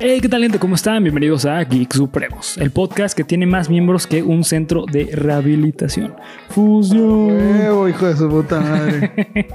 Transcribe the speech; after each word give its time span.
Hey, 0.00 0.18
¿qué 0.20 0.28
tal 0.28 0.42
gente? 0.42 0.58
¿Cómo 0.58 0.74
están? 0.74 1.02
Bienvenidos 1.02 1.46
a 1.46 1.64
Geek 1.64 1.94
Supremos, 1.94 2.58
el 2.58 2.70
podcast 2.70 3.16
que 3.16 3.24
tiene 3.24 3.46
más 3.46 3.70
miembros 3.70 4.06
que 4.06 4.22
un 4.22 4.44
centro 4.44 4.84
de 4.84 5.06
rehabilitación. 5.14 6.14
Fusión. 6.50 7.28
Huevo, 7.28 7.88
hijo 7.88 8.06
de 8.06 8.16
su 8.16 8.28
puta 8.28 8.60
madre. 8.60 9.12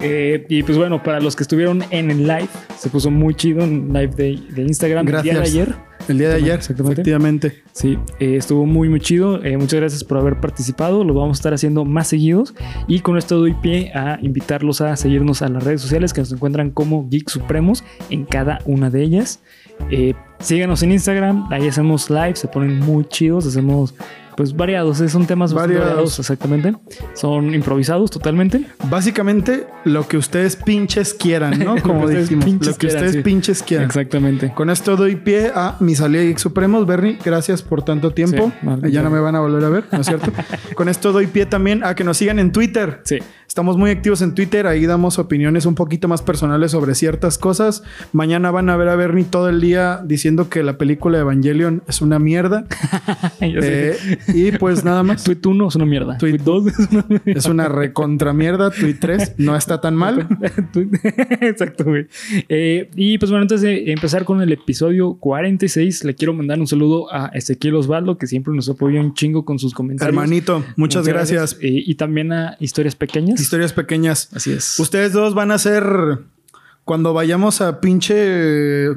Eh, 0.00 0.44
y 0.48 0.62
pues 0.62 0.76
bueno, 0.76 1.02
para 1.02 1.20
los 1.20 1.36
que 1.36 1.42
estuvieron 1.44 1.84
en 1.90 2.10
el 2.10 2.26
live, 2.26 2.48
se 2.76 2.90
puso 2.90 3.10
muy 3.10 3.34
chido 3.34 3.62
en 3.62 3.92
live 3.92 4.14
de, 4.16 4.38
de 4.50 4.62
Instagram 4.62 5.06
el 5.06 5.22
día 5.22 5.22
de 5.22 5.38
Gracias. 5.38 5.48
ayer. 5.54 5.93
El 6.08 6.18
día 6.18 6.28
de 6.28 6.34
ayer, 6.34 6.54
Exactamente. 6.54 7.00
efectivamente. 7.00 7.62
Sí, 7.72 7.98
eh, 8.20 8.36
estuvo 8.36 8.66
muy, 8.66 8.88
muy 8.88 9.00
chido. 9.00 9.42
Eh, 9.42 9.56
muchas 9.56 9.80
gracias 9.80 10.04
por 10.04 10.18
haber 10.18 10.38
participado. 10.40 11.02
Lo 11.02 11.14
vamos 11.14 11.38
a 11.38 11.40
estar 11.40 11.54
haciendo 11.54 11.84
más 11.84 12.08
seguidos. 12.08 12.54
Y 12.86 13.00
con 13.00 13.16
esto 13.16 13.38
doy 13.38 13.54
pie 13.54 13.90
a 13.94 14.18
invitarlos 14.20 14.80
a 14.80 14.96
seguirnos 14.96 15.42
a 15.42 15.48
las 15.48 15.64
redes 15.64 15.80
sociales 15.80 16.12
que 16.12 16.20
nos 16.20 16.32
encuentran 16.32 16.70
como 16.70 17.08
Geek 17.08 17.28
Supremos 17.30 17.84
en 18.10 18.24
cada 18.24 18.60
una 18.66 18.90
de 18.90 19.02
ellas. 19.02 19.40
Eh, 19.90 20.14
síganos 20.40 20.82
en 20.82 20.92
Instagram. 20.92 21.48
Ahí 21.50 21.66
hacemos 21.68 22.10
live. 22.10 22.36
Se 22.36 22.48
ponen 22.48 22.80
muy 22.80 23.04
chidos. 23.06 23.46
Hacemos 23.46 23.94
pues 24.36 24.54
variados. 24.56 25.00
eh, 25.00 25.08
Son 25.08 25.26
temas 25.26 25.52
Variados. 25.54 25.86
variados, 25.86 26.18
exactamente. 26.18 26.74
Son 27.14 27.54
improvisados 27.54 28.10
totalmente. 28.10 28.66
Básicamente, 28.88 29.66
lo 29.84 30.06
que 30.08 30.16
ustedes 30.16 30.56
pinches 30.56 31.14
quieran, 31.14 31.58
¿no? 31.58 31.64
Lo 31.74 31.74
que 31.76 31.82
Como 31.82 32.00
ustedes 32.04 32.28
dijimos. 32.28 32.44
pinches 32.44 32.68
Lo 32.68 32.74
que 32.74 32.78
quieran, 32.86 32.96
ustedes 33.04 33.14
sí. 33.16 33.22
pinches 33.22 33.62
quieran. 33.62 33.86
Exactamente. 33.86 34.52
Con 34.54 34.70
esto 34.70 34.96
doy 34.96 35.16
pie 35.16 35.50
a 35.54 35.76
mi 35.80 35.94
salida 35.94 36.22
Geek 36.22 36.38
Supremos. 36.38 36.86
Bernie, 36.86 37.18
gracias 37.24 37.62
por 37.62 37.82
tanto 37.82 38.10
tiempo. 38.12 38.52
Sí, 38.60 38.66
vale. 38.66 38.90
ya 38.90 39.02
no 39.02 39.10
me 39.10 39.20
van 39.20 39.34
a 39.36 39.40
volver 39.40 39.64
a 39.64 39.68
ver, 39.68 39.84
¿no 39.92 40.00
es 40.00 40.06
cierto? 40.06 40.32
Con 40.74 40.88
esto 40.88 41.12
doy 41.12 41.26
pie 41.26 41.46
también 41.46 41.84
a 41.84 41.94
que 41.94 42.04
nos 42.04 42.16
sigan 42.16 42.38
en 42.38 42.52
Twitter. 42.52 43.00
Sí. 43.04 43.18
Estamos 43.46 43.76
muy 43.76 43.90
activos 43.92 44.20
en 44.20 44.34
Twitter, 44.34 44.66
ahí 44.66 44.84
damos 44.84 45.20
opiniones 45.20 45.64
un 45.64 45.76
poquito 45.76 46.08
más 46.08 46.22
personales 46.22 46.72
sobre 46.72 46.96
ciertas 46.96 47.38
cosas. 47.38 47.84
Mañana 48.12 48.50
van 48.50 48.68
a 48.68 48.76
ver 48.76 48.88
a 48.88 48.96
Bernie 48.96 49.24
todo 49.24 49.48
el 49.48 49.60
día 49.60 50.00
diciendo 50.04 50.48
que 50.48 50.64
la 50.64 50.76
película 50.76 51.18
Evangelion 51.20 51.82
es 51.86 52.00
una 52.02 52.18
mierda. 52.18 52.64
Eh, 53.40 53.96
y 54.28 54.52
pues 54.52 54.84
nada 54.84 55.02
más. 55.02 55.24
Tweet 55.24 55.38
1 55.44 55.68
es 55.68 55.74
una 55.76 55.84
mierda. 55.86 56.18
Tweet- 56.18 56.38
Tweet 56.38 56.44
2 56.44 56.66
es 56.66 56.78
una 56.92 57.06
mierda. 57.08 57.22
Es 57.26 57.46
una 57.46 57.68
recontra 57.68 58.32
mierda. 58.32 58.70
Tweet 58.70 58.96
3 59.00 59.34
no 59.38 59.56
está 59.56 59.80
tan 59.80 59.94
mal. 59.96 60.26
Exacto, 61.40 61.84
güey. 61.84 62.06
Eh, 62.48 62.90
y 62.94 63.18
pues 63.18 63.30
bueno, 63.30 63.42
antes 63.42 63.60
de 63.60 63.92
empezar 63.92 64.24
con 64.24 64.40
el 64.40 64.52
episodio 64.52 65.14
46, 65.14 66.04
le 66.04 66.14
quiero 66.14 66.32
mandar 66.34 66.58
un 66.60 66.66
saludo 66.66 67.12
a 67.12 67.26
Ezequiel 67.34 67.74
Osvaldo, 67.76 68.18
que 68.18 68.26
siempre 68.26 68.54
nos 68.54 68.68
apoya 68.68 69.00
un 69.00 69.14
chingo 69.14 69.44
con 69.44 69.58
sus 69.58 69.74
comentarios. 69.74 70.14
Hermanito, 70.14 70.64
muchas, 70.76 71.06
gracias. 71.06 71.56
Eh, 71.60 71.82
y 71.86 71.94
también 71.96 72.32
a 72.32 72.56
Historias 72.60 72.96
Pequeñas. 72.96 73.40
Historias 73.40 73.72
pequeñas. 73.72 74.30
Así 74.34 74.52
es. 74.52 74.78
Ustedes 74.78 75.12
dos 75.12 75.34
van 75.34 75.50
a 75.50 75.58
ser 75.58 75.84
cuando 76.84 77.12
vayamos 77.14 77.60
a 77.60 77.80
pinche 77.80 78.88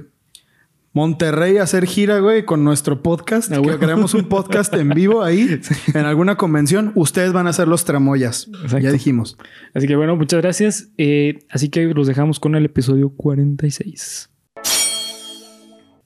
Monterrey 0.97 1.57
a 1.57 1.63
hacer 1.63 1.85
gira, 1.85 2.17
güey, 2.17 2.43
con 2.43 2.63
nuestro 2.63 3.03
podcast. 3.03 3.51
Ah, 3.51 3.59
güey. 3.59 3.77
creamos 3.77 4.15
un 4.15 4.23
podcast 4.23 4.73
en 4.73 4.89
vivo 4.89 5.21
ahí, 5.21 5.61
en 5.93 6.05
alguna 6.05 6.37
convención. 6.37 6.91
Ustedes 6.95 7.33
van 7.33 7.45
a 7.45 7.53
ser 7.53 7.67
los 7.67 7.85
tramoyas. 7.85 8.47
Exacto. 8.47 8.79
Ya 8.79 8.91
dijimos. 8.91 9.37
Así 9.75 9.85
que 9.85 9.95
bueno, 9.95 10.15
muchas 10.15 10.41
gracias. 10.41 10.89
Eh, 10.97 11.37
así 11.51 11.69
que 11.69 11.85
los 11.85 12.07
dejamos 12.07 12.39
con 12.39 12.55
el 12.55 12.65
episodio 12.65 13.09
46. 13.09 14.31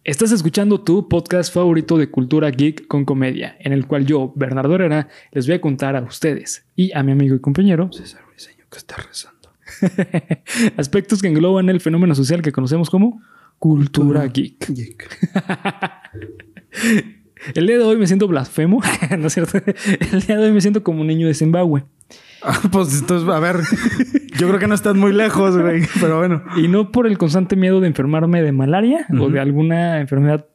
Estás 0.04 0.34
escuchando 0.34 0.82
tu 0.82 1.08
podcast 1.08 1.54
favorito 1.54 1.98
de 1.98 2.12
cultura 2.12 2.52
geek 2.52 2.86
con 2.88 3.06
comedia, 3.06 3.56
en 3.62 3.72
el 3.72 3.88
cual 3.88 4.06
yo, 4.06 4.34
Bernardo 4.36 4.76
Herrera, 4.76 5.08
les 5.32 5.48
voy 5.48 5.56
a 5.56 5.62
contar 5.62 5.96
a 5.96 6.02
ustedes 6.02 6.66
y 6.76 6.92
a 6.92 7.02
mi 7.02 7.14
amigo 7.14 7.34
y 7.34 7.40
compañero 7.40 7.90
César 7.94 8.24
Briseño 8.30 8.66
que 8.70 8.78
está 8.78 8.98
rezando. 8.98 9.54
aspectos 10.76 11.22
que 11.22 11.30
engloban 11.30 11.70
el 11.70 11.80
fenómeno 11.80 12.14
social 12.14 12.42
que 12.42 12.52
conocemos 12.52 12.90
como 12.90 13.22
cultura 13.62 14.26
geek. 14.26 14.74
Geek. 14.74 15.08
El 17.54 17.68
día 17.68 17.78
de 17.78 17.84
hoy 17.84 17.96
me 17.96 18.08
siento 18.08 18.28
blasfemo, 18.28 18.82
¿no 19.20 19.28
es 19.28 19.34
cierto? 19.34 19.60
El 20.00 20.22
día 20.22 20.38
de 20.38 20.46
hoy 20.46 20.52
me 20.52 20.62
siento 20.62 20.82
como 20.82 21.02
un 21.02 21.08
niño 21.08 21.28
de 21.28 21.36
Zimbabue. 21.36 21.84
Ah, 22.42 22.60
pues 22.72 23.00
entonces, 23.00 23.30
a 23.30 23.40
ver, 23.40 23.58
yo 24.40 24.48
creo 24.48 24.60
que 24.60 24.66
no 24.66 24.74
estás 24.74 24.96
muy 24.96 25.14
lejos, 25.14 25.56
güey, 25.56 25.84
pero 26.00 26.18
bueno. 26.18 26.42
Y 26.58 26.70
no 26.70 26.92
por 26.92 27.06
el 27.06 27.20
constante 27.20 27.56
miedo 27.56 27.82
de 27.82 27.88
enfermarme 27.88 28.42
de 28.42 28.52
malaria 28.52 29.06
o 29.20 29.30
de 29.30 29.40
alguna 29.40 30.00
enfermedad 30.00 30.48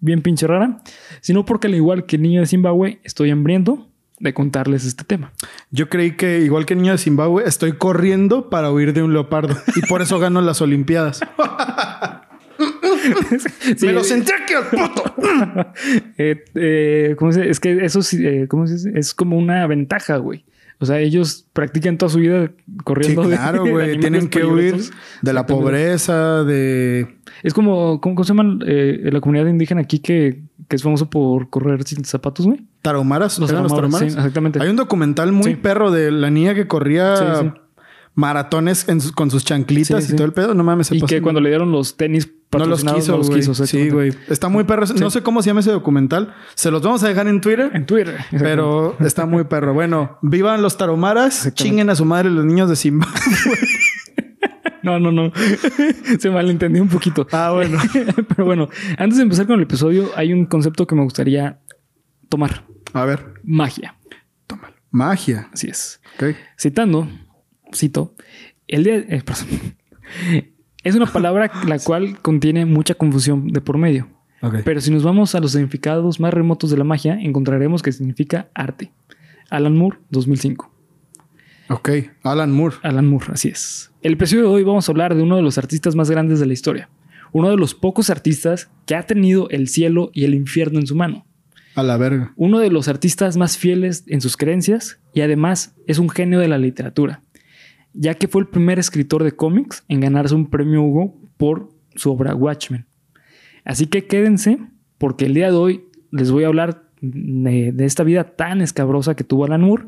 bien 0.00 0.20
pinche 0.20 0.46
rara, 0.46 0.82
sino 1.22 1.46
porque 1.46 1.66
al 1.66 1.74
igual 1.74 2.04
que 2.04 2.16
el 2.16 2.22
niño 2.22 2.40
de 2.40 2.46
Zimbabue, 2.46 3.00
estoy 3.04 3.30
hambriento 3.30 3.88
de 4.18 4.34
contarles 4.34 4.84
este 4.84 5.04
tema. 5.04 5.32
Yo 5.70 5.88
creí 5.88 6.14
que, 6.14 6.40
igual 6.40 6.66
que 6.66 6.74
el 6.74 6.82
niño 6.82 6.92
de 6.92 6.98
Zimbabue, 6.98 7.44
estoy 7.46 7.72
corriendo 7.72 8.50
para 8.50 8.70
huir 8.70 8.92
de 8.92 9.02
un 9.02 9.14
leopardo 9.14 9.56
y 9.76 9.80
por 9.88 10.02
eso 10.02 10.18
gano 10.18 10.42
las 10.42 10.60
Olimpiadas. 10.60 11.20
Sí, 13.76 13.86
Me 13.86 13.92
lo 13.92 14.04
senté 14.04 14.32
aquí 14.34 14.54
al 14.54 14.66
puto. 14.66 15.14
eh, 16.18 16.44
eh, 16.54 17.16
¿cómo 17.18 17.32
se 17.32 17.40
dice? 17.40 17.50
Es 17.50 17.60
que 17.60 17.84
eso 17.84 18.02
sí, 18.02 18.24
eh, 18.26 18.46
¿cómo 18.48 18.66
se 18.66 18.74
dice? 18.74 18.92
es 18.94 19.14
como 19.14 19.36
una 19.38 19.66
ventaja, 19.66 20.16
güey. 20.18 20.44
O 20.82 20.86
sea, 20.86 20.98
ellos 20.98 21.46
practican 21.52 21.98
toda 21.98 22.08
su 22.10 22.18
vida 22.20 22.46
Sí, 22.46 22.76
corriendo. 22.84 23.28
de- 23.28 23.36
claro, 23.36 23.66
güey. 23.70 24.00
Tienen 24.00 24.28
que 24.30 24.44
huir 24.46 24.76
de 25.20 25.32
la 25.34 25.44
pobreza, 25.44 26.42
de... 26.44 27.18
Es 27.42 27.52
como, 27.52 28.00
¿cómo, 28.00 28.24
se 28.24 28.32
llama 28.34 28.58
eh, 28.66 29.10
la 29.12 29.20
comunidad 29.20 29.46
indígena 29.46 29.82
aquí 29.82 29.98
que, 29.98 30.42
que 30.68 30.76
es 30.76 30.82
famoso 30.82 31.10
por 31.10 31.50
correr 31.50 31.82
sin 31.84 32.02
zapatos, 32.06 32.46
güey? 32.46 32.64
Tarahumaras. 32.80 33.38
Los 33.38 33.50
¿Eran 33.50 33.64
los 33.64 33.72
sí, 33.98 34.04
exactamente. 34.06 34.58
Hay 34.62 34.70
un 34.70 34.76
documental 34.76 35.32
muy 35.32 35.50
Sí. 35.52 35.56
perro 35.56 35.90
de 35.90 36.10
la 36.10 36.30
niña 36.30 36.54
que 36.54 36.66
corría 36.66 37.14
Sí, 37.16 37.24
sí. 37.42 37.52
maratones 38.14 38.88
en 38.88 39.00
con 39.14 39.30
sus 39.30 39.44
chanclitas 39.44 40.02
Sí, 40.04 40.08
y 40.08 40.10
sí. 40.12 40.16
todo 40.16 40.26
el 40.26 40.32
pedo. 40.32 40.54
No 40.54 40.64
mames, 40.64 40.86
se 40.86 40.96
Y 40.96 41.00
pasó. 41.00 41.08
que 41.08 41.20
cuando 41.20 41.42
le 41.42 41.50
dieron 41.50 41.72
los 41.72 41.98
tenis 41.98 42.30
no 42.52 42.66
los 42.66 42.84
quiso, 42.84 43.12
no 43.12 43.18
los 43.18 43.30
quiso. 43.30 43.54
Sí, 43.54 43.90
güey. 43.90 44.12
Está 44.28 44.48
muy 44.48 44.64
perro. 44.64 44.84
No 44.98 45.10
sé 45.10 45.22
cómo 45.22 45.42
se 45.42 45.50
llama 45.50 45.60
ese 45.60 45.70
documental. 45.70 46.34
Se 46.54 46.70
los 46.70 46.82
vamos 46.82 47.02
a 47.04 47.08
dejar 47.08 47.28
en 47.28 47.40
Twitter. 47.40 47.70
En 47.74 47.86
Twitter. 47.86 48.18
Pero 48.30 48.96
está 49.00 49.26
muy 49.26 49.44
perro. 49.44 49.72
Bueno, 49.72 50.18
vivan 50.22 50.62
los 50.62 50.76
taromaras, 50.76 51.52
chinguen 51.54 51.90
a 51.90 51.94
su 51.94 52.04
madre 52.04 52.30
los 52.30 52.44
niños 52.44 52.68
de 52.68 52.76
Zimbabue. 52.76 53.14
No, 54.82 54.98
no, 54.98 55.12
no. 55.12 55.30
Se 56.20 56.30
malentendió 56.30 56.82
un 56.82 56.88
poquito. 56.88 57.26
Ah, 57.32 57.50
bueno. 57.52 57.78
Pero 58.28 58.46
bueno, 58.46 58.70
antes 58.96 59.18
de 59.18 59.24
empezar 59.24 59.46
con 59.46 59.56
el 59.56 59.64
episodio, 59.64 60.10
hay 60.16 60.32
un 60.32 60.46
concepto 60.46 60.86
que 60.86 60.94
me 60.94 61.02
gustaría 61.02 61.60
tomar. 62.30 62.64
A 62.94 63.04
ver, 63.04 63.34
Magia. 63.44 63.96
tómalo. 64.46 64.74
Magia. 64.90 65.50
Así 65.52 65.68
es. 65.68 66.00
Ok. 66.16 66.34
Citando, 66.58 67.06
cito, 67.74 68.14
el 68.68 68.84
día... 68.84 68.96
eh, 68.96 69.22
perdón. 69.22 69.76
Es 70.82 70.94
una 70.94 71.06
palabra 71.06 71.50
la 71.66 71.78
cual 71.84 72.18
contiene 72.20 72.64
mucha 72.64 72.94
confusión 72.94 73.48
de 73.48 73.60
por 73.60 73.78
medio. 73.78 74.08
Pero 74.64 74.80
si 74.80 74.90
nos 74.90 75.02
vamos 75.02 75.34
a 75.34 75.40
los 75.40 75.52
significados 75.52 76.18
más 76.18 76.32
remotos 76.32 76.70
de 76.70 76.78
la 76.78 76.84
magia, 76.84 77.18
encontraremos 77.20 77.82
que 77.82 77.92
significa 77.92 78.48
arte. 78.54 78.90
Alan 79.50 79.76
Moore, 79.76 79.98
2005. 80.08 80.72
Ok. 81.68 81.90
Alan 82.22 82.50
Moore. 82.50 82.76
Alan 82.82 83.06
Moore, 83.06 83.26
así 83.32 83.48
es. 83.48 83.90
El 84.02 84.14
episodio 84.14 84.44
de 84.44 84.48
hoy 84.48 84.64
vamos 84.64 84.88
a 84.88 84.92
hablar 84.92 85.14
de 85.14 85.22
uno 85.22 85.36
de 85.36 85.42
los 85.42 85.58
artistas 85.58 85.94
más 85.94 86.10
grandes 86.10 86.40
de 86.40 86.46
la 86.46 86.54
historia. 86.54 86.88
Uno 87.32 87.50
de 87.50 87.56
los 87.56 87.74
pocos 87.74 88.08
artistas 88.08 88.70
que 88.86 88.94
ha 88.94 89.02
tenido 89.02 89.50
el 89.50 89.68
cielo 89.68 90.10
y 90.14 90.24
el 90.24 90.34
infierno 90.34 90.80
en 90.80 90.86
su 90.86 90.96
mano. 90.96 91.26
A 91.74 91.82
la 91.82 91.96
verga. 91.98 92.32
Uno 92.36 92.58
de 92.58 92.70
los 92.70 92.88
artistas 92.88 93.36
más 93.36 93.58
fieles 93.58 94.04
en 94.06 94.20
sus 94.20 94.36
creencias 94.36 95.00
y 95.12 95.20
además 95.20 95.76
es 95.86 95.98
un 95.98 96.08
genio 96.08 96.40
de 96.40 96.48
la 96.48 96.58
literatura, 96.58 97.22
ya 97.92 98.14
que 98.14 98.28
fue 98.28 98.42
el 98.42 98.48
primer 98.48 98.78
escritor 98.78 99.24
de 99.24 99.32
cómics 99.32 99.84
en 99.88 100.00
ganarse 100.00 100.34
un 100.34 100.48
premio 100.50 100.82
Hugo 100.82 101.18
por 101.36 101.70
su 101.96 102.12
obra 102.12 102.34
Watchmen. 102.34 102.86
Así 103.64 103.86
que 103.86 104.06
quédense 104.06 104.58
porque 104.98 105.26
el 105.26 105.34
día 105.34 105.50
de 105.50 105.56
hoy 105.56 105.84
les 106.10 106.30
voy 106.30 106.44
a 106.44 106.48
hablar 106.48 106.84
de, 107.00 107.72
de 107.72 107.84
esta 107.84 108.02
vida 108.04 108.24
tan 108.36 108.60
escabrosa 108.60 109.14
que 109.16 109.24
tuvo 109.24 109.44
Alan 109.44 109.62
Moore 109.62 109.84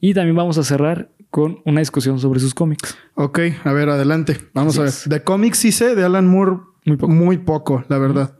y 0.00 0.14
también 0.14 0.36
vamos 0.36 0.58
a 0.58 0.64
cerrar 0.64 1.10
con 1.30 1.60
una 1.64 1.80
discusión 1.80 2.18
sobre 2.18 2.40
sus 2.40 2.54
cómics. 2.54 2.96
Ok, 3.14 3.40
a 3.64 3.72
ver, 3.72 3.88
adelante. 3.88 4.36
Vamos 4.52 4.74
Así 4.74 4.80
a 4.80 4.82
ver. 4.82 4.88
es. 4.90 5.08
De 5.08 5.22
cómics 5.24 5.58
sí 5.58 5.72
sé, 5.72 5.94
de 5.94 6.04
Alan 6.04 6.26
Moore 6.26 6.58
Muy 6.84 6.96
poco. 6.96 7.12
muy 7.12 7.38
poco, 7.38 7.84
la 7.88 7.98
verdad. 7.98 8.36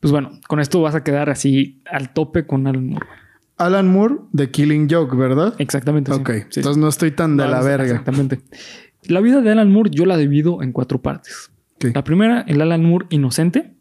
Pues 0.00 0.12
bueno, 0.12 0.32
con 0.46 0.60
esto 0.60 0.80
vas 0.82 0.94
a 0.94 1.02
quedar 1.02 1.30
así 1.30 1.80
al 1.90 2.12
tope 2.12 2.46
con 2.46 2.66
Alan 2.66 2.86
Moore. 2.88 3.06
Alan 3.58 3.88
Moore 3.88 4.16
de 4.32 4.50
Killing 4.50 4.88
Joke, 4.90 5.16
¿verdad? 5.16 5.54
Exactamente. 5.58 6.12
ok, 6.12 6.30
Sí. 6.50 6.60
entonces 6.60 6.76
no 6.76 6.88
estoy 6.88 7.10
tan 7.10 7.36
de 7.36 7.44
No, 7.44 7.50
la 7.50 7.62
verga. 7.62 7.84
Exactamente. 7.86 8.40
La 9.04 9.20
vida 9.20 9.40
de 9.40 9.50
Alan 9.50 9.70
Moore 9.72 9.90
yo 9.92 10.04
la 10.04 10.16
divido 10.16 10.62
en 10.62 10.72
cuatro 10.72 11.00
partes. 11.00 11.50
La 11.94 12.02
primera, 12.04 12.40
el 12.48 12.60
Alan 12.60 12.82
Moore 12.84 13.06
inocente. 13.10 13.74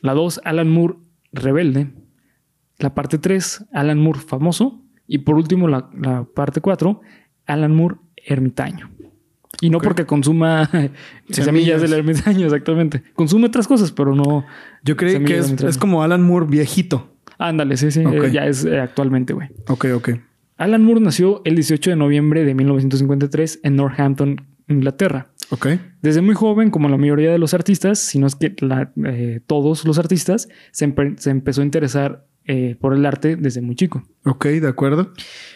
La 0.00 0.12
dos, 0.14 0.40
Alan 0.44 0.68
Moore 0.70 0.96
rebelde. 1.32 1.92
La 2.78 2.94
parte 2.94 3.18
tres, 3.18 3.64
Alan 3.72 3.98
Moore 3.98 4.20
famoso. 4.20 4.82
Y 5.06 5.18
por 5.18 5.36
último, 5.36 5.68
la, 5.68 5.90
la 5.98 6.24
parte 6.24 6.60
cuatro, 6.60 7.00
Alan 7.46 7.74
Moore 7.74 7.96
ermitaño. 8.16 8.90
Y 9.60 9.70
no 9.70 9.80
porque 9.80 10.04
consuma 10.04 10.66
semillas. 10.66 10.92
Semillas. 11.30 11.80
del 11.82 11.92
ermitaño, 11.94 12.46
exactamente. 12.46 13.02
Consume 13.14 13.46
otras 13.46 13.66
cosas, 13.66 13.92
pero 13.92 14.14
no. 14.14 14.44
Yo 14.82 14.96
creí 14.96 15.12
Semillas 15.14 15.52
que 15.52 15.54
es, 15.54 15.62
es 15.62 15.78
como 15.78 16.02
Alan 16.02 16.22
Moore 16.22 16.46
viejito. 16.46 17.13
Ándale, 17.38 17.76
sí, 17.76 17.90
sí. 17.90 18.00
Eh, 18.00 18.30
ya 18.32 18.46
es 18.46 18.64
eh, 18.64 18.80
actualmente, 18.80 19.32
güey. 19.32 19.48
Ok, 19.68 19.86
ok. 19.94 20.10
Alan 20.56 20.82
Moore 20.84 21.00
nació 21.00 21.42
el 21.44 21.56
18 21.56 21.90
de 21.90 21.96
noviembre 21.96 22.44
de 22.44 22.54
1953 22.54 23.60
en 23.64 23.76
Northampton, 23.76 24.36
Inglaterra. 24.68 25.26
Ok. 25.50 25.66
Desde 26.00 26.22
muy 26.22 26.34
joven, 26.34 26.70
como 26.70 26.88
la 26.88 26.96
mayoría 26.96 27.30
de 27.32 27.38
los 27.38 27.54
artistas, 27.54 27.98
si 27.98 28.18
no 28.18 28.26
es 28.26 28.34
que 28.36 28.54
la- 28.60 28.92
eh, 29.04 29.40
todos 29.46 29.84
los 29.84 29.98
artistas, 29.98 30.48
se, 30.70 30.86
empe- 30.88 31.16
se 31.18 31.30
empezó 31.30 31.60
a 31.60 31.64
interesar 31.64 32.26
eh, 32.46 32.76
por 32.78 32.94
el 32.94 33.06
arte 33.06 33.36
desde 33.36 33.62
muy 33.62 33.74
chico. 33.74 34.02
Ok, 34.24 34.46
de 34.46 34.68
acuerdo. 34.68 35.12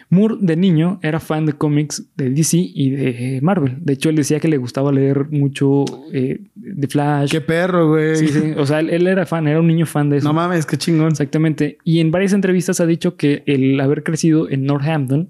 Moore 0.09 0.37
de 0.41 0.57
niño 0.57 0.99
era 1.03 1.21
fan 1.21 1.45
de 1.45 1.53
cómics 1.53 2.07
de 2.17 2.31
DC 2.31 2.57
y 2.57 2.91
de 2.91 3.41
Marvel. 3.43 3.77
De 3.81 3.93
hecho, 3.93 4.09
él 4.09 4.17
decía 4.17 4.41
que 4.41 4.49
le 4.49 4.57
gustaba 4.57 4.91
leer 4.91 5.27
mucho 5.31 5.85
eh, 6.13 6.41
de 6.55 6.89
Flash. 6.89 7.31
Qué 7.31 7.41
perro, 7.41 7.89
güey. 7.89 8.17
Sí, 8.17 8.29
sí. 8.29 8.53
O 8.57 8.65
sea, 8.65 8.81
él, 8.81 8.91
él 8.91 9.07
era 9.07 9.27
fan, 9.27 9.47
era 9.49 9.61
un 9.61 9.67
niño 9.67 9.85
fan 9.85 10.09
de 10.09 10.19
eso. 10.19 10.29
No 10.29 10.33
mames, 10.33 10.65
qué 10.65 10.79
chingón. 10.79 11.09
Exactamente. 11.09 11.79
Y 11.85 12.01
en 12.01 12.11
varias 12.11 12.33
entrevistas 12.33 12.81
ha 12.81 12.87
dicho 12.87 13.17
que 13.17 13.43
el 13.47 13.79
haber 13.81 14.03
crecido 14.03 14.49
en 14.49 14.65
Northampton 14.65 15.29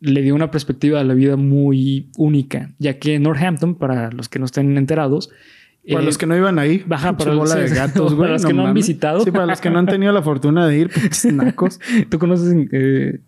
le 0.00 0.22
dio 0.22 0.34
una 0.34 0.50
perspectiva 0.50 1.00
a 1.00 1.04
la 1.04 1.14
vida 1.14 1.36
muy 1.36 2.08
única, 2.16 2.72
ya 2.78 2.98
que 2.98 3.18
Northampton, 3.18 3.74
para 3.74 4.10
los 4.10 4.28
que 4.28 4.38
no 4.38 4.46
estén 4.46 4.76
enterados, 4.76 5.30
Para 5.88 6.02
eh, 6.02 6.04
los 6.04 6.18
que 6.18 6.26
no 6.26 6.36
iban 6.36 6.58
ahí, 6.58 6.84
Baja, 6.86 7.16
para 7.16 7.30
los- 7.34 7.48
bola 7.50 7.60
de 7.60 7.68
sí, 7.68 7.74
gatos, 7.82 8.04
para 8.12 8.16
güey. 8.16 8.30
los 8.32 8.44
que 8.44 8.52
no 8.52 8.66
han 8.66 8.74
visitado. 8.74 9.20
Sí, 9.24 9.30
para 9.30 9.46
los 9.46 9.60
que 9.60 9.70
no 9.70 9.78
han 9.78 9.86
tenido 9.86 10.12
la 10.12 10.22
fortuna 10.22 10.66
de 10.66 10.78
ir, 10.78 10.90
nacos. 11.32 11.80
¿Tú 12.10 12.18
conoces 12.18 12.54
eh, 12.72 13.20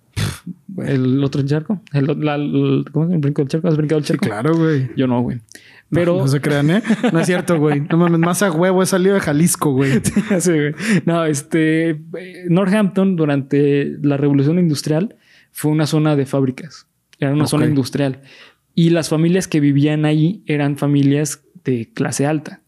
el 0.87 1.22
otro 1.25 1.43
charco? 1.43 1.81
El, 1.93 2.06
la- 2.20 2.34
el- 2.37 2.84
¿Cómo 2.93 3.06
se 3.06 3.08
llama? 3.08 3.14
¿El 3.14 3.20
brinco 3.20 3.43
del 3.43 3.49
charco? 3.49 3.69
¿Has 3.69 3.76
brincado 3.76 3.99
el 3.99 4.04
Sí, 4.04 4.12
charco? 4.12 4.26
claro, 4.26 4.56
güey. 4.56 4.90
Yo 4.96 5.06
no, 5.06 5.20
güey. 5.22 5.40
Pero... 5.90 6.16
No, 6.19 6.26
se 6.28 6.40
crean, 6.40 6.70
¿eh? 6.70 6.82
No 7.12 7.20
es 7.20 7.26
cierto, 7.26 7.58
güey. 7.58 7.81
No 7.90 7.99
mames, 7.99 8.19
más 8.19 8.43
a 8.43 8.50
huevo. 8.50 8.82
He 8.82 8.87
salido 8.87 9.14
de 9.14 9.20
Jalisco, 9.20 9.72
güey. 9.72 10.00
Sí, 10.40 10.50
güey. 10.52 10.75
No, 11.05 11.25
este... 11.26 12.00
Northampton 12.48 13.14
durante 13.16 13.98
la 14.02 14.16
revolución 14.16 14.58
industrial 14.58 15.16
fue 15.50 15.70
una 15.70 15.87
zona 15.87 16.16
de 16.16 16.25
fábricas. 16.25 16.87
Era 17.19 17.32
una 17.32 17.46
zona 17.46 17.66
industrial. 17.66 18.20
Y 18.75 18.88
las 18.90 19.10
familias 19.10 19.48
que 19.48 19.60
vivían 19.60 20.06
ahí 20.06 20.43
eran 20.46 20.78
familias 20.78 21.44
de 21.64 21.90
clase 21.92 22.26
alta. 22.26 22.60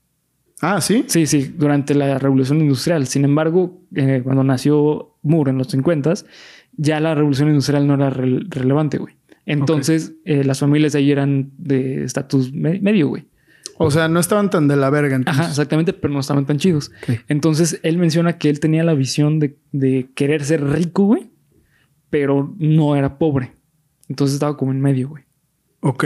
Ah, 0.60 0.80
¿sí? 0.80 1.04
Sí, 1.08 1.26
sí, 1.26 1.52
durante 1.56 1.94
la 1.94 2.18
revolución 2.18 2.60
industrial. 2.60 3.06
Sin 3.06 3.24
embargo, 3.24 3.82
eh, 3.94 4.20
cuando 4.24 4.44
nació 4.44 5.16
Moore 5.22 5.50
en 5.50 5.58
los 5.58 5.68
50 5.68 6.14
ya 6.76 7.00
la 7.00 7.14
revolución 7.14 7.48
industrial 7.48 7.86
no 7.86 7.94
era 7.94 8.10
rel- 8.10 8.46
relevante, 8.48 8.98
güey. 8.98 9.14
Entonces, 9.46 10.14
eh, 10.24 10.42
las 10.44 10.60
familias 10.60 10.92
de 10.94 11.00
ahí 11.00 11.10
eran 11.12 11.50
de 11.58 12.04
estatus 12.04 12.52
me- 12.52 12.80
medio, 12.80 13.08
güey. 13.08 13.26
O 13.76 13.90
sea, 13.90 14.08
no 14.08 14.20
estaban 14.20 14.50
tan 14.50 14.68
de 14.68 14.76
la 14.76 14.88
verga, 14.88 15.16
entonces. 15.16 15.40
Ajá, 15.40 15.50
exactamente, 15.50 15.92
pero 15.92 16.14
no 16.14 16.20
estaban 16.20 16.46
tan 16.46 16.58
chidos. 16.58 16.92
Entonces, 17.28 17.80
él 17.82 17.98
menciona 17.98 18.38
que 18.38 18.48
él 18.48 18.60
tenía 18.60 18.84
la 18.84 18.94
visión 18.94 19.40
de, 19.40 19.58
de 19.72 20.08
querer 20.14 20.44
ser 20.44 20.64
rico, 20.64 21.04
güey, 21.04 21.30
pero 22.08 22.54
no 22.58 22.96
era 22.96 23.18
pobre. 23.18 23.52
Entonces 24.08 24.34
estaba 24.34 24.56
como 24.56 24.70
en 24.72 24.80
medio, 24.80 25.08
güey. 25.08 25.24
Ok. 25.86 26.04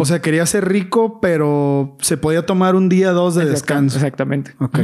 O 0.00 0.04
sea, 0.04 0.20
quería 0.20 0.44
ser 0.46 0.68
rico, 0.68 1.20
pero 1.20 1.96
se 2.00 2.16
podía 2.16 2.44
tomar 2.44 2.74
un 2.74 2.88
día, 2.88 3.12
dos 3.12 3.36
de 3.36 3.44
descanso. 3.44 3.96
Exactamente. 3.98 4.52
Ok. 4.58 4.80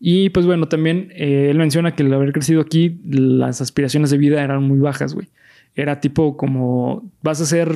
Y 0.00 0.30
pues 0.30 0.46
bueno, 0.46 0.66
también 0.66 1.12
eh, 1.14 1.46
él 1.48 1.58
menciona 1.58 1.94
que 1.94 2.02
al 2.02 2.12
haber 2.12 2.32
crecido 2.32 2.60
aquí, 2.60 3.00
las 3.08 3.60
aspiraciones 3.60 4.10
de 4.10 4.18
vida 4.18 4.42
eran 4.42 4.64
muy 4.64 4.80
bajas, 4.80 5.14
güey. 5.14 5.28
Era 5.76 6.00
tipo 6.00 6.36
como 6.36 7.08
vas 7.22 7.40
a 7.40 7.46
ser 7.46 7.68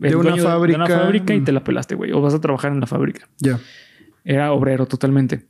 el 0.00 0.10
De 0.10 0.16
una 0.16 0.30
dueño 0.30 0.44
fábrica. 0.44 0.78
de 0.78 0.84
una 0.86 0.98
fábrica 1.02 1.34
y 1.34 1.40
Mm. 1.40 1.44
te 1.44 1.52
la 1.52 1.62
pelaste, 1.62 1.94
güey. 1.94 2.10
O 2.12 2.22
vas 2.22 2.32
a 2.32 2.40
trabajar 2.40 2.72
en 2.72 2.80
la 2.80 2.86
fábrica. 2.86 3.28
Ya. 3.38 3.60
Era 4.24 4.50
obrero 4.52 4.86
totalmente. 4.86 5.42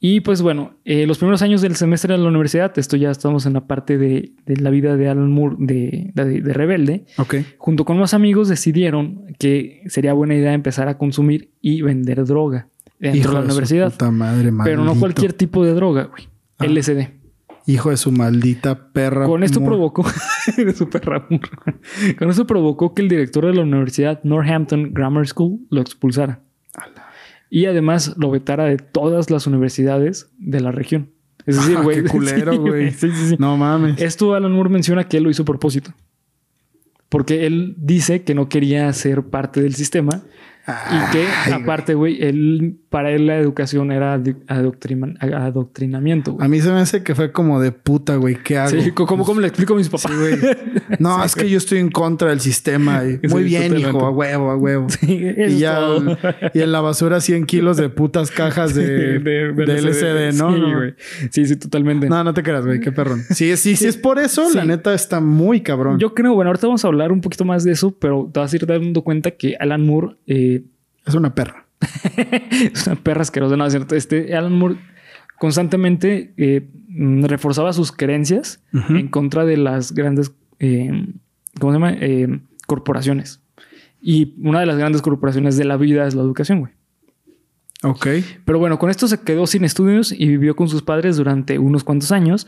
Y 0.00 0.20
pues 0.20 0.42
bueno, 0.42 0.74
eh, 0.84 1.06
los 1.06 1.18
primeros 1.18 1.42
años 1.42 1.60
del 1.60 1.74
semestre 1.74 2.14
de 2.16 2.22
la 2.22 2.28
universidad, 2.28 2.72
esto 2.78 2.96
ya 2.96 3.10
estamos 3.10 3.46
en 3.46 3.54
la 3.54 3.66
parte 3.66 3.98
de, 3.98 4.32
de 4.46 4.56
la 4.58 4.70
vida 4.70 4.96
de 4.96 5.08
Alan 5.08 5.30
Moore 5.32 5.56
de, 5.58 6.12
de- 6.14 6.40
de 6.40 6.52
rebelde, 6.52 7.04
Ok. 7.16 7.36
junto 7.58 7.84
con 7.84 7.96
unos 7.96 8.14
amigos 8.14 8.48
decidieron 8.48 9.24
que 9.40 9.82
sería 9.86 10.12
buena 10.12 10.34
idea 10.36 10.52
empezar 10.54 10.86
a 10.88 10.98
consumir 10.98 11.50
y 11.60 11.82
vender 11.82 12.24
droga 12.26 12.68
dentro 13.00 13.20
Hijo 13.20 13.28
de 13.30 13.34
la 13.34 13.44
universidad. 13.44 13.90
puta 13.92 14.10
madre, 14.12 14.52
Pero 14.64 14.84
no 14.84 14.94
cualquier 14.94 15.32
tipo 15.32 15.64
de 15.64 15.74
droga, 15.74 16.04
güey. 16.04 16.28
Ah. 16.58 16.66
LSD. 16.66 17.08
Hijo 17.66 17.90
de 17.90 17.96
su 17.98 18.10
maldita 18.12 18.92
perra. 18.92 19.26
Con 19.26 19.42
esto 19.42 19.60
Moore. 19.60 19.74
provocó... 19.76 20.06
de 20.56 20.72
su 20.74 20.88
perra 20.88 21.26
Moore. 21.28 21.48
Con 22.18 22.30
esto 22.30 22.46
provocó 22.46 22.94
que 22.94 23.02
el 23.02 23.08
director 23.08 23.44
de 23.46 23.52
la 23.54 23.62
universidad 23.62 24.20
Northampton 24.22 24.92
Grammar 24.94 25.26
School 25.26 25.58
lo 25.70 25.80
expulsara. 25.80 26.40
Y 27.50 27.66
además 27.66 28.14
lo 28.18 28.30
vetara 28.30 28.64
de 28.64 28.76
todas 28.76 29.30
las 29.30 29.46
universidades 29.46 30.30
de 30.38 30.60
la 30.60 30.70
región. 30.72 31.10
Es 31.46 31.56
decir, 31.56 31.76
Ah, 31.78 31.82
güey... 31.82 32.02
qué 32.02 32.08
culero, 32.10 32.56
güey. 32.60 32.90
Sí, 32.92 33.10
sí, 33.10 33.28
sí. 33.30 33.36
No 33.38 33.56
mames. 33.56 34.00
Esto 34.00 34.34
Alan 34.34 34.52
Moore 34.52 34.68
menciona 34.70 35.08
que 35.08 35.16
él 35.16 35.22
lo 35.24 35.30
hizo 35.30 35.42
a 35.42 35.46
propósito. 35.46 35.92
Porque 37.08 37.46
él 37.46 37.74
dice 37.78 38.22
que 38.22 38.34
no 38.34 38.48
quería 38.50 38.92
ser 38.92 39.22
parte 39.22 39.62
del 39.62 39.74
sistema 39.74 40.22
y 40.68 41.12
que 41.12 41.26
Ay, 41.46 41.52
aparte, 41.52 41.94
güey, 41.94 42.22
él 42.22 42.76
para 42.90 43.10
él 43.10 43.26
la 43.26 43.36
educación 43.38 43.92
era 43.92 44.20
adoctrinamiento. 44.48 46.36
A 46.40 46.48
mí 46.48 46.60
se 46.60 46.70
me 46.72 46.80
hace 46.80 47.02
que 47.02 47.14
fue 47.14 47.32
como 47.32 47.60
de 47.60 47.72
puta, 47.72 48.16
güey. 48.16 48.36
¿Qué 48.42 48.58
hago? 48.58 48.70
Sí, 48.80 48.92
¿cómo, 48.92 49.24
cómo 49.24 49.40
le 49.40 49.48
explico 49.48 49.74
a 49.74 49.76
mis 49.76 49.88
papás? 49.88 50.10
Sí. 50.12 50.46
No, 50.98 51.22
es 51.22 51.34
que 51.34 51.48
yo 51.48 51.58
estoy 51.58 51.78
en 51.78 51.90
contra 51.90 52.30
del 52.30 52.40
sistema. 52.40 53.02
y- 53.04 53.20
Muy 53.28 53.44
bien, 53.44 53.64
totalmente. 53.64 53.90
hijo. 53.98 54.06
A 54.06 54.10
huevo, 54.10 54.50
a 54.50 54.56
huevo. 54.56 54.86
Sí, 54.98 55.22
y 55.36 55.58
ya... 55.58 55.76
todo. 55.76 56.16
Y 56.54 56.60
en 56.60 56.72
la 56.72 56.80
basura 56.80 57.20
100 57.20 57.44
kilos 57.44 57.76
de 57.76 57.88
putas 57.90 58.30
cajas 58.30 58.74
de, 58.74 59.18
de 59.20 59.78
LCD, 59.78 60.36
¿no? 60.38 60.54
Sí, 60.54 60.60
güey. 60.60 60.94
Sí, 61.30 61.46
sí, 61.46 61.56
totalmente. 61.56 62.08
No, 62.08 62.24
no 62.24 62.32
te 62.34 62.42
creas, 62.42 62.64
güey. 62.64 62.80
Qué 62.80 62.90
perrón. 62.90 63.22
Sí, 63.30 63.54
sí, 63.56 63.76
sí 63.76 63.86
es 63.86 63.96
por 63.96 64.18
eso. 64.18 64.48
La 64.54 64.64
neta 64.64 64.94
está 64.94 65.20
muy 65.20 65.60
cabrón. 65.60 65.98
Yo 65.98 66.14
creo, 66.14 66.34
bueno, 66.34 66.48
ahorita 66.50 66.66
vamos 66.66 66.84
a 66.84 66.88
hablar 66.88 67.12
un 67.12 67.20
poquito 67.20 67.44
más 67.44 67.64
de 67.64 67.72
eso, 67.72 67.90
pero 67.98 68.28
te 68.32 68.40
vas 68.40 68.52
a 68.52 68.56
ir 68.56 68.66
dando 68.66 69.02
cuenta 69.02 69.30
que 69.32 69.56
Alan 69.60 69.84
Moore 69.86 70.16
eh, 70.26 70.57
Es 71.08 71.14
una 71.14 71.34
perra. 71.34 71.66
es 72.72 72.86
una 72.86 72.96
perra 72.96 73.22
asquerosa, 73.22 73.56
no 73.56 73.66
es 73.66 73.72
cierto. 73.72 73.94
Este 73.94 74.36
Alan 74.36 74.52
Moore 74.52 74.76
constantemente 75.38 76.34
eh, 76.36 76.68
mm, 76.88 77.24
reforzaba 77.24 77.72
sus 77.72 77.92
creencias 77.92 78.62
en 78.72 79.08
contra 79.08 79.44
de 79.44 79.56
las 79.56 79.92
grandes, 79.92 80.32
eh, 80.58 81.06
¿cómo 81.58 81.72
se 81.72 81.76
llama? 81.76 81.92
Eh, 81.94 82.40
corporaciones. 82.66 83.40
Y 84.00 84.34
una 84.42 84.60
de 84.60 84.66
las 84.66 84.76
grandes 84.76 85.02
corporaciones 85.02 85.56
de 85.56 85.64
la 85.64 85.76
vida 85.76 86.06
es 86.06 86.14
la 86.14 86.22
educación, 86.22 86.60
güey. 86.60 86.72
Ok. 87.82 88.06
Pero 88.44 88.58
bueno, 88.58 88.78
con 88.78 88.90
esto 88.90 89.06
se 89.06 89.20
quedó 89.20 89.46
sin 89.46 89.64
estudios 89.64 90.12
y 90.12 90.26
vivió 90.26 90.56
con 90.56 90.68
sus 90.68 90.82
padres 90.82 91.16
durante 91.16 91.58
unos 91.58 91.84
cuantos 91.84 92.12
años 92.12 92.46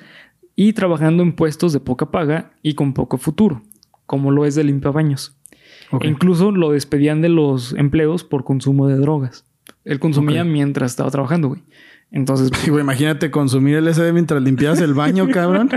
y 0.56 0.72
trabajando 0.72 1.22
en 1.22 1.32
puestos 1.32 1.72
de 1.72 1.80
poca 1.80 2.10
paga 2.10 2.52
y 2.62 2.74
con 2.74 2.92
poco 2.92 3.16
futuro, 3.16 3.62
como 4.06 4.30
lo 4.30 4.44
es 4.44 4.56
de 4.56 4.64
limpiabaños. 4.64 5.36
E 6.00 6.06
incluso 6.08 6.52
lo 6.52 6.70
despedían 6.72 7.20
de 7.20 7.28
los 7.28 7.72
empleos 7.74 8.24
por 8.24 8.44
consumo 8.44 8.86
de 8.88 8.96
drogas. 8.96 9.44
Él 9.84 9.98
consumía 9.98 10.44
mientras 10.44 10.92
estaba 10.92 11.10
trabajando, 11.10 11.48
güey. 11.48 11.62
Entonces, 12.12 12.50
Sí, 12.60 12.70
güey, 12.70 12.82
imagínate 12.82 13.30
consumir 13.30 13.80
LSD 13.80 14.12
mientras 14.12 14.42
limpias 14.42 14.80
el 14.80 14.94
baño, 14.94 15.28
cabrón. 15.32 15.70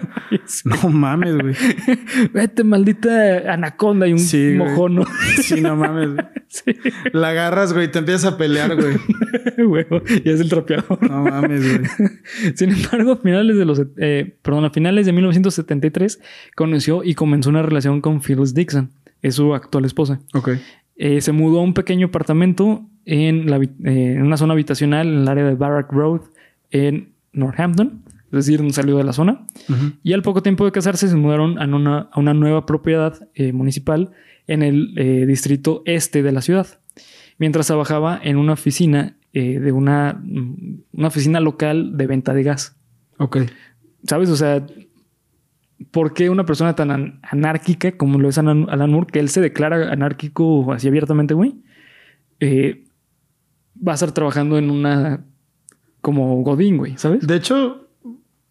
No 0.65 0.89
mames, 0.89 1.37
güey. 1.37 1.55
vete, 2.33 2.63
maldita 2.63 3.53
anaconda 3.53 4.07
y 4.07 4.13
un 4.13 4.19
Sí, 4.19 4.55
mojono. 4.57 5.05
Sí, 5.41 5.61
no 5.61 5.75
mames. 5.75 6.09
güey. 6.15 6.77
La 7.11 7.29
agarras, 7.29 7.73
güey, 7.73 7.85
y 7.85 7.91
te 7.91 7.99
empiezas 7.99 8.33
a 8.33 8.37
pelear, 8.37 8.75
güey. 8.75 8.95
güey, 9.63 9.85
ya 10.25 10.31
es 10.31 10.39
el 10.41 10.49
trapeador. 10.49 10.97
No 11.07 11.23
mames, 11.23 11.61
güey. 11.77 11.89
Sin 12.55 12.71
embargo, 12.71 13.11
a 13.13 13.17
finales 13.17 13.55
de 13.55 13.65
los, 13.65 13.81
eh, 13.97 14.35
perdón, 14.41 14.65
a 14.65 14.69
finales 14.71 15.05
de 15.05 15.13
1973 15.13 16.19
conoció 16.55 17.03
y 17.03 17.13
comenzó 17.13 17.51
una 17.51 17.61
relación 17.61 18.01
con 18.01 18.21
Phyllis 18.21 18.55
Dixon, 18.55 18.89
es 19.23 19.33
su 19.35 19.55
actual 19.55 19.85
esposa. 19.85 20.19
Ok. 20.35 20.49
Eh, 20.95 21.21
se 21.21 21.31
mudó 21.31 21.59
a 21.59 21.63
un 21.63 21.73
pequeño 21.73 22.07
apartamento 22.07 22.85
en, 23.05 23.49
la 23.49 23.57
habi- 23.57 23.73
eh, 23.83 24.13
en 24.13 24.21
una 24.21 24.37
zona 24.37 24.53
habitacional 24.53 25.07
en 25.07 25.21
el 25.21 25.27
área 25.27 25.43
de 25.45 25.55
Barrack 25.55 25.91
Road 25.91 26.21
en 26.69 27.13
Northampton, 27.33 28.03
es 28.25 28.31
decir, 28.45 28.61
no 28.61 28.69
salió 28.71 28.97
de 28.97 29.03
la 29.03 29.13
zona. 29.13 29.47
Y 30.03 30.13
al 30.13 30.21
poco 30.21 30.43
tiempo 30.43 30.65
de 30.65 30.71
casarse 30.71 31.07
se 31.07 31.15
mudaron 31.15 31.59
a 31.59 31.65
una, 31.65 32.09
a 32.11 32.19
una 32.19 32.33
nueva 32.35 32.65
propiedad 32.67 33.27
eh, 33.33 33.51
municipal 33.53 34.11
en 34.47 34.61
el 34.61 34.93
distrito 35.27 35.81
este 35.85 36.21
de 36.21 36.31
la 36.31 36.41
ciudad. 36.41 36.67
Mientras 37.39 37.67
trabajaba 37.67 38.19
en 38.23 38.37
una 38.37 38.53
oficina 38.53 39.17
de 39.33 39.71
una, 39.71 40.19
mm, 40.23 40.75
una 40.93 41.07
oficina 41.07 41.39
local 41.39 41.97
de 41.97 42.05
venta 42.07 42.33
de 42.35 42.43
gas. 42.43 42.75
Ok. 43.17 43.37
¿Sabes? 44.05 44.29
O 44.29 44.35
sea, 44.35 44.63
¿por 45.91 46.13
qué 46.13 46.29
una 46.29 46.45
persona 46.45 46.75
tan 46.75 46.91
an- 46.91 47.19
anárquica 47.23 47.91
como 47.97 48.19
lo 48.19 48.29
es 48.29 48.37
Alan, 48.37 48.67
Alan 48.69 48.91
Moore, 48.91 49.07
que 49.11 49.19
él 49.19 49.29
se 49.29 49.41
declara 49.41 49.91
anárquico 49.91 50.71
así 50.73 50.87
abiertamente, 50.87 51.33
güey, 51.33 51.55
eh, 52.39 52.85
va 53.85 53.93
a 53.93 53.95
estar 53.95 54.11
trabajando 54.11 54.57
en 54.57 54.69
una 54.69 55.23
como 56.01 56.41
Godín, 56.43 56.77
güey, 56.77 56.97
¿sabes? 56.97 57.25
De 57.25 57.35
hecho, 57.35 57.87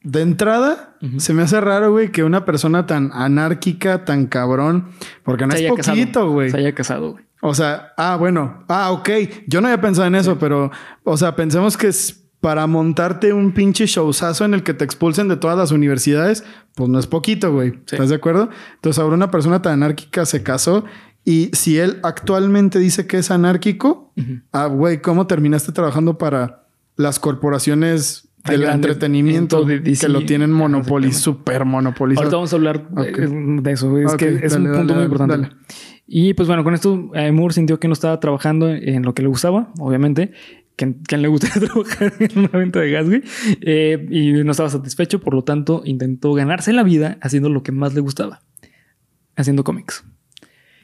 de 0.02 0.22
entrada, 0.22 0.96
Ujú. 1.02 1.20
se 1.20 1.34
me 1.34 1.42
hace 1.42 1.60
raro, 1.60 1.92
güey, 1.92 2.10
que 2.10 2.24
una 2.24 2.44
persona 2.44 2.86
tan 2.86 3.10
anárquica, 3.12 4.04
tan 4.04 4.26
cabrón, 4.26 4.88
porque 5.22 5.46
no 5.46 5.52
Se 5.52 5.66
es 5.66 5.70
poquito, 5.70 6.30
güey. 6.30 6.50
Se 6.50 6.56
haya 6.56 6.74
casado, 6.74 7.12
güey. 7.12 7.24
O 7.40 7.54
sea, 7.54 7.92
ah, 7.96 8.16
bueno, 8.16 8.64
ah, 8.68 8.90
ok. 8.92 9.10
Yo 9.46 9.60
no 9.60 9.66
había 9.68 9.80
pensado 9.80 10.06
en 10.06 10.14
eso, 10.14 10.38
pero, 10.38 10.70
o 11.04 11.16
sea, 11.16 11.34
pensemos 11.36 11.76
que 11.76 11.88
es 11.88 12.21
para 12.42 12.66
montarte 12.66 13.32
un 13.32 13.52
pinche 13.52 13.86
showzazo 13.86 14.44
en 14.44 14.52
el 14.52 14.64
que 14.64 14.74
te 14.74 14.84
expulsen 14.84 15.28
de 15.28 15.36
todas 15.36 15.56
las 15.56 15.70
universidades, 15.70 16.42
pues 16.74 16.90
no 16.90 16.98
es 16.98 17.06
poquito, 17.06 17.52
güey. 17.52 17.74
¿Estás 17.88 18.08
de 18.08 18.16
acuerdo? 18.16 18.50
Entonces 18.74 19.00
ahora 19.00 19.14
una 19.14 19.30
persona 19.30 19.62
tan 19.62 19.74
anárquica 19.74 20.26
se 20.26 20.42
casó 20.42 20.84
y 21.24 21.50
si 21.52 21.78
él 21.78 22.00
actualmente 22.02 22.80
dice 22.80 23.06
que 23.06 23.18
es 23.18 23.30
anárquico, 23.30 24.12
ah, 24.50 24.66
güey, 24.66 25.00
¿cómo 25.00 25.28
terminaste 25.28 25.70
trabajando 25.70 26.18
para 26.18 26.64
las 26.96 27.20
corporaciones 27.20 28.28
del 28.44 28.64
entretenimiento 28.64 29.64
que 29.64 30.08
lo 30.08 30.24
tienen 30.26 30.50
monopolizado, 30.50 31.22
super 31.22 31.64
monopolizado? 31.64 32.24
Ahorita 32.24 32.36
vamos 32.38 32.52
a 32.52 32.56
hablar 32.56 32.88
de 32.90 33.70
eso. 33.70 33.96
Es 33.98 34.16
que 34.16 34.40
es 34.42 34.56
un 34.56 34.72
punto 34.72 34.94
muy 34.94 35.04
importante. 35.04 35.48
Y 36.08 36.34
pues 36.34 36.48
bueno, 36.48 36.64
con 36.64 36.74
esto 36.74 37.10
eh, 37.14 37.30
Moore 37.30 37.54
sintió 37.54 37.78
que 37.78 37.86
no 37.86 37.94
estaba 37.94 38.18
trabajando 38.18 38.68
en 38.68 39.02
lo 39.04 39.14
que 39.14 39.22
le 39.22 39.28
gustaba, 39.28 39.72
obviamente. 39.78 40.32
Que, 40.82 40.96
que 41.06 41.16
le 41.16 41.28
gustaría 41.28 41.68
trabajar 41.68 42.12
en 42.18 42.38
una 42.38 42.48
venta 42.48 42.80
de 42.80 42.90
gas, 42.90 43.06
güey. 43.06 43.22
Eh, 43.60 44.08
y 44.10 44.32
no 44.44 44.50
estaba 44.50 44.68
satisfecho, 44.68 45.20
por 45.20 45.34
lo 45.34 45.44
tanto 45.44 45.82
intentó 45.84 46.32
ganarse 46.32 46.72
la 46.72 46.82
vida 46.82 47.18
haciendo 47.20 47.48
lo 47.48 47.62
que 47.62 47.70
más 47.70 47.94
le 47.94 48.00
gustaba. 48.00 48.40
Haciendo 49.36 49.62
cómics. 49.62 50.04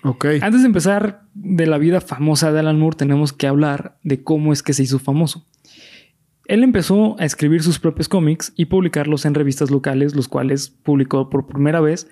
Ok. 0.05 0.27
Antes 0.41 0.61
de 0.61 0.67
empezar 0.67 1.23
de 1.35 1.67
la 1.67 1.79
vida 1.79 2.01
famosa 2.01 2.53
de 2.53 2.61
Alan 2.61 2.79
Moore, 2.79 2.97
tenemos 2.97 3.33
que 3.33 3.49
hablar 3.49 3.99
de 4.05 4.23
cómo 4.23 4.53
es 4.53 4.63
que 4.63 4.73
se 4.73 4.85
hizo 4.85 5.01
famoso. 5.01 5.45
Él 6.45 6.63
empezó 6.63 7.17
a 7.19 7.25
escribir 7.25 7.63
sus 7.63 7.79
propios 7.81 8.09
cómics 8.09 8.53
y 8.57 8.67
publicarlos 8.67 9.27
en 9.27 9.35
revistas 9.35 9.71
locales, 9.71 10.15
los 10.15 10.29
cuales 10.29 10.71
publicó 10.71 11.29
por 11.29 11.47
primera 11.47 11.81
vez 11.81 12.09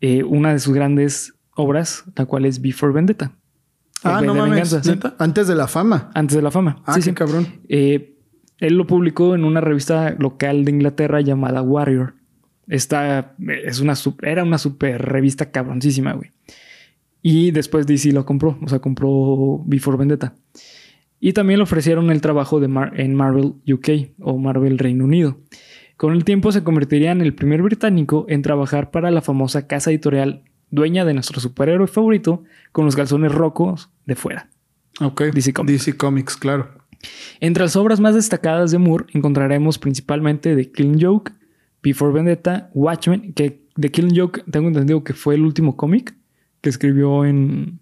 eh, 0.00 0.22
una 0.22 0.52
de 0.52 0.60
sus 0.60 0.72
grandes 0.72 1.34
obras, 1.56 2.04
la 2.14 2.24
cual 2.24 2.46
es 2.46 2.60
Before 2.62 2.92
Vendetta. 2.92 3.32
Ah, 4.02 4.20
no 4.20 4.34
mames. 4.34 4.74
Antes 5.18 5.48
de 5.48 5.54
la 5.54 5.66
fama. 5.66 6.10
Antes 6.14 6.36
de 6.36 6.42
la 6.42 6.50
fama. 6.50 6.82
Ah, 6.84 7.00
sí, 7.00 7.12
cabrón. 7.12 7.46
Eh, 7.68 8.16
él 8.58 8.74
lo 8.74 8.86
publicó 8.86 9.34
en 9.34 9.44
una 9.44 9.60
revista 9.60 10.14
local 10.18 10.64
de 10.64 10.72
Inglaterra 10.72 11.20
llamada 11.20 11.62
Warrior. 11.62 12.14
Esta 12.68 13.34
es 13.64 13.80
una 13.80 13.94
era 14.22 14.42
una 14.42 14.58
super 14.58 15.00
revista 15.02 15.50
cabroncísima, 15.50 16.12
güey. 16.12 16.30
Y 17.22 17.50
después 17.50 17.86
DC 17.86 18.12
lo 18.12 18.24
compró, 18.24 18.58
o 18.62 18.68
sea, 18.68 18.78
compró 18.78 19.62
Before 19.66 19.96
Vendetta. 19.96 20.34
Y 21.18 21.32
también 21.32 21.58
le 21.58 21.64
ofrecieron 21.64 22.10
el 22.10 22.20
trabajo 22.20 22.60
de 22.60 22.66
en 22.94 23.14
Marvel 23.14 23.54
UK 23.66 24.12
o 24.20 24.38
Marvel 24.38 24.78
Reino 24.78 25.04
Unido. 25.04 25.38
Con 25.96 26.12
el 26.12 26.24
tiempo 26.24 26.52
se 26.52 26.62
convertiría 26.62 27.12
en 27.12 27.22
el 27.22 27.34
primer 27.34 27.62
británico 27.62 28.26
en 28.28 28.42
trabajar 28.42 28.90
para 28.90 29.10
la 29.10 29.22
famosa 29.22 29.66
casa 29.66 29.90
editorial 29.90 30.42
dueña 30.70 31.04
de 31.04 31.14
nuestro 31.14 31.40
superhéroe 31.40 31.86
favorito, 31.86 32.44
con 32.72 32.84
los 32.84 32.96
calzones 32.96 33.32
rocos 33.32 33.90
de 34.04 34.14
fuera. 34.14 34.48
Ok. 35.00 35.22
DC 35.32 35.52
Comics. 35.52 35.72
DC 35.72 35.96
Comics, 35.96 36.36
claro. 36.36 36.70
Entre 37.40 37.62
las 37.62 37.76
obras 37.76 38.00
más 38.00 38.14
destacadas 38.14 38.70
de 38.70 38.78
Moore 38.78 39.06
encontraremos 39.12 39.78
principalmente 39.78 40.56
The 40.56 40.70
Killing 40.72 41.00
Joke, 41.00 41.32
Before 41.82 42.12
Vendetta, 42.12 42.70
Watchmen, 42.74 43.32
que 43.34 43.66
The 43.78 43.90
Killing 43.90 44.18
Joke 44.18 44.42
tengo 44.50 44.68
entendido 44.68 45.04
que 45.04 45.12
fue 45.12 45.34
el 45.34 45.42
último 45.42 45.76
cómic 45.76 46.14
que 46.60 46.70
escribió 46.70 47.24
en, 47.24 47.80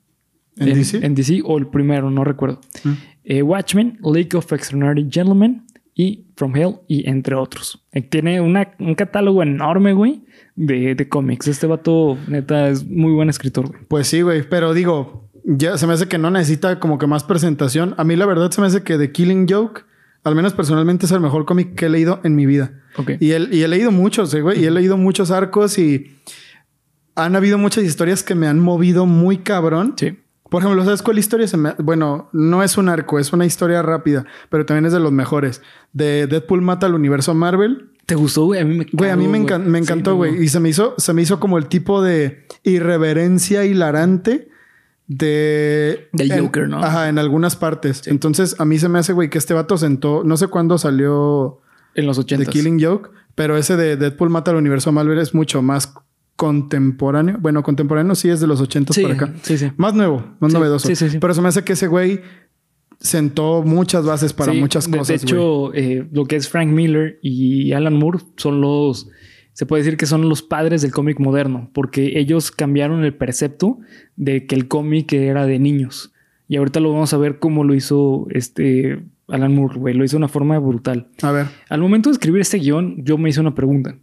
¿En, 0.56 0.74
DC? 0.74 1.04
En 1.04 1.14
DC 1.14 1.40
o 1.44 1.58
el 1.58 1.68
primero, 1.68 2.10
no 2.10 2.24
recuerdo. 2.24 2.60
Mm. 2.82 2.92
Eh, 3.24 3.42
Watchmen, 3.42 3.98
League 4.02 4.36
of 4.36 4.52
Extraordinary 4.52 5.08
Gentlemen 5.10 5.64
y 5.94 6.26
From 6.36 6.56
Hell 6.56 6.76
y 6.88 7.08
entre 7.08 7.34
otros. 7.36 7.84
Eh, 7.92 8.02
tiene 8.02 8.40
un 8.40 8.94
catálogo 8.96 9.42
enorme, 9.42 9.92
güey, 9.92 10.24
de, 10.56 10.94
de 10.94 11.08
cómics. 11.08 11.46
Este 11.46 11.66
vato, 11.66 12.18
neta, 12.28 12.68
es 12.68 12.84
muy 12.84 13.12
buen 13.12 13.28
escritor, 13.28 13.68
güey. 13.68 13.80
Pues 13.86 14.08
sí, 14.08 14.22
güey, 14.22 14.48
pero 14.48 14.74
digo, 14.74 15.30
ya 15.44 15.78
se 15.78 15.86
me 15.86 15.92
hace 15.92 16.08
que 16.08 16.18
no 16.18 16.30
necesita 16.30 16.80
como 16.80 16.98
que 16.98 17.06
más 17.06 17.24
presentación. 17.24 17.94
A 17.96 18.04
mí 18.04 18.16
la 18.16 18.26
verdad 18.26 18.50
se 18.50 18.60
me 18.60 18.66
hace 18.66 18.82
que 18.82 18.98
The 18.98 19.12
Killing 19.12 19.46
Joke, 19.48 19.84
al 20.24 20.34
menos 20.34 20.54
personalmente, 20.54 21.06
es 21.06 21.12
el 21.12 21.20
mejor 21.20 21.44
cómic 21.44 21.74
que 21.74 21.86
he 21.86 21.90
leído 21.90 22.20
en 22.24 22.34
mi 22.34 22.46
vida. 22.46 22.82
Okay. 22.96 23.16
Y, 23.20 23.32
y 23.32 23.62
he 23.62 23.68
leído 23.68 23.92
muchos, 23.92 24.34
güey, 24.34 24.62
y 24.62 24.64
he 24.64 24.70
leído 24.70 24.96
muchos 24.96 25.30
arcos 25.30 25.78
y 25.78 26.16
han 27.14 27.36
habido 27.36 27.58
muchas 27.58 27.84
historias 27.84 28.24
que 28.24 28.34
me 28.34 28.48
han 28.48 28.58
movido 28.58 29.06
muy 29.06 29.38
cabrón. 29.38 29.94
Sí. 29.96 30.18
Por 30.54 30.62
ejemplo, 30.62 30.84
¿sabes 30.84 31.02
cuál 31.02 31.18
historia 31.18 31.48
se 31.48 31.56
me... 31.56 31.74
Bueno, 31.78 32.28
no 32.32 32.62
es 32.62 32.78
un 32.78 32.88
arco, 32.88 33.18
es 33.18 33.32
una 33.32 33.44
historia 33.44 33.82
rápida, 33.82 34.24
pero 34.50 34.64
también 34.64 34.86
es 34.86 34.92
de 34.92 35.00
los 35.00 35.10
mejores. 35.10 35.62
De 35.92 36.28
Deadpool 36.28 36.62
mata 36.62 36.86
al 36.86 36.94
universo 36.94 37.34
Marvel. 37.34 37.90
¿Te 38.06 38.14
gustó, 38.14 38.44
güey? 38.44 38.60
A 38.60 38.64
mí 38.64 38.78
me, 38.78 38.86
güey, 38.92 39.10
a 39.10 39.16
mí 39.16 39.26
me, 39.26 39.38
encantó, 39.38 40.14
güey. 40.14 40.40
Y 40.40 40.46
se 40.46 40.60
me 40.60 40.68
hizo, 40.68 40.94
se 40.96 41.12
me 41.12 41.22
hizo 41.22 41.40
como 41.40 41.58
el 41.58 41.66
tipo 41.66 42.02
de 42.02 42.46
irreverencia 42.62 43.64
hilarante 43.64 44.48
de... 45.08 46.08
Del 46.12 46.40
Joker, 46.40 46.68
¿no? 46.68 46.84
Ajá, 46.84 47.08
en 47.08 47.18
algunas 47.18 47.56
partes. 47.56 48.06
Entonces, 48.06 48.54
a 48.60 48.64
mí 48.64 48.78
se 48.78 48.88
me 48.88 49.00
hace, 49.00 49.12
güey, 49.12 49.30
que 49.30 49.38
este 49.38 49.54
vato 49.54 49.76
sentó... 49.76 50.22
No 50.22 50.36
sé 50.36 50.46
cuándo 50.46 50.78
salió... 50.78 51.62
En 51.96 52.06
los 52.06 52.16
80. 52.16 52.44
The 52.44 52.50
Killing 52.52 52.80
Joke. 52.80 53.10
Pero 53.34 53.56
ese 53.56 53.76
de 53.76 53.96
Deadpool 53.96 54.30
mata 54.30 54.52
al 54.52 54.58
universo 54.58 54.92
Marvel 54.92 55.18
es 55.18 55.34
mucho 55.34 55.62
más 55.62 55.94
contemporáneo. 56.36 57.38
Bueno, 57.40 57.62
contemporáneo 57.62 58.14
sí 58.14 58.28
es 58.28 58.40
de 58.40 58.46
los 58.46 58.60
80 58.60 58.92
sí, 58.92 59.02
para 59.02 59.14
acá. 59.14 59.32
Sí, 59.42 59.58
sí. 59.58 59.70
Más 59.76 59.94
nuevo, 59.94 60.24
más 60.40 60.52
novedoso. 60.52 60.88
Sí, 60.88 60.96
sí, 60.96 61.08
sí. 61.10 61.18
Pero 61.18 61.34
se 61.34 61.40
me 61.40 61.48
hace 61.48 61.62
que 61.64 61.74
ese 61.74 61.86
güey 61.86 62.20
sentó 62.98 63.62
muchas 63.62 64.04
bases 64.04 64.32
para 64.32 64.52
muchas 64.52 64.88
cosas. 64.88 65.08
De 65.08 65.14
hecho, 65.14 65.72
eh, 65.74 66.06
lo 66.10 66.24
que 66.24 66.36
es 66.36 66.48
Frank 66.48 66.68
Miller 66.68 67.18
y 67.22 67.72
Alan 67.72 67.94
Moore 67.94 68.20
son 68.36 68.60
los. 68.60 69.08
Se 69.52 69.66
puede 69.66 69.84
decir 69.84 69.96
que 69.96 70.06
son 70.06 70.28
los 70.28 70.42
padres 70.42 70.82
del 70.82 70.90
cómic 70.90 71.20
moderno, 71.20 71.70
porque 71.72 72.18
ellos 72.18 72.50
cambiaron 72.50 73.04
el 73.04 73.14
precepto 73.14 73.78
de 74.16 74.46
que 74.46 74.56
el 74.56 74.66
cómic 74.66 75.12
era 75.12 75.46
de 75.46 75.60
niños. 75.60 76.12
Y 76.48 76.56
ahorita 76.56 76.80
lo 76.80 76.92
vamos 76.92 77.14
a 77.14 77.18
ver 77.18 77.38
cómo 77.38 77.62
lo 77.62 77.74
hizo 77.74 78.26
este 78.30 79.00
Alan 79.28 79.54
Moore, 79.54 79.78
güey. 79.78 79.94
Lo 79.94 80.04
hizo 80.04 80.16
de 80.16 80.18
una 80.18 80.28
forma 80.28 80.58
brutal. 80.58 81.08
A 81.22 81.30
ver. 81.30 81.46
Al 81.68 81.80
momento 81.80 82.08
de 82.08 82.14
escribir 82.14 82.40
este 82.40 82.58
guion, 82.58 83.04
yo 83.04 83.16
me 83.16 83.30
hice 83.30 83.40
una 83.40 83.54
pregunta 83.54 83.96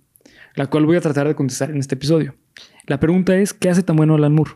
la 0.56 0.68
cual 0.68 0.86
voy 0.86 0.98
a 0.98 1.02
tratar 1.02 1.28
de 1.28 1.36
contestar 1.36 1.72
en 1.72 1.78
este 1.78 1.96
episodio. 1.96 2.36
La 2.88 3.00
pregunta 3.00 3.36
es, 3.36 3.54
¿qué 3.54 3.70
hace 3.70 3.84
tan 3.84 3.96
bueno 3.96 4.16
Alan 4.16 4.34
Moore? 4.34 4.52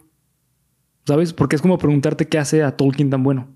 ¿Sabes? 1.06 1.34
Porque 1.34 1.56
es 1.56 1.62
como 1.62 1.78
preguntarte 1.78 2.28
qué 2.28 2.38
hace 2.38 2.64
a 2.64 2.76
Tolkien 2.76 3.10
tan 3.10 3.24
bueno. 3.24 3.48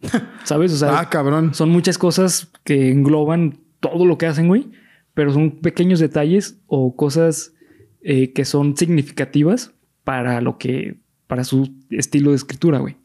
¿Sabes? 0.44 0.72
O 0.72 0.76
sea, 0.76 0.98
ah, 0.98 1.08
cabrón. 1.08 1.54
son 1.54 1.70
muchas 1.70 1.98
cosas 1.98 2.50
que 2.64 2.90
engloban 2.90 3.60
todo 3.80 4.04
lo 4.04 4.18
que 4.18 4.26
hacen, 4.26 4.48
güey, 4.48 4.70
pero 5.14 5.32
son 5.32 5.52
pequeños 5.52 6.00
detalles 6.00 6.60
o 6.66 6.96
cosas 6.96 7.54
eh, 8.02 8.32
que 8.32 8.44
son 8.44 8.76
significativas 8.76 9.72
para 10.04 10.40
lo 10.40 10.58
que, 10.58 11.00
para 11.26 11.44
su 11.44 11.74
estilo 11.90 12.30
de 12.30 12.36
escritura, 12.36 12.78
güey. 12.78 12.96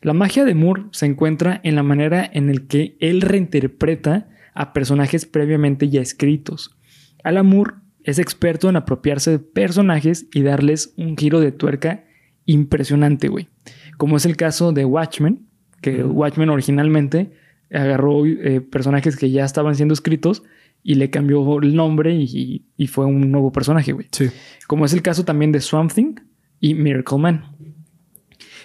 La 0.00 0.12
magia 0.12 0.44
de 0.44 0.54
Moore 0.54 0.84
se 0.90 1.06
encuentra 1.06 1.60
en 1.64 1.76
la 1.76 1.82
manera 1.82 2.28
en 2.30 2.52
la 2.52 2.60
que 2.66 2.96
él 3.00 3.22
reinterpreta 3.22 4.28
a 4.52 4.72
personajes 4.72 5.24
previamente 5.24 5.88
ya 5.88 6.02
escritos. 6.02 6.76
Alan 7.22 7.46
Moore 7.46 7.72
es 8.04 8.18
experto 8.18 8.68
en 8.68 8.76
apropiarse 8.76 9.30
de 9.32 9.38
personajes 9.38 10.26
y 10.32 10.42
darles 10.42 10.94
un 10.96 11.16
giro 11.16 11.40
de 11.40 11.52
tuerca 11.52 12.04
impresionante, 12.44 13.28
güey. 13.28 13.48
Como 13.96 14.16
es 14.16 14.26
el 14.26 14.36
caso 14.36 14.72
de 14.72 14.84
Watchmen, 14.84 15.46
que 15.80 16.04
Watchmen 16.04 16.50
originalmente 16.50 17.32
agarró 17.72 18.26
eh, 18.26 18.60
personajes 18.60 19.16
que 19.16 19.30
ya 19.30 19.44
estaban 19.44 19.74
siendo 19.74 19.94
escritos 19.94 20.42
y 20.82 20.96
le 20.96 21.08
cambió 21.08 21.58
el 21.60 21.74
nombre 21.74 22.14
y, 22.14 22.62
fue 22.88 23.06
un 23.06 23.32
nuevo 23.32 23.50
personaje, 23.50 23.92
güey. 23.92 24.06
Sí. 24.12 24.28
Como 24.66 24.84
es 24.84 24.92
el 24.92 25.00
caso 25.00 25.24
también 25.24 25.50
de 25.50 25.60
Swamp 25.60 25.90
Thing 25.92 26.16
y 26.60 26.74
Miracle 26.74 27.18
Man. 27.18 27.56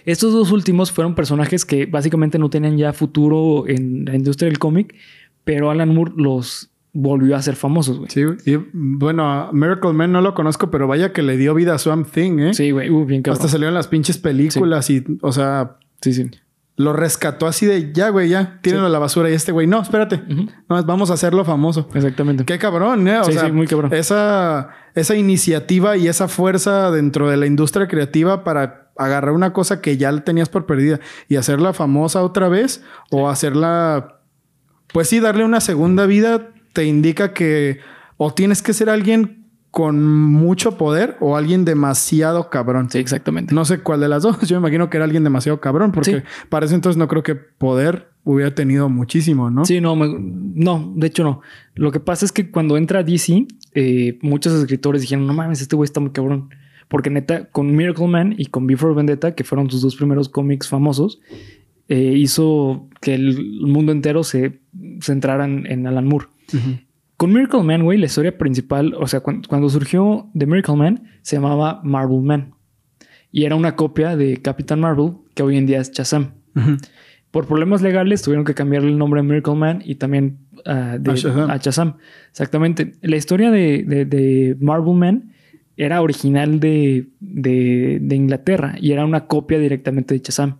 Estos 0.05 0.34
dos 0.34 0.51
últimos 0.51 0.91
fueron 0.91 1.15
personajes 1.15 1.65
que 1.65 1.86
básicamente 1.86 2.38
no 2.38 2.50
tenían 2.50 2.77
ya 2.77 2.91
futuro 2.91 3.67
en 3.67 4.05
la 4.05 4.15
industria 4.15 4.50
del 4.50 4.60
cómic, 4.60 4.96
pero 5.46 5.72
Alan 5.72 5.93
Moore 5.93 6.13
los 6.17 6.69
volvió 6.93 7.36
a 7.36 7.41
ser 7.41 7.55
famosos, 7.55 7.98
güey. 7.98 8.10
Sí, 8.10 8.24
y 8.46 8.58
bueno, 8.74 9.51
Miracle 9.53 9.93
Man 9.93 10.12
no 10.12 10.22
lo 10.22 10.34
conozco, 10.34 10.72
pero 10.72 10.88
vaya 10.88 11.13
que 11.13 11.22
le 11.22 11.38
dio 11.38 11.53
vida 11.53 11.75
a 11.75 11.77
Swamp 11.77 12.10
Thing, 12.10 12.39
¿eh? 12.39 12.53
Sí, 12.53 12.72
güey, 12.72 12.89
uh, 12.89 13.05
bien 13.05 13.22
cabrón. 13.22 13.39
Hasta 13.39 13.51
salieron 13.51 13.74
las 13.74 13.88
pinches 13.88 14.17
películas 14.17 14.89
y, 14.89 15.03
o 15.22 15.31
sea, 15.31 15.77
sí, 16.01 16.13
sí. 16.13 16.29
Lo 16.75 16.93
rescató 16.93 17.46
así 17.46 17.65
de 17.65 17.91
ya, 17.91 18.08
güey, 18.08 18.29
ya, 18.29 18.60
tírenlo 18.62 18.86
a 18.86 18.89
la 18.89 19.00
basura. 19.00 19.29
Y 19.29 19.34
este 19.34 19.51
güey, 19.51 19.67
no, 19.67 19.81
espérate, 19.81 20.24
no, 20.69 20.81
vamos 20.86 21.12
a 21.12 21.15
hacerlo 21.15 21.43
famoso. 21.43 21.89
Exactamente. 21.93 22.46
Qué 22.46 22.58
cabrón, 22.58 23.05
¿eh? 23.10 23.19
O 23.19 23.25
sí, 23.25 23.34
sea, 23.34 23.48
sí, 23.48 23.51
muy 23.51 23.67
cabrón. 23.67 23.93
Esa, 23.93 24.69
esa 24.96 25.15
iniciativa 25.15 25.98
y 25.98 26.08
esa 26.08 26.29
fuerza 26.29 26.89
dentro 26.89 27.29
de 27.29 27.36
la 27.36 27.48
industria 27.48 27.89
creativa 27.89 28.46
para 28.46 28.91
agarrar 28.98 29.34
una 29.34 29.51
cosa 29.51 29.81
que 29.81 29.98
ya 29.98 30.17
tenías 30.24 30.48
por 30.48 30.65
perdida 30.65 31.01
y 31.27 31.36
hacerla 31.36 31.74
famosa 31.74 32.24
otra 32.24 32.48
vez 32.48 32.81
o 33.12 33.29
hacerla, 33.29 34.22
pues 34.93 35.10
sí, 35.10 35.19
darle 35.19 35.43
una 35.43 35.60
segunda 35.60 36.05
vida 36.05 36.53
te 36.74 36.86
indica 36.86 37.34
que 37.34 37.80
o 38.18 38.34
tienes 38.34 38.62
que 38.62 38.74
ser 38.74 38.90
alguien 38.90 39.48
con 39.72 40.04
mucho 40.04 40.78
poder 40.78 41.16
o 41.20 41.38
alguien 41.38 41.64
demasiado 41.64 42.50
cabrón. 42.50 42.90
Sí, 42.90 42.98
exactamente. 42.98 43.54
No 43.54 43.66
sé 43.66 43.80
cuál 43.80 44.00
de 44.00 44.08
las 44.08 44.24
dos. 44.24 44.40
Yo 44.48 44.60
me 44.60 44.68
imagino 44.68 44.90
que 44.90 44.98
era 44.98 45.06
alguien 45.06 45.24
demasiado 45.24 45.60
cabrón 45.62 45.92
porque 45.92 46.24
para 46.50 46.66
eso 46.66 46.76
entonces 46.76 46.98
no 46.98 47.08
creo 47.08 47.24
que 47.24 47.36
poder 47.36 48.10
hubiera 48.24 48.54
tenido 48.54 48.90
muchísimo, 48.90 49.50
¿no? 49.50 49.66
Sí, 49.66 49.80
no, 49.82 49.96
no, 49.96 50.94
de 50.96 51.08
hecho 51.08 51.24
no. 51.24 51.42
Lo 51.76 51.92
que 51.92 52.00
pasa 52.00 52.26
es 52.26 52.32
que 52.32 52.52
cuando 52.52 52.78
entra 52.78 53.04
DC, 53.04 53.48
eh, 53.74 54.20
muchos 54.22 54.54
escritores 54.54 55.02
dijeron, 55.02 55.26
no 55.26 55.34
mames, 55.34 55.62
este 55.62 55.76
güey 55.76 55.86
está 55.86 56.00
muy 56.00 56.12
cabrón. 56.12 56.50
Porque 56.88 57.12
neta, 57.12 57.46
con 57.46 57.76
Miracle 57.76 58.08
Man 58.08 58.36
y 58.38 58.48
con 58.48 58.66
Before 58.66 58.96
Vendetta, 58.96 59.36
que 59.36 59.44
fueron 59.44 59.70
sus 59.70 59.82
dos 59.82 59.96
primeros 59.96 60.28
cómics 60.28 60.68
famosos, 60.68 61.22
eh, 61.88 62.14
hizo 62.16 62.88
que 63.02 63.14
el 63.14 63.62
mundo 63.62 63.92
entero 63.92 64.24
se 64.24 64.60
centrara 65.02 65.46
en, 65.46 65.88
Alan 65.88 66.06
Moore. 66.06 66.28
Con 67.20 67.34
Miracle 67.34 67.63
Man, 67.63 67.84
güey, 67.84 67.98
la 67.98 68.06
historia 68.06 68.38
principal, 68.38 68.94
o 68.98 69.06
sea, 69.06 69.20
cuando, 69.20 69.70
surgió 69.70 70.29
The 70.38 70.46
Miracle 70.46 70.77
Man, 70.77 71.03
se 71.22 71.36
llamaba 71.36 71.82
Marvel 71.84 72.22
Man. 72.22 72.53
Y 73.29 73.44
era 73.44 73.58
una 73.58 73.75
copia 73.75 74.15
de 74.15 74.38
Captain 74.38 74.79
Marvel, 74.79 75.15
que 75.36 75.44
hoy 75.44 75.58
en 75.58 75.65
día 75.65 75.82
es 75.82 75.91
Shazam. 75.91 76.36
Por 77.32 77.46
problemas 77.46 77.82
legales 77.82 78.22
tuvieron 78.22 78.46
que 78.46 78.53
cambiarle 78.53 78.89
el 78.89 78.98
nombre 78.98 79.20
a 79.20 79.24
Miracle 79.24 79.56
Man 79.56 79.82
y 79.84 79.96
también 79.96 80.38
ah, 80.65 80.98
de, 80.98 81.12
a, 81.12 81.58
Shazam. 81.58 81.98
Exactamente. 82.29 82.94
La 83.01 83.18
historia 83.18 83.51
de, 83.51 83.84
de, 83.84 84.56
Marvel 84.62 84.96
Man 84.96 85.34
era 85.75 86.01
original 86.01 86.62
de, 86.62 87.10
de, 87.20 88.15
Inglaterra 88.15 88.75
y 88.79 88.94
era 88.94 89.03
una 89.03 89.27
copia 89.27 89.60
directamente 89.60 90.13
de 90.13 90.22
Shazam. 90.22 90.60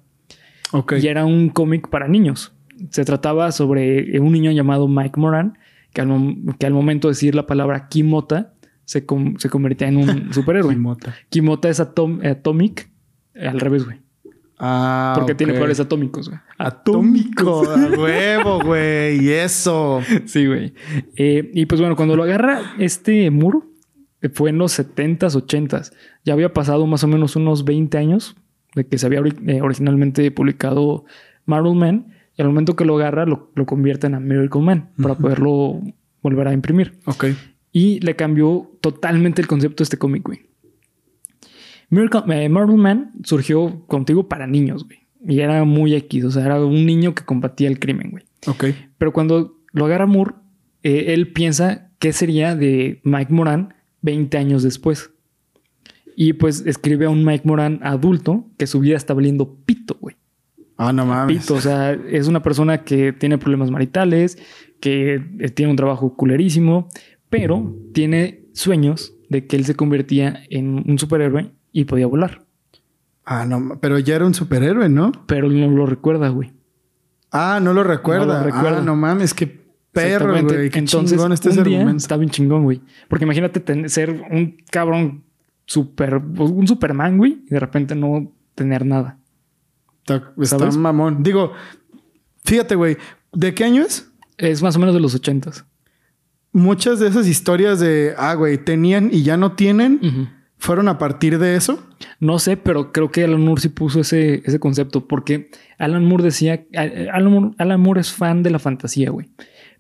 Y 1.01 1.08
era 1.08 1.24
un 1.24 1.48
cómic 1.48 1.88
para 1.88 2.10
niños. 2.10 2.51
Se 2.89 3.05
trataba 3.05 3.53
sobre 3.53 4.19
un 4.19 4.34
niño 4.34 4.51
llamado 4.51 4.89
Mike 4.89 5.17
Moran 5.17 5.58
que 5.93 6.01
al, 6.01 6.74
momento 6.74 7.08
de 7.08 7.13
decir 7.13 7.36
la 7.36 7.48
palabra 7.48 7.88
Kimota 7.88 8.53
se, 8.86 9.05
se 9.38 9.50
convertía 9.50 9.88
en 9.88 9.98
un 9.98 10.34
superhéroe. 10.34 10.74
Kimota. 10.74 11.15
Kimota 11.29 11.69
es 11.69 11.79
Atomic 11.79 12.89
al 13.36 13.60
revés, 13.60 13.86
güey. 13.86 14.00
Ah, 14.62 15.13
Porque 15.15 15.36
tiene 15.36 15.53
poderes 15.53 15.79
atómicos, 15.79 16.27
güey. 16.27 16.41
Atómico, 16.58 17.62
huevo, 17.98 18.62
güey. 18.62 19.24
Y 19.24 19.29
eso. 19.29 20.01
Sí, 20.25 20.46
güey. 20.46 20.74
Eh, 21.15 21.50
y 21.53 21.65
pues 21.65 21.79
bueno, 21.79 21.96
cuando 21.96 22.17
lo 22.17 22.24
agarra 22.24 22.74
este 22.77 23.31
muro, 23.31 23.72
eh, 24.22 24.27
fue 24.27 24.50
en 24.50 24.58
los 24.58 24.77
70s, 24.77 25.36
80s. 25.36 25.93
Ya 26.25 26.34
había 26.34 26.53
pasado 26.53 26.86
más 26.88 27.05
o 27.05 27.08
menos 27.08 27.38
unos 27.38 27.63
20 27.63 27.98
años 27.98 28.36
de 28.75 28.86
que 28.86 28.98
se 28.98 29.05
había 29.05 29.22
eh, 29.48 29.62
originalmente 29.62 30.29
publicado 30.31 31.05
Marvel 31.46 31.75
Man. 31.75 32.13
Y 32.39 32.41
al 32.41 32.48
momento 32.48 32.77
que 32.77 32.86
lo 32.86 32.96
agarra, 32.96 33.25
lo, 33.25 33.51
lo 33.53 33.65
convierten 33.65 34.15
a 34.15 34.22
Miracle 34.22 34.62
Man 34.62 34.91
para 34.96 35.15
poderlo 35.15 35.81
volver 36.22 36.48
a 36.48 36.53
imprimir. 36.53 36.98
Ok. 37.03 37.25
Y 37.74 38.00
le 38.00 38.15
cambió 38.15 38.72
totalmente 38.79 39.41
el 39.41 39.48
concepto 39.48 39.81
de 39.81 39.84
este 39.84 39.98
cómic, 39.98 40.24
güey. 40.24 40.39
Miracle, 41.89 42.22
eh, 42.29 42.48
Marvel 42.48 42.77
Man 42.77 43.12
surgió 43.25 43.86
contigo 43.88 44.29
para 44.29 44.48
niños, 44.48 44.86
güey. 44.86 45.00
Y 45.27 45.41
era 45.41 45.65
muy 45.65 45.93
X, 45.96 46.24
o 46.24 46.31
sea, 46.31 46.46
era 46.46 46.63
un 46.63 46.86
niño 46.86 47.13
que 47.13 47.25
combatía 47.25 47.67
el 47.67 47.77
crimen, 47.77 48.12
güey. 48.12 48.24
Ok. 48.48 48.67
Pero 48.98 49.12
cuando 49.12 49.60
lo 49.74 49.88
agarra 49.88 50.05
Moore, 50.05 50.36
eh, 50.84 51.08
él 51.10 51.34
piensa 51.34 51.91
qué 52.00 52.13
sería 52.13 52.55
de 52.55 53.01
Mike 53.03 53.34
Moran 53.34 53.74
20 54.01 54.38
años 54.38 54.63
después. 54.63 55.12
Y 56.15 56.31
pues 56.34 56.65
escribe 56.65 57.08
a 57.08 57.10
un 57.10 57.25
Mike 57.25 57.46
Moran 57.46 57.81
adulto 57.84 58.48
que 58.58 58.65
su 58.65 58.79
vida 58.79 58.96
está 58.96 59.13
valiendo. 59.13 59.58
Ah, 60.81 60.93
no 60.93 61.05
mames. 61.05 61.51
o 61.51 61.59
sea, 61.59 61.91
es 61.91 62.29
una 62.29 62.41
persona 62.41 62.86
que 62.86 63.12
tiene 63.12 63.38
problemas 63.38 63.69
maritales, 63.69 64.38
que 64.79 65.15
eh, 65.39 65.50
tiene 65.50 65.71
un 65.71 65.75
trabajo 65.75 66.15
culerísimo, 66.15 66.88
pero 67.29 67.75
tiene 67.93 68.45
sueños 68.53 69.13
de 69.27 69.45
que 69.45 69.57
él 69.57 69.65
se 69.65 69.75
convertía 69.75 70.41
en 70.50 70.89
un 70.89 70.98
superhéroe 70.98 71.51
y 71.74 71.83
podía 71.83 72.07
volar. 72.07 72.45
Ah, 73.25 73.45
no, 73.45 73.77
pero 73.81 74.00
ya 74.00 74.15
era 74.15 74.25
un 74.25 74.33
superhéroe, 74.33 74.88
¿no? 74.88 75.12
Pero 75.27 75.50
no 75.50 75.67
lo 75.67 75.86
recuerda, 75.86 76.29
güey. 76.29 76.53
Ah, 77.29 77.59
no 77.62 77.74
lo 77.74 77.83
recuerda. 77.83 78.39
No 78.39 78.43
recuerda. 78.45 78.77
Ah, 78.77 78.81
no 78.81 78.95
mames, 78.95 79.33
qué 79.33 79.59
perro, 79.91 80.31
güey. 80.31 80.69
Qué 80.69 80.79
Entonces, 80.79 81.12
chingón 81.17 81.33
este 81.33 81.50
Está 81.50 82.15
bien 82.15 82.29
chingón, 82.29 82.63
güey. 82.63 82.81
Porque 83.09 83.25
imagínate 83.25 83.89
ser 83.89 84.12
un 84.31 84.55
cabrón 84.71 85.25
super, 85.65 86.15
un 86.15 86.67
Superman, 86.67 87.17
güey, 87.17 87.43
y 87.45 87.50
de 87.50 87.59
repente 87.59 87.95
no 87.95 88.31
tener 88.55 88.86
nada. 88.86 89.18
Está, 90.10 90.72
mamón. 90.72 91.24
Digo, 91.24 91.54
fíjate, 92.44 92.75
güey, 92.75 92.98
¿de 93.34 93.54
qué 93.54 93.63
año 93.63 93.84
es? 93.84 94.12
Es 94.38 94.62
más 94.62 94.75
o 94.75 94.80
menos 94.80 94.96
de 94.96 95.01
los 95.01 95.16
ochentas. 95.16 95.66
Muchas 96.51 97.00
de 97.00 97.08
esas 97.08 97.28
historias 97.28 97.80
de, 97.80 98.16
ah, 98.18 98.34
güey, 98.34 98.58
tenían 98.58 99.10
y 99.12 99.24
ya 99.24 99.38
no 99.38 99.51
tienen, 99.54 100.32
fueron 100.58 100.88
a 100.88 100.98
partir 100.98 101.38
de 101.38 101.56
eso. 101.56 101.86
No 102.20 102.39
sé, 102.39 102.58
pero 102.58 102.92
creo 102.92 103.12
que 103.12 103.24
Alan 103.24 103.42
Moore 103.42 103.62
sí 103.62 103.70
puso 103.70 104.00
ese, 104.00 104.42
ese 104.46 104.60
concepto, 104.60 105.08
porque 105.08 105.51
Alan 105.78 106.06
Moore 106.06 106.24
decía, 106.24 106.66
Alan 106.74 107.32
Moore, 107.32 107.56
Alan 107.58 107.80
Moore 107.80 108.01
es 108.01 108.12
fan 108.12 108.41
de 108.41 108.50
la 108.50 108.60
fantasía, 108.60 109.12
güey, 109.12 109.30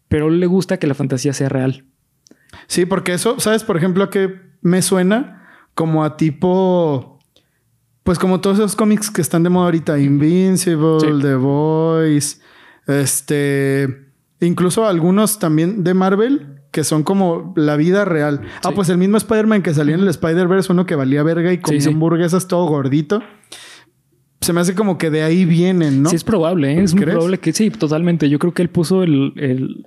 pero 0.07 0.29
le 0.29 0.45
gusta 0.45 0.77
que 0.77 0.87
la 0.87 0.93
fantasía 0.93 1.33
sea 1.33 1.49
real. 1.49 1.85
Sí, 2.67 2.85
porque 2.85 3.13
eso, 3.13 3.39
¿sabes? 3.39 3.63
Por 3.63 3.77
ejemplo, 3.77 4.03
a 4.03 4.09
qué 4.09 4.29
me 4.61 4.81
suena 4.81 5.47
como 5.73 6.03
a 6.03 6.17
tipo 6.17 7.18
pues 8.09 8.17
como 8.17 8.41
todos 8.41 8.57
esos 8.57 8.75
cómics 8.75 9.11
que 9.11 9.21
están 9.21 9.43
de 9.43 9.49
moda 9.51 9.65
ahorita, 9.65 9.99
Invincible, 9.99 11.21
The 11.21 11.35
Voice, 11.35 12.37
este, 12.87 14.07
incluso 14.41 14.87
algunos 14.87 15.37
también 15.37 15.83
de 15.83 15.93
Marvel 15.93 16.63
que 16.71 16.83
son 16.83 17.03
como 17.03 17.53
la 17.55 17.75
vida 17.75 18.05
real. 18.05 18.41
Ah, 18.63 18.71
pues 18.73 18.89
el 18.89 18.97
mismo 18.97 19.17
Spider-Man 19.17 19.61
que 19.61 19.75
salía 19.75 19.93
en 19.93 20.01
el 20.01 20.07
Spider-Verse, 20.07 20.71
uno 20.71 20.87
que 20.87 20.95
valía 20.95 21.21
verga 21.21 21.53
y 21.53 21.59
comía 21.59 21.87
hamburguesas 21.87 22.47
todo 22.47 22.65
gordito. 22.65 23.21
Se 24.41 24.53
me 24.53 24.61
hace 24.61 24.73
como 24.73 24.97
que 24.97 25.11
de 25.11 25.21
ahí 25.21 25.45
vienen, 25.45 26.01
¿no? 26.01 26.09
Sí, 26.09 26.15
es 26.15 26.23
probable, 26.23 26.79
¿eh? 26.79 26.81
es 26.81 26.95
muy 26.95 27.05
probable 27.05 27.37
que 27.37 27.53
sí, 27.53 27.69
totalmente. 27.69 28.27
Yo 28.27 28.39
creo 28.39 28.55
que 28.55 28.63
él 28.63 28.69
puso 28.69 29.03
el, 29.03 29.33
el, 29.35 29.85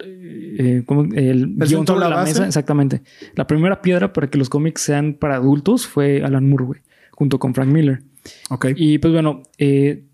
eh, 0.60 0.84
el, 1.16 1.56
guion 1.56 1.84
sobre 1.84 2.08
la, 2.08 2.22
mesa. 2.22 2.46
Exactamente. 2.46 3.02
La 3.34 3.48
primera 3.48 3.82
piedra 3.82 4.12
para 4.12 4.30
que 4.30 4.38
los 4.38 4.48
cómics 4.48 4.80
sean 4.80 5.14
para 5.14 5.34
adultos 5.34 5.88
fue 5.88 6.22
Alan 6.22 6.48
Moore, 6.48 6.64
güey, 6.66 6.80
junto 7.10 7.40
con 7.40 7.52
Frank 7.52 7.66
Miller. 7.66 8.04
Ok. 8.50 8.66
Y 8.76 8.98
pues 8.98 9.12
bueno, 9.12 9.42
eh, 9.58 10.04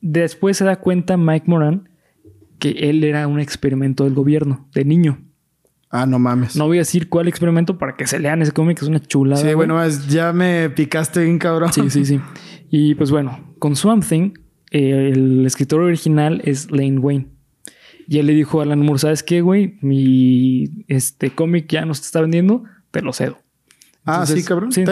después 0.00 0.56
se 0.56 0.64
da 0.64 0.76
cuenta 0.76 1.16
Mike 1.16 1.46
Moran 1.48 1.88
que 2.58 2.70
él 2.70 3.04
era 3.04 3.26
un 3.26 3.40
experimento 3.40 4.04
del 4.04 4.14
gobierno, 4.14 4.68
de 4.74 4.84
niño. 4.84 5.18
Ah, 5.90 6.06
no 6.06 6.18
mames. 6.18 6.56
No 6.56 6.66
voy 6.66 6.78
a 6.78 6.80
decir 6.80 7.08
cuál 7.08 7.28
experimento 7.28 7.78
para 7.78 7.96
que 7.96 8.06
se 8.06 8.18
lean 8.18 8.42
ese 8.42 8.52
cómic, 8.52 8.80
es 8.82 8.88
una 8.88 9.00
chulada. 9.00 9.42
Sí, 9.42 9.54
bueno, 9.54 9.86
ya 10.08 10.32
me 10.32 10.68
picaste 10.70 11.22
bien 11.24 11.38
cabrón. 11.38 11.72
Sí, 11.72 11.90
sí, 11.90 12.04
sí. 12.04 12.20
Y 12.70 12.94
pues 12.96 13.10
bueno, 13.10 13.54
con 13.58 13.76
Swamp 13.76 14.04
Thing, 14.04 14.32
eh, 14.70 15.12
el 15.14 15.46
escritor 15.46 15.80
original 15.80 16.40
es 16.44 16.70
Lane 16.70 16.98
Wayne. 16.98 17.28
Y 18.08 18.18
él 18.18 18.26
le 18.26 18.34
dijo 18.34 18.60
a 18.60 18.64
Alan 18.64 18.80
Moore, 18.80 18.98
¿sabes 18.98 19.22
qué, 19.22 19.40
güey? 19.40 19.78
Mi 19.80 20.84
este 20.88 21.30
cómic 21.30 21.66
ya 21.68 21.84
no 21.84 21.94
se 21.94 22.02
está 22.02 22.20
vendiendo, 22.20 22.64
te 22.90 23.02
lo 23.02 23.12
cedo. 23.12 23.38
Ah, 24.06 24.26
sí, 24.26 24.42
cabrón. 24.44 24.72
Sí, 24.72 24.84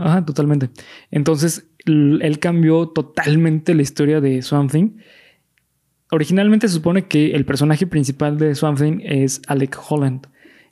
Ajá, 0.00 0.24
totalmente. 0.24 0.70
Entonces, 1.10 1.68
él 1.86 2.38
cambió 2.40 2.88
totalmente 2.88 3.74
la 3.74 3.82
historia 3.82 4.20
de 4.20 4.42
Swamp 4.42 4.70
Thing. 4.70 4.96
Originalmente 6.10 6.68
se 6.68 6.74
supone 6.74 7.06
que 7.06 7.32
el 7.32 7.44
personaje 7.44 7.86
principal 7.86 8.38
de 8.38 8.54
Swamp 8.54 8.78
Thing 8.78 9.00
es 9.02 9.42
Alec 9.46 9.78
Holland 9.88 10.26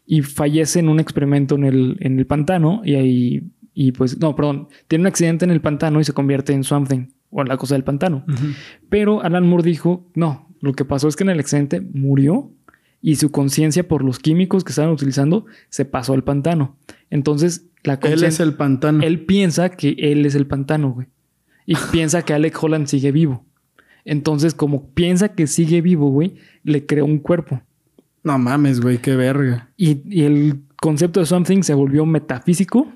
y 0.07 0.23
fallece 0.23 0.81
en 0.81 0.89
un 0.89 1.01
experimento 1.01 1.57
en 1.57 1.65
el, 1.65 1.97
en 2.01 2.19
el 2.19 2.27
pantano 2.27 2.81
y 2.85 2.95
ahí, 2.95 3.43
y 3.75 3.93
pues, 3.93 4.19
no, 4.19 4.35
perdón, 4.35 4.69
tiene 4.89 5.03
un 5.03 5.09
accidente 5.09 5.45
en 5.45 5.51
el 5.51 5.61
pantano 5.61 6.01
y 6.01 6.05
se 6.05 6.13
convierte 6.13 6.53
en 6.53 6.65
Swamp 6.65 6.89
Thing 6.89 7.09
o 7.31 7.43
en 7.43 7.49
la 7.49 7.57
cosa 7.57 7.75
del 7.75 7.85
pantano. 7.85 8.25
Pero 8.89 9.23
Alan 9.23 9.47
Moore 9.47 9.65
dijo, 9.65 10.09
no, 10.15 10.49
lo 10.61 10.73
que 10.73 10.85
pasó 10.85 11.09
es 11.09 11.17
que 11.17 11.25
en 11.25 11.31
el 11.31 11.41
accidente 11.41 11.81
murió 11.81 12.53
y 13.07 13.15
su 13.15 13.31
conciencia 13.31 13.87
por 13.87 14.03
los 14.03 14.19
químicos 14.19 14.65
que 14.65 14.71
estaban 14.71 14.91
utilizando 14.91 15.47
se 15.69 15.85
pasó 15.85 16.13
al 16.13 16.25
pantano. 16.25 16.77
Entonces 17.09 17.67
él 17.85 18.25
es 18.25 18.41
el 18.41 18.55
pantano. 18.55 19.01
Él 19.01 19.25
piensa 19.27 19.69
que 19.69 19.95
él 19.97 20.27
es 20.27 20.35
el 20.35 20.49
pantano, 20.49 20.91
güey. 20.91 21.07
Y 21.67 21.77
piensa 21.93 22.23
que 22.23 22.33
Alec 22.33 22.61
Holland 22.61 22.89
sigue 22.89 23.13
vivo. 23.13 23.45
Entonces, 24.05 24.55
como 24.55 24.91
piensa 24.91 25.29
que 25.35 25.47
sigue 25.47 25.83
vivo, 25.83 26.11
güey, 26.11 26.35
le 26.65 26.85
creó 26.85 27.05
un 27.05 27.21
cuerpo. 27.21 27.63
No 28.25 28.39
mames, 28.39 28.81
güey, 28.81 28.99
qué 28.99 29.15
verga. 29.15 29.71
Y, 29.77 30.25
el 30.25 30.63
concepto 30.75 31.21
de 31.21 31.27
Something 31.27 31.63
se 31.63 31.75
volvió 31.75 32.07
metafísico 32.07 32.89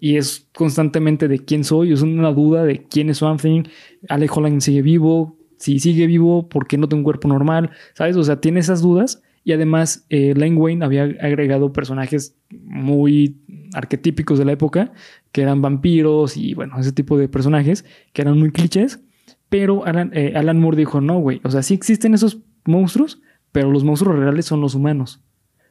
y 0.00 0.16
es 0.16 0.48
constantemente 0.54 1.28
de 1.28 1.38
quién 1.38 1.64
soy. 1.64 1.92
Es 1.92 2.00
una 2.00 2.32
duda 2.32 2.64
de 2.64 2.84
quién 2.84 3.10
es 3.10 3.18
Something. 3.18 3.64
Alec 4.08 4.34
Holland 4.34 4.62
sigue 4.62 4.80
vivo. 4.80 5.36
Si 5.58 5.80
sigue 5.80 6.06
vivo, 6.06 6.48
¿por 6.48 6.66
qué 6.66 6.78
no 6.78 6.88
tengo 6.88 7.00
un 7.00 7.04
cuerpo 7.04 7.28
normal? 7.28 7.72
¿Sabes? 7.92 8.16
O 8.16 8.24
sea, 8.24 8.40
tiene 8.40 8.60
esas 8.60 8.80
dudas. 8.80 9.22
Y 9.42 9.52
además, 9.52 10.04
eh, 10.10 10.34
Lane 10.36 10.56
Wayne 10.56 10.84
había 10.84 11.04
agregado 11.04 11.72
personajes 11.72 12.36
muy 12.50 13.40
arquetípicos 13.72 14.38
de 14.38 14.44
la 14.44 14.52
época, 14.52 14.92
que 15.32 15.42
eran 15.42 15.62
vampiros 15.62 16.36
y 16.36 16.54
bueno, 16.54 16.78
ese 16.78 16.92
tipo 16.92 17.16
de 17.16 17.28
personajes 17.28 17.84
que 18.12 18.22
eran 18.22 18.38
muy 18.38 18.50
clichés. 18.50 19.00
Pero 19.48 19.84
Alan, 19.84 20.10
eh, 20.14 20.34
Alan 20.36 20.60
Moore 20.60 20.76
dijo, 20.76 21.00
no, 21.00 21.18
güey, 21.18 21.40
o 21.44 21.50
sea, 21.50 21.62
sí 21.62 21.74
existen 21.74 22.14
esos 22.14 22.38
monstruos, 22.66 23.20
pero 23.52 23.70
los 23.70 23.82
monstruos 23.82 24.18
reales 24.18 24.46
son 24.46 24.60
los 24.60 24.74
humanos, 24.74 25.20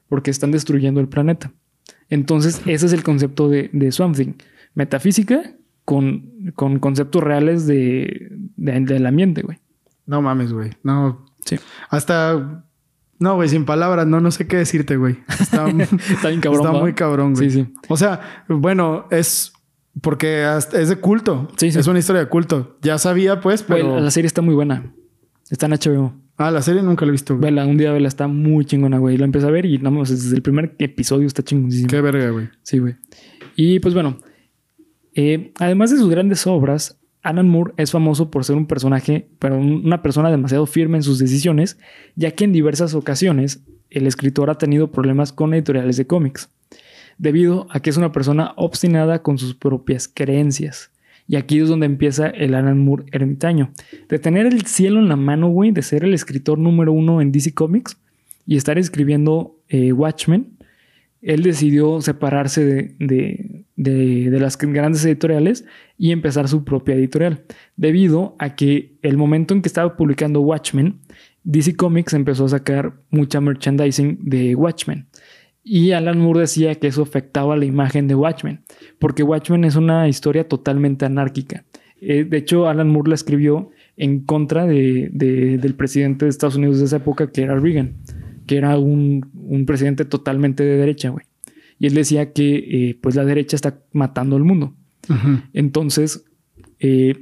porque 0.07 0.31
están 0.31 0.51
destruyendo 0.51 0.99
el 0.99 1.07
planeta. 1.07 1.53
Entonces, 2.09 2.61
ese 2.65 2.87
es 2.87 2.93
el 2.93 3.03
concepto 3.03 3.47
de, 3.49 3.69
de 3.71 3.91
Swamp 3.91 4.15
Thing. 4.15 4.33
Metafísica 4.73 5.55
con, 5.85 6.51
con 6.55 6.79
conceptos 6.79 7.23
reales 7.23 7.67
de, 7.67 8.29
del 8.57 9.05
ambiente, 9.05 9.43
güey. 9.43 9.59
No 10.05 10.21
mames, 10.21 10.51
güey. 10.51 10.71
No. 10.83 11.25
Sí. 11.45 11.57
Hasta 11.89 12.65
no, 13.19 13.35
güey, 13.35 13.49
sin 13.49 13.65
palabras, 13.65 14.07
no, 14.07 14.21
no 14.21 14.31
sé 14.31 14.47
qué 14.47 14.57
decirte, 14.57 14.95
güey. 14.95 15.19
Está, 15.27 15.65
bien 16.27 16.41
cabrón. 16.41 16.65
Está 16.65 16.71
muy 16.71 16.93
cabrón, 16.93 17.33
güey. 17.33 17.49
Sí, 17.49 17.65
sí. 17.65 17.73
O 17.89 17.97
sea, 17.97 18.43
bueno, 18.47 19.07
es 19.11 19.53
porque 20.01 20.45
es 20.73 20.89
de 20.89 20.95
culto. 20.95 21.49
Sí, 21.57 21.71
sí. 21.71 21.79
Es 21.79 21.87
una 21.87 21.99
historia 21.99 22.21
de 22.21 22.29
culto. 22.29 22.77
Ya 22.81 22.97
sabía, 22.97 23.41
pues, 23.41 23.63
pero. 23.63 23.99
la 23.99 24.11
serie 24.11 24.27
está 24.27 24.41
muy 24.41 24.55
buena. 24.55 24.93
Está 25.49 25.65
en 25.65 25.73
HBO. 25.73 26.13
Ah, 26.37 26.51
la 26.51 26.61
serie 26.61 26.81
nunca 26.81 27.05
la 27.05 27.09
he 27.09 27.11
visto, 27.11 27.35
güey. 27.35 27.51
Vela, 27.51 27.65
un 27.65 27.77
día 27.77 27.91
vela, 27.91 28.07
está 28.07 28.27
muy 28.27 28.63
chingona, 28.63 28.97
güey. 28.97 29.17
La 29.17 29.25
empecé 29.25 29.45
a 29.45 29.51
ver 29.51 29.65
y 29.65 29.77
vamos, 29.77 30.09
desde 30.09 30.35
el 30.35 30.41
primer 30.41 30.75
episodio 30.79 31.27
está 31.27 31.43
chingoncísimo. 31.43 31.89
Qué 31.89 31.99
verga, 31.99 32.29
güey. 32.29 32.49
Sí, 32.63 32.79
güey. 32.79 32.95
Y 33.57 33.79
pues 33.79 33.93
bueno, 33.93 34.17
eh, 35.13 35.51
además 35.59 35.91
de 35.91 35.97
sus 35.97 36.09
grandes 36.09 36.47
obras, 36.47 36.98
Alan 37.29 37.47
Moore 37.47 37.73
es 37.77 37.91
famoso 37.91 38.31
por 38.31 38.43
ser 38.43 38.55
un 38.55 38.65
personaje, 38.65 39.27
pero 39.39 39.57
una 39.57 40.01
persona 40.01 40.31
demasiado 40.31 40.65
firme 40.65 40.97
en 40.97 41.03
sus 41.03 41.19
decisiones, 41.19 41.77
ya 42.15 42.31
que 42.31 42.43
en 42.43 42.51
diversas 42.51 42.95
ocasiones 42.95 43.63
el 43.89 44.07
escritor 44.07 44.49
ha 44.49 44.57
tenido 44.57 44.91
problemas 44.91 45.31
con 45.31 45.53
editoriales 45.53 45.97
de 45.97 46.07
cómics, 46.07 46.49
debido 47.17 47.67
a 47.69 47.81
que 47.81 47.89
es 47.89 47.97
una 47.97 48.11
persona 48.11 48.53
obstinada 48.55 49.21
con 49.21 49.37
sus 49.37 49.53
propias 49.53 50.07
creencias. 50.07 50.91
Y 51.27 51.35
aquí 51.35 51.59
es 51.59 51.69
donde 51.69 51.85
empieza 51.85 52.27
el 52.27 52.55
Alan 52.55 52.83
Moore 52.83 53.05
ermitaño. 53.11 53.71
De 54.07 54.17
tener 54.17 54.47
el 54.47 54.65
cielo 54.65 54.99
en 54.99 55.09
la 55.09 55.15
mano, 55.15 55.49
güey, 55.49 55.69
de 55.69 55.83
ser 55.83 56.03
el 56.03 56.15
escritor 56.15 56.57
número 56.57 56.91
uno 56.91 57.21
en 57.21 57.31
DC 57.31 57.53
Comics 57.53 57.97
y 58.47 58.57
estar 58.57 58.79
escribiendo 58.79 59.55
eh, 59.67 59.93
Watchmen, 59.93 60.57
él 61.21 61.43
decidió 61.43 62.01
separarse 62.01 62.65
de, 62.65 62.95
de, 62.97 63.58
las 63.83 64.57
grandes 64.57 65.05
editoriales 65.05 65.65
y 65.97 66.11
empezar 66.11 66.47
su 66.47 66.63
propia 66.63 66.95
editorial, 66.95 67.43
debido 67.77 68.35
a 68.39 68.55
que 68.55 68.97
el 69.01 69.17
momento 69.17 69.53
en 69.53 69.61
que 69.61 69.69
estaba 69.69 69.95
publicando 69.95 70.41
Watchmen, 70.41 70.99
DC 71.43 71.75
Comics 71.75 72.13
empezó 72.13 72.45
a 72.45 72.49
sacar 72.49 73.01
mucha 73.09 73.41
merchandising 73.41 74.19
de 74.21 74.55
Watchmen. 74.55 75.07
Y 75.63 75.91
Alan 75.91 76.19
Moore 76.19 76.41
decía 76.41 76.75
que 76.75 76.87
eso 76.87 77.03
afectaba 77.03 77.55
la 77.55 77.65
imagen 77.65 78.07
de 78.07 78.15
Watchmen, 78.15 78.63
porque 78.97 79.23
Watchmen 79.23 79.63
es 79.63 79.75
una 79.75 80.07
historia 80.07 80.47
totalmente 80.47 81.05
anárquica. 81.05 81.65
Eh, 82.01 82.23
de 82.23 82.37
hecho, 82.37 82.67
Alan 82.67 82.89
Moore 82.89 83.09
la 83.09 83.15
escribió 83.15 83.71
en 83.97 84.21
contra 84.21 84.65
de, 84.65 85.09
del 85.11 85.75
presidente 85.75 86.25
de 86.25 86.29
Estados 86.29 86.55
Unidos 86.55 86.79
de 86.79 86.85
esa 86.85 86.97
época, 86.97 87.31
que 87.31 87.41
era 87.41 87.59
Reagan, 87.59 87.97
que 88.47 88.57
era 88.57 88.77
un, 88.77 89.29
presidente 89.67 90.05
totalmente 90.05 90.63
de 90.63 90.77
derecha, 90.77 91.09
güey. 91.09 91.25
Y 91.79 91.87
él 91.87 91.93
decía 91.93 92.33
que 92.33 92.89
eh, 92.89 92.99
pues 93.01 93.15
la 93.15 93.25
derecha 93.25 93.55
está 93.55 93.81
matando 93.91 94.35
al 94.35 94.43
mundo. 94.43 94.75
Entonces, 95.53 96.25
eh, 96.79 97.15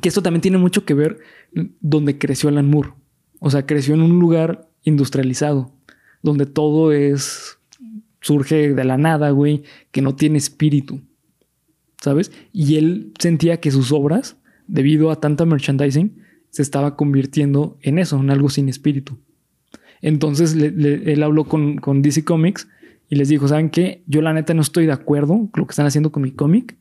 que 0.00 0.08
esto 0.08 0.22
también 0.22 0.42
tiene 0.42 0.58
mucho 0.58 0.84
que 0.84 0.94
ver 0.94 1.18
donde 1.80 2.18
creció 2.18 2.48
Alan 2.48 2.68
Moore. 2.70 2.90
O 3.40 3.50
sea, 3.50 3.66
creció 3.66 3.94
en 3.94 4.02
un 4.02 4.20
lugar 4.20 4.68
industrializado 4.84 5.74
donde 6.22 6.46
todo 6.46 6.92
es, 6.92 7.58
surge 8.20 8.72
de 8.74 8.84
la 8.84 8.96
nada, 8.96 9.30
güey, 9.30 9.62
que 9.90 10.00
no 10.00 10.16
tiene 10.16 10.38
espíritu, 10.38 11.02
¿sabes? 12.00 12.32
Y 12.50 12.76
él 12.76 13.12
sentía 13.18 13.60
que 13.60 13.70
sus 13.70 13.92
obras, 13.92 14.38
debido 14.66 15.10
a 15.10 15.20
tanta 15.20 15.44
merchandising, 15.44 16.16
se 16.48 16.62
estaba 16.62 16.96
convirtiendo 16.96 17.76
en 17.82 17.98
eso, 17.98 18.18
en 18.18 18.30
algo 18.30 18.48
sin 18.48 18.70
espíritu. 18.70 19.18
Entonces 20.00 20.54
él 20.54 21.22
habló 21.22 21.44
con, 21.44 21.76
con, 21.76 22.00
DC 22.00 22.24
Comics 22.24 22.68
y 23.14 23.16
les 23.16 23.28
dijo, 23.28 23.46
¿saben 23.46 23.70
qué? 23.70 24.02
Yo 24.08 24.22
la 24.22 24.32
neta 24.32 24.54
no 24.54 24.62
estoy 24.62 24.86
de 24.86 24.92
acuerdo 24.92 25.48
con 25.52 25.52
lo 25.54 25.66
que 25.68 25.70
están 25.70 25.86
haciendo 25.86 26.10
con 26.10 26.24
mi 26.24 26.32
cómic, 26.32 26.76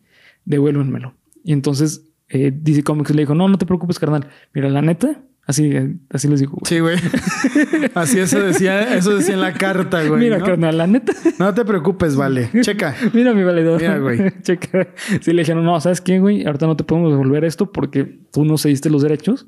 devuélvenmelo. 0.46 1.14
Y 1.44 1.54
entonces 1.54 2.10
eh, 2.28 2.52
DC 2.52 2.82
Comics 2.82 3.14
le 3.14 3.22
dijo, 3.22 3.36
no, 3.36 3.48
no 3.48 3.60
te 3.60 3.68
preocupes, 3.68 4.00
carnal. 4.00 4.26
Mira, 4.52 4.68
la 4.70 4.82
neta, 4.82 5.22
Así, 5.46 5.78
así 6.10 6.30
les 6.30 6.40
digo. 6.40 6.58
Sí, 6.64 6.80
güey. 6.80 6.98
Así 7.96 8.18
eso 8.18 8.40
decía, 8.40 8.96
eso 8.96 9.18
decía 9.18 9.34
en 9.34 9.42
la 9.42 9.54
carta, 9.54 10.02
güey. 10.08 10.22
Mira, 10.22 10.40
carnal, 10.40 10.78
la 10.78 10.88
neta. 10.88 11.12
No 11.38 11.54
te 11.54 11.66
preocupes, 11.66 12.16
vale. 12.16 12.50
Checa. 12.62 12.96
Mira 13.14 13.34
mi 13.34 13.44
valedor. 13.44 13.80
Mira, 13.80 14.00
güey. 14.00 14.20
Checa. 14.42 14.88
Sí, 15.20 15.34
le 15.34 15.42
dijeron, 15.42 15.66
no, 15.66 15.80
¿sabes 15.82 16.00
qué, 16.00 16.20
güey? 16.20 16.46
Ahorita 16.46 16.66
no 16.66 16.78
te 16.78 16.86
podemos 16.86 17.12
devolver 17.12 17.44
esto 17.44 17.74
porque 17.74 18.22
tú 18.32 18.46
no 18.46 18.58
cediste 18.58 18.90
los 18.90 19.02
derechos. 19.02 19.48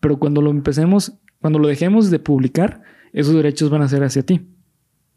Pero 0.00 0.18
cuando 0.18 0.42
lo 0.42 0.50
empecemos, 0.50 1.18
cuando 1.40 1.58
lo 1.58 1.66
dejemos 1.66 2.10
de 2.10 2.18
publicar, 2.18 2.82
esos 3.14 3.34
derechos 3.34 3.70
van 3.70 3.80
a 3.80 3.88
ser 3.88 4.04
hacia 4.04 4.22
ti. 4.26 4.51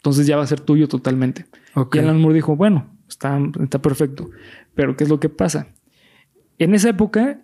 Entonces 0.05 0.27
ya 0.27 0.37
va 0.37 0.43
a 0.43 0.47
ser 0.47 0.59
tuyo 0.59 0.87
totalmente. 0.87 1.45
Y 1.93 1.97
Alan 1.97 2.21
Moore 2.21 2.35
dijo, 2.35 2.55
bueno, 2.55 2.95
está, 3.09 3.39
está 3.61 3.81
perfecto. 3.81 4.29
Pero 4.75 4.95
¿qué 4.95 5.03
es 5.03 5.09
lo 5.09 5.19
que 5.19 5.29
pasa? 5.29 5.69
En 6.59 6.75
esa 6.75 6.89
época 6.89 7.41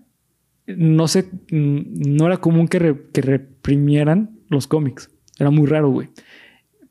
no 0.68 1.08
sé, 1.08 1.24
mm, 1.52 2.16
no 2.16 2.28
era 2.28 2.38
común 2.38 2.68
que, 2.68 2.80
reprimieran 2.80 4.38
los 4.50 4.68
cómics. 4.68 5.10
Era 5.40 5.50
muy 5.50 5.66
raro, 5.66 5.90
güey. 5.90 6.10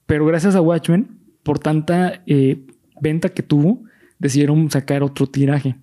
Pero 0.07 0.27
gracias 0.27 0.57
a 0.57 0.61
Watchmen, 0.61 1.19
por 1.43 1.59
tanta 1.59 2.23
eh, 2.27 2.67
venta 3.01 3.29
que 3.29 3.43
tuvo, 3.43 3.85
decidieron 4.19 4.71
sacar 4.71 5.03
otro 5.03 5.27
tiraje. 5.27 5.77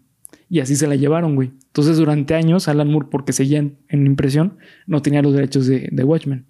Y 0.50 0.60
así 0.60 0.76
se 0.76 0.88
la 0.88 0.96
llevaron, 0.96 1.36
güey. 1.36 1.52
Entonces, 1.68 1.98
durante 1.98 2.36
años, 2.36 2.68
Alan 2.68 2.92
Moore, 2.92 3.08
porque 3.10 3.34
seguía 3.34 3.60
en, 3.60 3.78
impresión, 3.90 4.58
no 4.86 5.02
tenía 5.02 5.22
los 5.22 5.34
derechos 5.34 5.68
de, 5.68 6.04
Watchmen. 6.04 6.46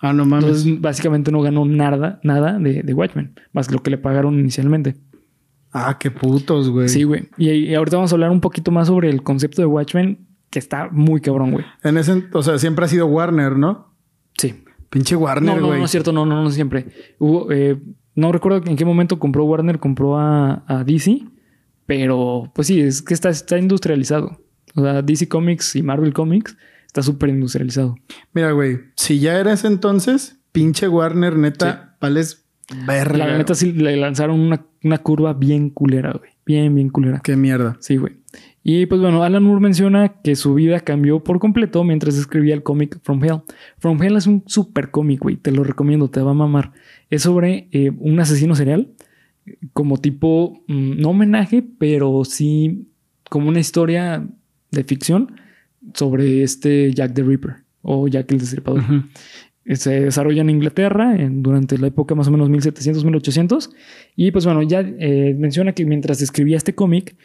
Ah, 0.00 0.12
no 0.12 0.24
mames. 0.24 0.44
Entonces, 0.44 0.80
básicamente 0.80 1.30
no 1.30 1.42
ganó 1.42 1.64
nada, 1.64 2.20
nada 2.22 2.58
de, 2.58 2.82
de 2.82 2.94
Watchmen, 2.94 3.34
más 3.52 3.70
lo 3.70 3.82
que 3.82 3.90
le 3.90 3.98
pagaron 3.98 4.38
inicialmente. 4.38 4.96
Ah, 5.72 5.98
qué 6.00 6.10
putos, 6.10 6.70
güey. 6.70 6.88
Sí, 6.88 7.04
güey. 7.04 7.28
Y, 7.36 7.50
y, 7.50 7.74
ahorita 7.74 7.96
vamos 7.96 8.12
a 8.12 8.14
hablar 8.14 8.30
un 8.30 8.40
poquito 8.40 8.70
más 8.70 8.88
sobre 8.88 9.08
el 9.08 9.22
concepto 9.22 9.62
de 9.62 9.66
Watchmen 9.66 10.26
que 10.50 10.58
está 10.58 10.88
muy 10.90 11.20
cabrón, 11.20 11.52
güey. 11.52 11.64
En 11.82 11.96
ese, 11.96 12.24
o 12.32 12.42
sea, 12.42 12.58
siempre 12.58 12.84
ha 12.84 12.88
sido 12.88 13.06
Warner, 13.06 13.56
¿no? 13.56 13.94
Sí. 14.36 14.64
Pinche 14.90 15.14
Warner, 15.14 15.52
güey. 15.52 15.62
No, 15.62 15.72
no, 15.74 15.78
no 15.78 15.84
es 15.84 15.90
cierto, 15.90 16.12
no, 16.12 16.26
no, 16.26 16.42
no 16.42 16.50
siempre. 16.50 16.86
Hubo, 17.18 17.52
eh, 17.52 17.78
no 18.16 18.32
recuerdo 18.32 18.62
en 18.66 18.76
qué 18.76 18.84
momento 18.84 19.18
compró 19.20 19.44
Warner, 19.44 19.78
compró 19.78 20.18
a, 20.18 20.64
a, 20.66 20.82
DC, 20.82 21.22
pero 21.86 22.50
pues 22.54 22.66
sí, 22.66 22.80
es 22.80 23.00
que 23.00 23.14
está, 23.14 23.28
está 23.28 23.56
industrializado. 23.56 24.40
O 24.74 24.82
sea, 24.82 25.02
DC 25.02 25.28
Comics 25.28 25.76
y 25.76 25.82
Marvel 25.82 26.12
Comics 26.12 26.56
está 26.90 27.02
súper 27.02 27.28
industrializado. 27.28 27.94
Mira, 28.32 28.50
güey, 28.50 28.80
si 28.96 29.20
ya 29.20 29.38
eres 29.38 29.64
entonces, 29.64 30.40
pinche 30.50 30.88
Warner, 30.88 31.36
neta, 31.36 31.96
vales 32.00 32.46
verga. 32.84 33.16
La 33.16 33.38
neta 33.38 33.54
sí 33.54 33.72
le 33.72 33.96
lanzaron 33.96 34.40
una, 34.40 34.66
una 34.82 34.98
curva 34.98 35.32
bien 35.32 35.70
culera, 35.70 36.12
güey. 36.18 36.32
Bien, 36.44 36.74
bien 36.74 36.88
culera. 36.88 37.20
Qué 37.22 37.36
mierda. 37.36 37.76
Sí, 37.78 37.96
güey. 37.96 38.16
Y 38.64 38.86
pues 38.86 39.00
bueno, 39.00 39.22
Alan 39.22 39.44
Moore 39.44 39.60
menciona 39.60 40.20
que 40.20 40.34
su 40.34 40.54
vida 40.54 40.80
cambió 40.80 41.22
por 41.22 41.38
completo 41.38 41.84
mientras 41.84 42.16
escribía 42.16 42.54
el 42.54 42.64
cómic 42.64 42.98
From 43.04 43.22
Hell. 43.22 43.42
From 43.78 44.02
Hell 44.02 44.16
es 44.16 44.26
un 44.26 44.42
super 44.46 44.90
cómic, 44.90 45.20
güey, 45.20 45.36
te 45.36 45.52
lo 45.52 45.62
recomiendo, 45.62 46.10
te 46.10 46.20
va 46.20 46.32
a 46.32 46.34
mamar. 46.34 46.72
Es 47.08 47.22
sobre 47.22 47.68
eh, 47.70 47.92
un 47.98 48.18
asesino 48.18 48.56
serial, 48.56 48.90
como 49.72 49.98
tipo, 49.98 50.64
mm, 50.66 51.00
no 51.00 51.10
homenaje, 51.10 51.64
pero 51.78 52.24
sí 52.24 52.88
como 53.30 53.48
una 53.48 53.60
historia 53.60 54.26
de 54.72 54.82
ficción 54.84 55.36
sobre 55.94 56.42
este 56.42 56.92
Jack 56.92 57.14
the 57.14 57.22
Ripper 57.22 57.56
o 57.82 58.08
Jack 58.08 58.30
el 58.32 58.38
Destripador. 58.38 58.82
Se 59.66 60.00
desarrolla 60.00 60.40
en 60.40 60.50
Inglaterra 60.50 61.16
durante 61.30 61.78
la 61.78 61.86
época 61.88 62.14
más 62.14 62.28
o 62.28 62.30
menos 62.30 62.50
1700-1800. 62.50 63.70
Y 64.16 64.30
pues 64.30 64.44
bueno, 64.44 64.62
ya 64.62 64.80
eh, 64.80 65.34
menciona 65.38 65.72
que 65.72 65.84
mientras 65.84 66.20
escribía 66.22 66.56
este 66.56 66.74
cómic, 66.74 67.16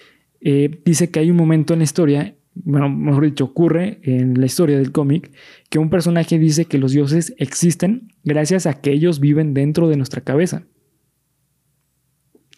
eh, 0.42 0.82
dice 0.86 1.10
que 1.10 1.20
hay 1.20 1.32
un 1.32 1.38
momento 1.38 1.74
en 1.74 1.80
la 1.80 1.86
historia, 1.86 2.36
bueno, 2.54 2.90
mejor 2.90 3.26
dicho, 3.26 3.46
ocurre 3.46 4.00
en 4.04 4.40
la 4.40 4.46
historia 4.46 4.78
del 4.78 4.92
cómic, 4.92 5.32
que 5.70 5.80
un 5.80 5.90
personaje 5.90 6.38
dice 6.38 6.66
que 6.66 6.78
los 6.78 6.92
dioses 6.92 7.34
existen 7.38 8.14
gracias 8.24 8.66
a 8.66 8.76
que 8.80 8.92
ellos 8.92 9.20
viven 9.20 9.54
dentro 9.54 9.88
de 9.88 9.98
nuestra 9.98 10.22
cabeza. 10.22 10.66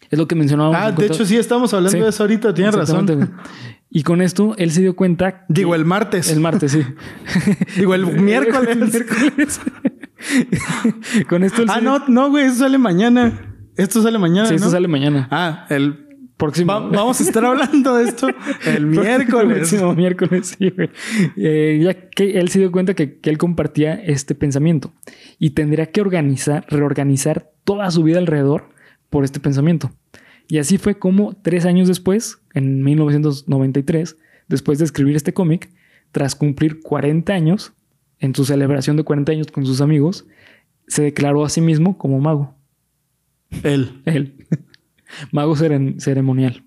Es 0.09 0.17
lo 0.17 0.27
que 0.27 0.35
mencionábamos. 0.35 0.77
Ah, 0.79 0.91
de 0.91 1.05
hecho 1.05 1.25
sí 1.25 1.37
estamos 1.37 1.73
hablando 1.73 2.03
de 2.03 2.09
eso 2.09 2.23
ahorita, 2.23 2.53
tienes 2.53 2.73
razón. 2.73 3.31
Y 3.89 4.03
con 4.03 4.21
esto 4.21 4.53
él 4.57 4.71
se 4.71 4.81
dio 4.81 4.95
cuenta. 4.95 5.45
Digo, 5.47 5.73
el 5.73 5.85
martes. 5.85 6.29
El 6.31 6.39
martes, 6.39 6.73
sí. 6.73 6.83
Digo, 7.77 7.93
el 7.93 8.05
miércoles. 8.21 8.77
el 8.77 8.89
miércoles. 8.89 9.61
con 11.29 11.43
esto. 11.43 11.63
ah, 11.67 11.79
no, 11.81 12.03
no, 12.07 12.29
güey, 12.29 12.45
eso 12.45 12.59
sale 12.59 12.77
mañana. 12.77 13.55
Esto 13.75 14.01
sale 14.01 14.17
mañana. 14.17 14.47
Sí, 14.49 14.55
esto 14.55 14.69
sale 14.69 14.87
mañana. 14.87 15.27
Ah, 15.31 15.65
el 15.69 16.07
vamos 16.65 17.19
a 17.19 17.23
estar 17.23 17.43
hablando 17.43 17.95
de 17.95 18.09
esto 18.09 18.27
el 18.65 18.85
miércoles. 18.85 19.73
El 19.73 19.95
miércoles, 19.95 20.55
sí, 20.57 20.69
güey. 20.69 20.89
Eh, 21.35 21.79
ya 21.81 22.09
que 22.09 22.39
él 22.39 22.49
se 22.49 22.59
dio 22.59 22.71
cuenta 22.71 22.93
que, 22.93 23.19
él 23.23 23.37
compartía 23.37 23.95
este 23.95 24.35
pensamiento 24.35 24.93
y 25.39 25.51
tendría 25.51 25.87
que 25.87 26.01
organizar, 26.01 26.65
reorganizar 26.69 27.51
toda 27.63 27.89
su 27.91 28.03
vida 28.03 28.19
alrededor 28.19 28.69
por 29.09 29.23
este 29.23 29.39
pensamiento. 29.39 29.91
Y 30.47 30.59
así 30.59 30.77
fue 30.77 30.97
como 30.97 31.35
tres 31.41 31.65
años 31.65 31.87
después, 31.87 32.39
en 32.53 32.83
1993, 32.83 34.17
después 34.47 34.79
de 34.79 34.85
escribir 34.85 35.15
este 35.15 35.33
cómic, 35.33 35.69
tras 36.11 36.35
cumplir 36.35 36.79
40 36.81 37.33
años, 37.33 37.73
en 38.19 38.33
su 38.33 38.45
celebración 38.45 38.97
de 38.97 39.03
40 39.03 39.31
años 39.31 39.47
con 39.47 39.65
sus 39.65 39.81
amigos, 39.81 40.25
se 40.87 41.03
declaró 41.03 41.43
a 41.43 41.49
sí 41.49 41.61
mismo 41.61 41.97
como 41.97 42.19
mago. 42.19 42.55
Él. 43.63 44.01
Él. 44.05 44.47
Mago 45.31 45.55
ceremonial. 45.55 46.63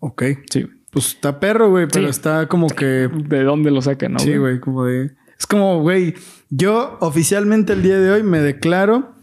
Ok. 0.00 0.22
Sí. 0.50 0.66
Pues 0.90 1.08
está 1.08 1.40
perro, 1.40 1.70
güey, 1.70 1.88
pero 1.92 2.08
está 2.08 2.46
como 2.48 2.68
que. 2.68 3.08
¿De 3.28 3.42
dónde 3.42 3.70
lo 3.70 3.82
sacan, 3.82 4.12
no? 4.12 4.18
Sí, 4.20 4.36
güey, 4.36 4.60
como 4.60 4.84
de. 4.84 5.12
Es 5.38 5.46
como, 5.46 5.80
güey, 5.80 6.14
yo 6.50 6.96
oficialmente 7.00 7.72
el 7.72 7.82
día 7.82 7.98
de 7.98 8.10
hoy 8.10 8.22
me 8.22 8.38
declaro 8.38 9.14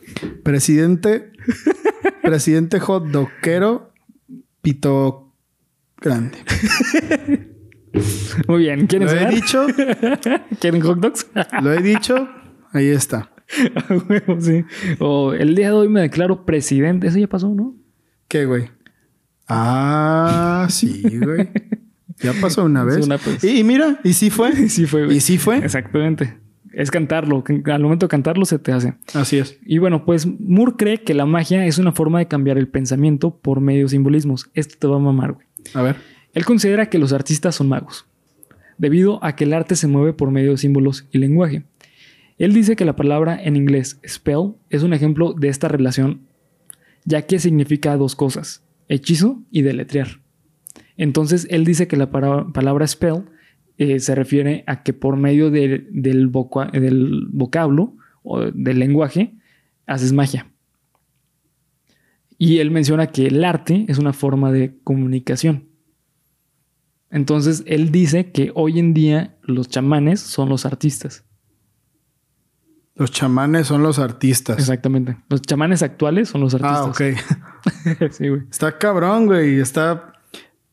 presidente, 0.43 1.30
presidente 2.21 2.79
hot 2.79 3.05
doquero, 3.07 3.93
pito 4.61 5.33
grande. 5.99 6.37
Muy 8.47 8.59
bien. 8.59 8.87
¿Quieren 8.87 9.07
Lo 9.07 9.13
he 9.13 9.29
dicho, 9.29 9.67
¿Quieren 10.59 10.81
hot 10.81 10.99
dogs? 10.99 11.27
lo 11.61 11.73
he 11.73 11.81
dicho, 11.81 12.29
ahí 12.71 12.87
está. 12.87 13.31
A 13.75 13.93
huevo, 14.09 14.39
sí. 14.39 14.63
O 14.99 15.33
el 15.33 15.55
día 15.55 15.67
de 15.67 15.73
hoy 15.73 15.89
me 15.89 16.01
declaro 16.01 16.45
presidente. 16.45 17.07
Eso 17.07 17.17
ya 17.19 17.27
pasó, 17.27 17.49
¿no? 17.49 17.75
¿Qué, 18.27 18.45
güey? 18.45 18.69
Ah, 19.47 20.67
sí, 20.69 21.03
güey. 21.21 21.49
Ya 22.19 22.33
pasó 22.39 22.63
una 22.63 22.83
vez. 22.85 23.05
una. 23.05 23.19
Y, 23.41 23.59
y 23.59 23.63
mira, 23.63 23.99
y 24.03 24.13
sí 24.13 24.29
fue. 24.29 24.69
Sí 24.69 24.85
fue, 24.85 25.05
güey. 25.05 25.17
Y 25.17 25.19
sí 25.21 25.37
fue. 25.37 25.57
Exactamente. 25.57 26.37
Es 26.73 26.91
cantarlo. 26.91 27.43
Al 27.65 27.81
momento 27.81 28.05
de 28.05 28.09
cantarlo 28.09 28.45
se 28.45 28.59
te 28.59 28.71
hace. 28.71 28.93
Así 29.13 29.37
es. 29.37 29.59
Y 29.65 29.77
bueno, 29.77 30.05
pues 30.05 30.25
Moore 30.25 30.73
cree 30.77 31.03
que 31.03 31.13
la 31.13 31.25
magia 31.25 31.65
es 31.65 31.77
una 31.77 31.91
forma 31.91 32.19
de 32.19 32.27
cambiar 32.27 32.57
el 32.57 32.67
pensamiento 32.67 33.37
por 33.37 33.59
medio 33.59 33.83
de 33.83 33.89
simbolismos. 33.89 34.49
Esto 34.53 34.75
te 34.79 34.87
va 34.87 34.95
a 34.95 34.99
mamar, 34.99 35.33
güey. 35.33 35.47
A 35.73 35.81
ver. 35.81 35.97
Él 36.33 36.45
considera 36.45 36.89
que 36.89 36.97
los 36.97 37.11
artistas 37.11 37.55
son 37.55 37.67
magos, 37.67 38.05
debido 38.77 39.23
a 39.23 39.35
que 39.35 39.43
el 39.43 39.53
arte 39.53 39.75
se 39.75 39.87
mueve 39.87 40.13
por 40.13 40.31
medio 40.31 40.51
de 40.51 40.57
símbolos 40.57 41.07
y 41.11 41.17
lenguaje. 41.17 41.65
Él 42.37 42.53
dice 42.53 42.75
que 42.75 42.85
la 42.85 42.95
palabra 42.95 43.37
en 43.41 43.55
inglés 43.55 43.99
spell 44.07 44.53
es 44.69 44.83
un 44.83 44.93
ejemplo 44.93 45.33
de 45.33 45.49
esta 45.49 45.67
relación, 45.67 46.21
ya 47.03 47.23
que 47.23 47.37
significa 47.37 47.97
dos 47.97 48.15
cosas, 48.15 48.63
hechizo 48.87 49.43
y 49.51 49.61
deletrear. 49.61 50.21
Entonces 50.97 51.47
él 51.49 51.65
dice 51.65 51.87
que 51.87 51.97
la 51.97 52.11
palabra 52.11 52.87
spell 52.87 53.25
eh, 53.77 53.99
se 53.99 54.15
refiere 54.15 54.63
a 54.67 54.83
que 54.83 54.93
por 54.93 55.17
medio 55.17 55.49
de- 55.51 55.87
del, 55.91 56.31
del 56.31 57.27
vocablo 57.31 57.95
o 58.23 58.39
del 58.41 58.79
lenguaje 58.79 59.35
haces 59.87 60.13
magia. 60.13 60.47
Y 62.37 62.57
él 62.59 62.71
menciona 62.71 63.07
que 63.07 63.27
el 63.27 63.43
arte 63.43 63.85
es 63.87 63.97
una 63.99 64.13
forma 64.13 64.51
de 64.51 64.77
comunicación. 64.83 65.67
Entonces 67.09 67.63
él 67.67 67.91
dice 67.91 68.31
que 68.31 68.51
hoy 68.55 68.79
en 68.79 68.93
día 68.93 69.37
los 69.43 69.67
chamanes 69.69 70.21
son 70.21 70.49
los 70.49 70.65
artistas. 70.65 71.23
Los 72.95 73.11
chamanes 73.11 73.67
son 73.67 73.83
los 73.83 73.99
artistas. 73.99 74.59
Exactamente. 74.59 75.17
Los 75.29 75.41
chamanes 75.41 75.81
actuales 75.83 76.29
son 76.29 76.41
los 76.41 76.55
Ah, 76.55 76.85
artistas. 76.85 77.17
ok. 77.99 78.11
sí, 78.11 78.27
güey. 78.29 78.41
Está 78.49 78.77
cabrón, 78.77 79.25
güey. 79.27 79.59
Está. 79.59 80.10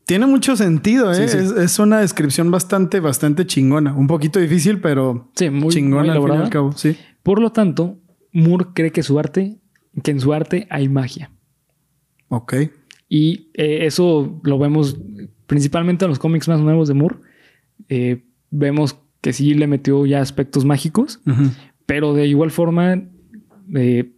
Tiene 0.09 0.25
mucho 0.25 0.57
sentido, 0.57 1.13
¿eh? 1.13 1.29
Sí, 1.29 1.29
sí. 1.29 1.37
Es, 1.37 1.51
es 1.53 1.79
una 1.79 2.01
descripción 2.01 2.51
bastante, 2.51 2.99
bastante 2.99 3.47
chingona. 3.47 3.93
Un 3.93 4.07
poquito 4.07 4.41
difícil, 4.41 4.81
pero 4.81 5.31
Sí, 5.35 5.51
muy, 5.51 5.69
chingona 5.69 6.15
muy 6.15 6.17
al 6.17 6.23
fin 6.23 6.41
y 6.41 6.45
al 6.45 6.51
cabo. 6.51 6.73
Sí. 6.73 6.97
Por 7.23 7.43
lo 7.43 7.53
tanto, 7.53 7.99
Moore 8.33 8.69
cree 8.73 8.91
que 8.91 9.03
su 9.03 9.19
arte, 9.19 9.61
que 10.03 10.11
en 10.11 10.19
su 10.19 10.33
arte 10.33 10.67
hay 10.71 10.89
magia. 10.89 11.31
Ok. 12.29 12.55
Y 13.07 13.51
eh, 13.53 13.85
eso 13.85 14.41
lo 14.45 14.59
vemos 14.59 14.97
principalmente 15.47 16.07
en 16.07 16.09
los 16.09 16.19
cómics 16.19 16.49
más 16.49 16.61
nuevos 16.61 16.89
de 16.89 16.95
Moore. 16.95 17.17
Eh, 17.91 18.25
vemos 18.51 18.99
que 19.21 19.35
sí 19.35 19.53
le 19.53 19.67
metió 19.67 20.07
ya 20.07 20.23
aspectos 20.23 20.65
mágicos, 20.65 21.21
pero 21.85 22.15
de 22.15 22.27
igual 22.29 22.51
forma, 22.51 23.03
eh, 23.75 24.13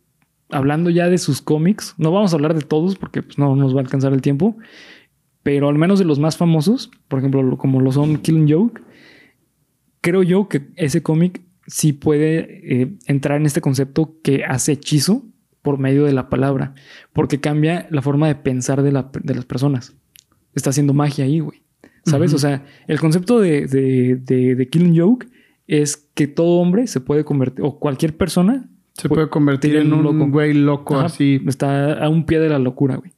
hablando 0.51 0.89
ya 0.89 1.09
de 1.09 1.19
sus 1.19 1.43
cómics, 1.43 1.97
no 1.99 2.13
vamos 2.13 2.33
a 2.33 2.37
hablar 2.37 2.55
de 2.55 2.61
todos 2.61 2.95
porque 2.95 3.25
pues, 3.25 3.39
no 3.39 3.57
nos 3.57 3.75
va 3.75 3.79
a 3.79 3.83
alcanzar 3.83 4.13
el 4.13 4.23
tiempo, 4.23 4.57
pero 5.43 5.69
al 5.69 5.79
menos 5.79 5.99
de 5.99 6.05
los 6.05 6.19
más 6.19 6.37
famosos, 6.37 6.91
por 7.09 7.19
ejemplo, 7.19 7.43
lo- 7.43 7.57
como 7.59 7.81
lo 7.81 7.93
son 7.93 8.17
Killing 8.19 8.51
Joke, 8.51 8.81
creo 10.01 10.23
yo 10.23 10.49
que 10.49 10.69
ese 10.77 11.03
cómic 11.03 11.43
sí 11.67 11.93
puede 11.93 12.83
eh, 12.83 12.93
entrar 13.07 13.39
en 13.39 13.47
este 13.47 13.61
concepto 13.61 14.17
que 14.23 14.45
hace 14.45 14.73
hechizo 14.73 15.25
por 15.63 15.79
medio 15.79 16.05
de 16.05 16.13
la 16.13 16.29
palabra, 16.31 16.75
porque 17.13 17.41
cambia 17.41 17.87
la 17.91 18.03
forma 18.03 18.27
de 18.29 18.35
pensar 18.35 18.83
de, 18.83 18.93
la- 18.93 19.11
de 19.23 19.35
las 19.35 19.45
personas. 19.45 19.95
Está 20.55 20.71
haciendo 20.71 20.95
magia 20.95 21.25
ahí, 21.25 21.41
güey. 21.41 21.63
¿Sabes? 22.07 22.33
O 22.33 22.39
sea, 22.39 22.65
el 22.89 22.99
concepto 22.99 23.41
de, 23.41 23.67
de, 23.67 24.17
de- 24.17 24.55
de 24.55 24.69
Killing 24.69 24.99
Joke 24.99 25.29
es 25.67 25.97
que 26.15 26.27
todo 26.27 26.59
hombre 26.61 26.87
se 26.87 27.01
puede 27.01 27.25
convertir, 27.25 27.63
o 27.65 27.79
cualquier 27.79 28.17
persona 28.17 28.69
Se 28.95 29.09
puede 29.09 29.29
convertir 29.29 29.77
en 29.77 29.93
un 29.93 30.05
un 30.07 30.19
loco. 30.19 30.31
güey 30.33 30.55
loco 30.55 30.97
Ajá, 30.97 31.07
así. 31.07 31.41
Está 31.47 32.03
a 32.03 32.09
un 32.09 32.25
pie 32.25 32.41
de 32.41 32.49
la 32.49 32.59
locura, 32.59 32.97
güey. 32.97 33.13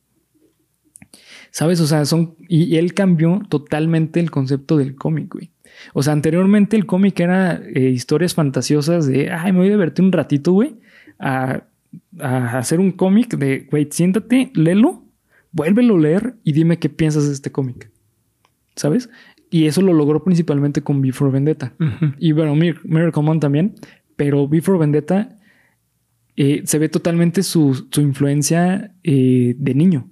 ¿Sabes? 1.53 1.81
O 1.81 1.87
sea, 1.87 2.05
son. 2.05 2.35
Y 2.49 2.65
y 2.65 2.77
él 2.79 2.95
cambió 2.95 3.41
totalmente 3.49 4.19
el 4.19 4.31
concepto 4.33 4.77
del 4.77 4.97
cómic, 4.97 5.33
güey. 5.33 5.51
O 5.95 6.03
sea, 6.03 6.13
anteriormente 6.13 6.77
el 6.77 6.85
cómic 6.87 7.21
era 7.21 7.55
eh, 7.75 7.91
historias 7.91 8.35
fantasiosas 8.35 9.07
de, 9.07 9.31
ay, 9.31 9.53
me 9.53 9.59
voy 9.59 9.69
a 9.69 9.73
divertir 9.73 10.05
un 10.05 10.13
ratito, 10.13 10.53
güey, 10.53 10.75
a, 11.21 11.63
a 12.21 12.59
hacer 12.59 12.81
un 12.81 12.91
cómic 12.93 13.37
de, 13.37 13.69
güey, 13.71 13.87
siéntate, 13.91 14.51
léelo, 14.55 15.05
vuélvelo 15.53 15.97
a 15.97 16.01
leer 16.01 16.35
y 16.43 16.53
dime 16.53 16.79
qué 16.79 16.89
piensas 16.89 17.27
de 17.29 17.33
este 17.35 17.53
cómic. 17.53 17.91
¿Sabes? 18.75 19.09
Y 19.51 19.67
eso 19.67 19.83
lo 19.83 19.93
logró 19.93 20.25
principalmente 20.25 20.81
con 20.83 21.01
Before 21.03 21.31
Vendetta. 21.31 21.75
Y 22.19 22.33
bueno, 22.33 22.55
Mir- 22.57 22.81
Miracle 22.85 23.23
Man 23.23 23.39
también. 23.41 23.75
Pero 24.17 24.49
Before 24.49 24.79
Vendetta 24.79 25.37
eh, 26.37 26.63
se 26.65 26.79
ve 26.79 26.89
totalmente 26.89 27.43
su, 27.43 27.87
su 27.91 28.01
influencia 28.01 28.95
eh, 29.05 29.55
de 29.59 29.75
niño. 29.75 30.09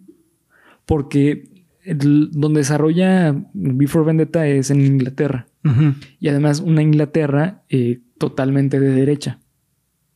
Porque 0.91 1.49
el- 1.85 2.31
donde 2.33 2.61
desarrolla 2.61 3.35
Before 3.55 4.05
Vendetta 4.05 4.47
es 4.47 4.71
en 4.71 4.81
Inglaterra. 4.85 5.47
Y 6.19 6.29
además 6.29 6.61
una 6.61 6.83
Inglaterra 6.83 7.63
eh, 7.69 8.01
totalmente 8.19 8.81
de 8.81 8.89
derecha. 8.91 9.39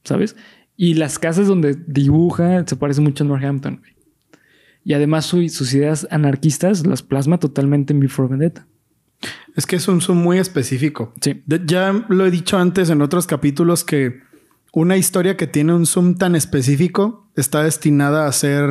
¿Sabes? 0.05 0.37
Y 0.77 0.95
las 0.95 1.19
casas 1.19 1.47
donde 1.47 1.77
dibuja 1.87 2.65
se 2.67 2.77
parece 2.77 3.01
mucho 3.01 3.23
a 3.25 3.27
Northampton. 3.29 3.83
Y 4.85 4.95
además 4.95 5.27
su- 5.27 5.49
sus 5.49 5.73
ideas 5.75 6.07
anarquistas 6.11 6.87
las 6.87 7.03
plasma 7.03 7.39
totalmente 7.39 7.93
en 7.93 8.01
Before 8.01 8.29
Vendetta. 8.29 8.67
Es 9.57 9.65
que 9.67 9.77
es 9.77 9.87
un 9.87 10.01
zoom 10.01 10.19
muy 10.19 10.39
específico. 10.39 11.15
Sí. 11.21 11.43
De- 11.47 11.63
ya 11.65 12.05
lo 12.09 12.27
he 12.27 12.31
dicho 12.31 12.59
antes 12.59 12.91
en 12.91 13.01
otros 13.01 13.27
capítulos 13.27 13.85
que 13.85 14.21
una 14.73 14.97
historia 14.97 15.37
que 15.37 15.47
tiene 15.47 15.73
un 15.73 15.87
zoom 15.87 16.17
tan 16.17 16.35
específico 16.35 17.31
está 17.37 17.63
destinada 17.63 18.27
a 18.27 18.33
ser 18.33 18.69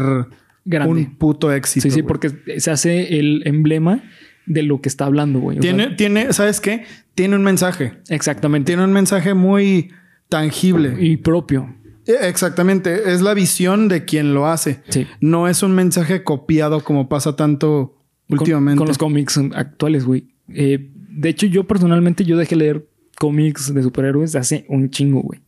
Grande. 0.65 0.91
un 0.91 1.15
puto 1.17 1.52
éxito. 1.52 1.84
Sí, 1.84 1.89
sí, 1.91 2.02
güey. 2.02 2.08
porque 2.08 2.60
se 2.60 2.71
hace 2.71 3.19
el 3.19 3.41
emblema 3.45 4.04
de 4.45 4.63
lo 4.63 4.82
que 4.82 4.89
está 4.89 5.06
hablando, 5.06 5.39
güey. 5.39 5.58
O 5.58 5.62
tiene, 5.62 5.88
sea, 5.88 5.95
tiene, 5.95 6.34
¿sabes 6.34 6.60
qué? 6.62 6.86
Tiene 7.15 7.36
un 7.36 7.43
mensaje. 7.43 7.93
exactamente. 8.10 8.67
Tiene 8.67 8.84
un 8.84 8.93
mensaje 8.93 9.34
muy 9.34 9.91
tangible. 10.30 10.95
Y 10.99 11.17
propio. 11.17 11.76
Eh, 12.06 12.13
Exactamente. 12.23 13.13
Es 13.13 13.21
la 13.21 13.34
visión 13.34 13.88
de 13.88 14.06
quien 14.06 14.34
lo 14.34 14.47
hace. 14.47 14.82
Sí. 14.89 15.08
No 15.21 15.47
es 15.47 15.63
un 15.63 15.73
mensaje 15.76 16.23
copiado 16.23 16.84
como 16.84 17.08
pasa 17.08 17.36
tanto 17.36 17.97
Con- 18.28 18.39
últimamente. 18.39 18.78
Con, 18.78 18.88
los 18.88 18.97
cómics 18.97 19.39
actuales, 19.54 20.06
güey. 20.06 20.28
Eh, 20.49 20.89
de 20.95 21.30
hecho, 21.30 21.45
yo 21.45 21.65
personalmente, 21.65 22.26
yo 22.26 22.38
dejé 22.38 22.56
leer 22.56 22.88
cómics 23.19 23.73
de 23.73 23.84
superhéroes 23.84 24.36
hace 24.36 24.65
un 24.67 24.89
chingo, 24.89 25.21
güey. 25.21 25.39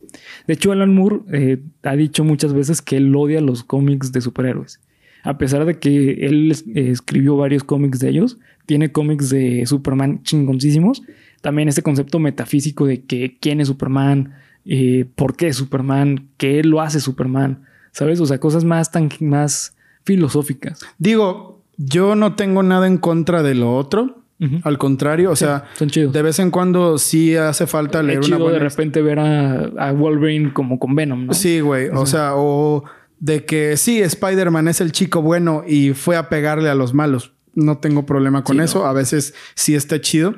De 0.46 0.54
hecho, 0.54 0.72
Alan 0.72 0.94
Moore 0.94 1.20
eh, 1.32 1.62
ha 1.82 1.96
dicho 1.96 2.24
muchas 2.24 2.54
veces 2.54 2.80
que 2.80 2.96
él 2.96 3.14
odia 3.14 3.40
los 3.40 3.64
cómics 3.64 4.12
de 4.12 4.20
superhéroes. 4.20 4.80
A 5.26 5.38
pesar 5.38 5.64
de 5.64 5.78
que 5.78 6.26
él 6.26 6.52
eh, 6.74 6.90
escribió 6.90 7.36
varios 7.36 7.64
cómics 7.64 7.98
de 7.98 8.10
ellos, 8.10 8.38
tiene 8.64 8.92
cómics 8.92 9.28
de 9.28 9.64
Superman 9.66 10.22
chingoncísimos. 10.22 11.02
También 11.40 11.68
este 11.68 11.82
concepto 11.82 12.18
metafísico 12.18 12.86
de 12.86 13.02
que 13.02 13.36
quién 13.40 13.60
es 13.60 13.68
Superman, 13.68 14.34
eh, 14.64 15.04
por 15.14 15.36
qué 15.36 15.48
es 15.48 15.56
Superman, 15.56 16.28
qué 16.36 16.62
lo 16.64 16.80
hace 16.80 17.00
Superman, 17.00 17.64
¿sabes? 17.92 18.20
O 18.20 18.26
sea, 18.26 18.38
cosas 18.38 18.64
más, 18.64 18.90
tan, 18.90 19.08
más 19.20 19.76
filosóficas. 20.04 20.80
Digo, 20.98 21.60
yo 21.76 22.14
no 22.14 22.34
tengo 22.34 22.62
nada 22.62 22.86
en 22.86 22.96
contra 22.98 23.42
de 23.42 23.54
lo 23.54 23.76
otro. 23.76 24.22
Al 24.64 24.76
contrario, 24.76 25.30
o 25.30 25.36
sea, 25.36 25.64
Son 25.78 25.88
chidos. 25.88 26.12
de 26.12 26.20
vez 26.20 26.38
en 26.40 26.50
cuando 26.50 26.98
sí 26.98 27.34
hace 27.36 27.66
falta 27.66 28.02
leer 28.02 28.18
Es 28.18 28.26
una 28.26 28.36
chido 28.36 28.44
buena 28.44 28.58
de 28.58 28.68
repente 28.68 29.00
ver 29.00 29.18
a, 29.18 29.60
a 29.78 29.92
Wolverine 29.92 30.52
como 30.52 30.78
con 30.78 30.94
Venom, 30.94 31.24
¿no? 31.24 31.32
Sí, 31.32 31.60
güey. 31.60 31.88
O 31.88 32.04
sea, 32.04 32.32
o 32.34 32.84
de 33.18 33.44
que 33.44 33.76
sí, 33.76 34.00
Spider-Man 34.02 34.68
es 34.68 34.80
el 34.80 34.92
chico 34.92 35.22
bueno 35.22 35.64
y 35.66 35.92
fue 35.94 36.16
a 36.16 36.28
pegarle 36.28 36.68
a 36.68 36.74
los 36.74 36.94
malos. 36.94 37.32
No 37.54 37.78
tengo 37.78 38.04
problema 38.06 38.44
con 38.44 38.56
Sí, 38.58 38.62
eso. 38.62 38.86
A 38.86 38.92
veces 38.92 39.34
sí 39.54 39.74
está 39.74 40.00
chido. 40.00 40.34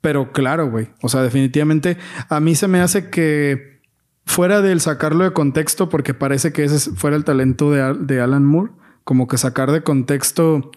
Pero 0.00 0.32
claro, 0.32 0.70
güey. 0.70 0.88
O 1.02 1.08
sea, 1.08 1.22
definitivamente 1.22 1.98
a 2.28 2.40
mí 2.40 2.54
se 2.54 2.68
me 2.68 2.80
hace 2.80 3.10
que 3.10 3.80
fuera 4.24 4.60
del 4.62 4.80
sacarlo 4.80 5.24
de 5.24 5.32
contexto, 5.32 5.88
porque 5.88 6.14
parece 6.14 6.52
que 6.52 6.64
ese 6.64 6.76
es- 6.76 6.90
fuera 6.94 7.16
el 7.16 7.24
talento 7.24 7.72
de, 7.72 7.94
de 7.94 8.20
Alan 8.20 8.44
Moore, 8.44 8.72
como 9.04 9.26
que 9.26 9.36
sacar 9.38 9.72
de 9.72 9.82
contexto 9.82 10.70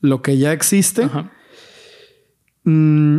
lo 0.00 0.22
que 0.22 0.38
ya 0.38 0.52
existe. 0.52 1.08
Mm, 2.64 3.18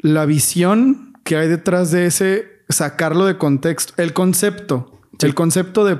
la 0.00 0.26
visión 0.26 1.12
que 1.24 1.36
hay 1.36 1.48
detrás 1.48 1.90
de 1.90 2.06
ese, 2.06 2.48
sacarlo 2.68 3.26
de 3.26 3.36
contexto, 3.38 3.92
el 3.96 4.12
concepto, 4.12 5.00
Sí. 5.18 5.26
el 5.26 5.34
concepto 5.34 5.84
de 5.84 5.98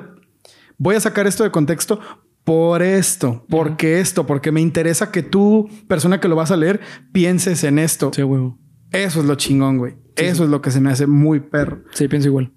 voy 0.80 0.96
a 0.96 1.00
sacar 1.00 1.28
esto 1.28 1.44
de 1.44 1.52
contexto 1.52 2.00
por 2.42 2.82
esto, 2.82 3.44
porque 3.48 4.00
esto, 4.00 4.26
porque 4.26 4.50
me 4.50 4.60
interesa 4.60 5.12
que 5.12 5.22
tú, 5.22 5.68
persona 5.86 6.18
que 6.18 6.26
lo 6.26 6.34
vas 6.34 6.50
a 6.50 6.56
leer, 6.56 6.80
pienses 7.12 7.62
en 7.62 7.78
esto. 7.78 8.10
Sí, 8.12 8.22
huevo. 8.24 8.58
Eso 8.90 9.20
es 9.20 9.26
lo 9.26 9.36
chingón, 9.36 9.78
güey. 9.78 9.94
Eso 10.16 10.42
es 10.42 10.50
lo 10.50 10.60
que 10.60 10.72
se 10.72 10.80
me 10.80 10.90
hace 10.90 11.06
muy 11.06 11.38
perro. 11.38 11.84
Sí, 11.92 12.08
pienso 12.08 12.28
igual. 12.28 12.52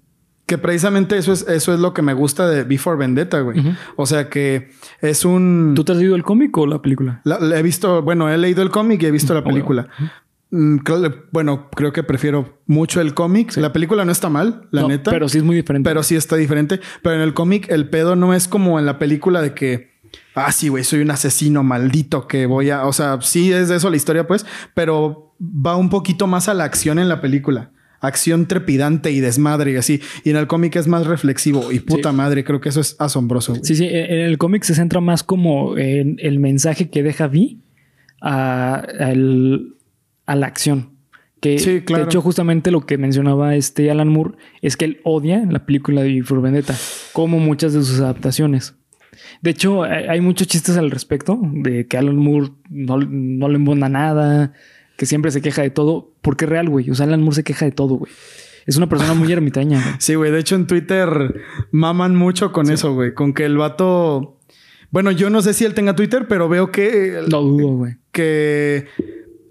Que 0.46 0.58
precisamente 0.58 1.16
eso 1.16 1.32
es, 1.32 1.46
eso 1.48 1.72
es 1.72 1.80
lo 1.80 1.94
que 1.94 2.02
me 2.02 2.12
gusta 2.12 2.48
de 2.48 2.64
Before 2.64 2.98
Vendetta, 2.98 3.40
güey. 3.40 3.62
O 3.96 4.04
sea 4.04 4.28
que 4.28 4.70
es 5.00 5.24
un. 5.24 5.72
¿Tú 5.74 5.84
te 5.84 5.92
has 5.92 5.98
leído 5.98 6.16
el 6.16 6.22
cómic 6.22 6.56
o 6.58 6.66
la 6.66 6.82
película? 6.82 7.22
he 7.24 7.62
visto, 7.62 8.02
bueno, 8.02 8.28
he 8.28 8.36
leído 8.36 8.62
el 8.62 8.70
cómic 8.70 9.02
y 9.02 9.06
he 9.06 9.10
visto 9.10 9.32
la 9.32 9.44
película. 9.44 9.88
Bueno, 11.32 11.68
creo 11.70 11.92
que 11.92 12.02
prefiero 12.02 12.60
mucho 12.66 13.00
el 13.00 13.14
cómic. 13.14 13.56
La 13.56 13.72
película 13.72 14.04
no 14.04 14.12
está 14.12 14.28
mal, 14.28 14.68
la 14.70 14.86
neta. 14.86 15.10
Pero 15.10 15.28
sí 15.28 15.38
es 15.38 15.44
muy 15.44 15.56
diferente. 15.56 15.88
Pero 15.88 16.02
sí 16.02 16.16
está 16.16 16.36
diferente. 16.36 16.80
Pero 17.02 17.16
en 17.16 17.22
el 17.22 17.34
cómic, 17.34 17.68
el 17.70 17.88
pedo 17.88 18.16
no 18.16 18.34
es 18.34 18.48
como 18.48 18.78
en 18.78 18.86
la 18.86 18.98
película 18.98 19.42
de 19.42 19.54
que. 19.54 19.94
Ah, 20.34 20.52
sí, 20.52 20.68
güey, 20.68 20.84
soy 20.84 21.00
un 21.00 21.10
asesino 21.10 21.62
maldito 21.62 22.28
que 22.28 22.46
voy 22.46 22.70
a. 22.70 22.86
O 22.86 22.92
sea, 22.92 23.18
sí 23.20 23.52
es 23.52 23.68
de 23.68 23.76
eso 23.76 23.90
la 23.90 23.96
historia, 23.96 24.26
pues. 24.26 24.46
Pero 24.74 25.34
va 25.40 25.76
un 25.76 25.90
poquito 25.90 26.26
más 26.26 26.48
a 26.48 26.54
la 26.54 26.64
acción 26.64 26.98
en 26.98 27.08
la 27.08 27.20
película 27.20 27.70
acción 28.06 28.46
trepidante 28.46 29.10
y 29.12 29.20
desmadre 29.20 29.72
y 29.72 29.76
así. 29.76 30.00
Y 30.24 30.30
en 30.30 30.36
el 30.36 30.46
cómic 30.46 30.76
es 30.76 30.86
más 30.86 31.06
reflexivo 31.06 31.72
y 31.72 31.80
puta 31.80 32.12
madre, 32.12 32.44
creo 32.44 32.60
que 32.60 32.68
eso 32.68 32.80
es 32.80 32.96
asombroso. 32.98 33.54
Sí, 33.62 33.74
sí, 33.74 33.88
en 33.90 34.20
el 34.20 34.36
cómic 34.36 34.62
se 34.64 34.74
centra 34.74 35.00
más 35.00 35.22
como 35.22 35.78
en 35.78 36.16
el 36.20 36.38
mensaje 36.38 36.90
que 36.90 37.02
deja 37.02 37.28
Vi 37.28 37.60
a, 38.20 38.86
la 40.26 40.46
acción. 40.46 40.90
Que 41.40 41.58
de 41.58 42.02
hecho 42.02 42.22
justamente 42.22 42.70
lo 42.70 42.86
que 42.86 42.96
mencionaba 42.96 43.54
este 43.54 43.90
Alan 43.90 44.08
Moore 44.08 44.36
es 44.62 44.78
que 44.78 44.86
él 44.86 45.00
odia 45.04 45.44
la 45.44 45.66
película 45.66 46.02
de 46.02 46.22
For 46.22 46.40
Vendetta, 46.40 46.74
como 47.12 47.38
muchas 47.38 47.74
de 47.74 47.82
sus 47.82 48.00
adaptaciones. 48.00 48.74
De 49.42 49.50
hecho, 49.50 49.82
hay 49.82 50.22
muchos 50.22 50.48
chistes 50.48 50.78
al 50.78 50.90
respecto 50.90 51.38
de 51.42 51.86
que 51.86 51.98
Alan 51.98 52.16
Moore 52.16 52.52
no, 52.70 52.96
no 52.98 53.48
le 53.48 53.56
embona 53.56 53.90
nada, 53.90 54.54
que 54.96 55.04
siempre 55.04 55.30
se 55.30 55.42
queja 55.42 55.60
de 55.60 55.68
todo, 55.68 56.14
porque 56.22 56.46
es 56.46 56.48
real, 56.48 56.70
güey. 56.70 56.88
O 56.90 56.94
sea, 56.94 57.04
Alan 57.04 57.20
Moore 57.20 57.36
se 57.36 57.44
queja 57.44 57.66
de 57.66 57.72
todo, 57.72 57.96
güey. 57.96 58.10
Es 58.64 58.76
una 58.78 58.88
persona 58.88 59.12
muy 59.12 59.30
ermitaña. 59.32 59.96
Sí, 59.98 60.14
güey. 60.14 60.30
De 60.30 60.38
hecho, 60.38 60.54
en 60.54 60.66
Twitter 60.66 61.42
maman 61.70 62.16
mucho 62.16 62.52
con 62.52 62.70
eso, 62.70 62.94
güey. 62.94 63.12
Con 63.12 63.34
que 63.34 63.44
el 63.44 63.58
vato. 63.58 64.38
Bueno, 64.90 65.10
yo 65.10 65.28
no 65.28 65.42
sé 65.42 65.52
si 65.52 65.64
él 65.64 65.74
tenga 65.74 65.94
Twitter, 65.94 66.26
pero 66.26 66.48
veo 66.48 66.70
que. 66.70 67.22
Lo 67.28 67.42
dudo, 67.42 67.68
güey. 67.76 67.96
Que 68.12 68.86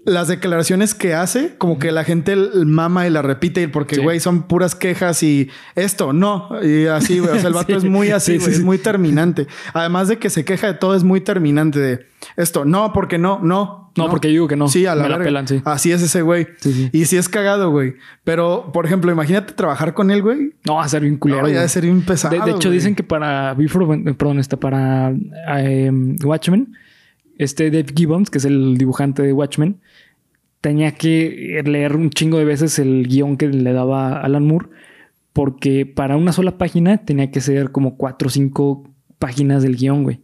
las 0.04 0.28
declaraciones 0.28 0.94
que 0.94 1.14
hace, 1.14 1.54
como 1.56 1.78
que 1.78 1.92
la 1.92 2.04
gente 2.04 2.36
mama 2.64 3.06
y 3.06 3.10
la 3.10 3.22
repite, 3.22 3.68
porque, 3.68 3.98
güey, 3.98 4.20
son 4.20 4.42
puras 4.42 4.74
quejas 4.74 5.22
y 5.22 5.50
esto, 5.74 6.12
no. 6.12 6.50
Y 6.62 6.86
así, 6.86 7.18
güey. 7.18 7.36
O 7.36 7.38
sea, 7.38 7.48
el 7.48 7.54
vato 7.54 7.76
es 7.76 7.84
muy 7.84 8.10
así, 8.10 8.38
güey. 8.38 8.52
es 8.52 8.60
muy 8.60 8.78
terminante. 8.78 9.46
Además 9.72 10.08
de 10.08 10.18
que 10.18 10.30
se 10.30 10.44
queja 10.44 10.66
de 10.66 10.74
todo, 10.74 10.94
es 10.94 11.04
muy 11.04 11.20
terminante 11.20 11.78
de 11.78 12.06
esto, 12.36 12.64
no, 12.64 12.92
porque 12.92 13.18
no, 13.18 13.40
no. 13.42 13.84
No, 13.96 14.10
porque 14.10 14.26
digo 14.26 14.48
que 14.48 14.56
no. 14.56 14.66
Sí, 14.66 14.86
a 14.86 14.96
la, 14.96 15.18
pelan, 15.18 15.46
sí. 15.46 15.62
Así 15.64 15.92
es 15.92 16.02
ese 16.02 16.22
güey. 16.22 16.48
Y 16.90 17.04
sí 17.04 17.16
es 17.16 17.28
cagado, 17.28 17.70
güey. 17.70 17.94
Pero, 18.24 18.72
por 18.72 18.86
ejemplo, 18.86 19.12
imagínate 19.12 19.52
trabajar 19.52 19.94
con 19.94 20.10
él, 20.10 20.20
güey. 20.20 20.52
No, 20.64 20.74
va 20.76 20.84
a 20.84 20.88
ser 20.88 21.02
bien 21.02 21.16
culero. 21.16 21.46
No, 21.46 21.68
ser 21.68 21.84
bien 21.84 22.02
pesado. 22.02 22.44
De, 22.44 22.50
hecho, 22.50 22.70
dicen 22.70 22.96
que 22.96 23.04
para 23.04 23.54
Before, 23.54 24.14
perdón, 24.14 24.40
está 24.40 24.56
para 24.56 25.14
em, 25.58 26.16
Watchmen, 26.24 26.76
este 27.38 27.70
Dave 27.70 27.92
Gibbons, 27.94 28.30
que 28.30 28.38
es 28.38 28.44
el 28.44 28.76
dibujante 28.76 29.22
de 29.22 29.32
Watchmen, 29.32 29.80
tenía 30.60 30.92
que 30.92 31.62
leer 31.64 31.96
un 31.96 32.10
chingo 32.10 32.38
de 32.38 32.44
veces 32.44 32.78
el 32.78 33.06
guion 33.06 33.36
que 33.36 33.48
le 33.48 33.72
daba 33.72 34.20
Alan 34.20 34.46
Moore, 34.46 34.68
porque 35.32 35.86
para 35.86 36.16
una 36.16 36.32
sola 36.32 36.58
página 36.58 36.98
tenía 36.98 37.30
que 37.30 37.40
ser 37.40 37.70
como 37.70 37.96
cuatro 37.96 38.28
o 38.28 38.30
cinco 38.30 38.88
páginas 39.18 39.62
del 39.62 39.76
guion, 39.76 40.02
güey 40.02 40.20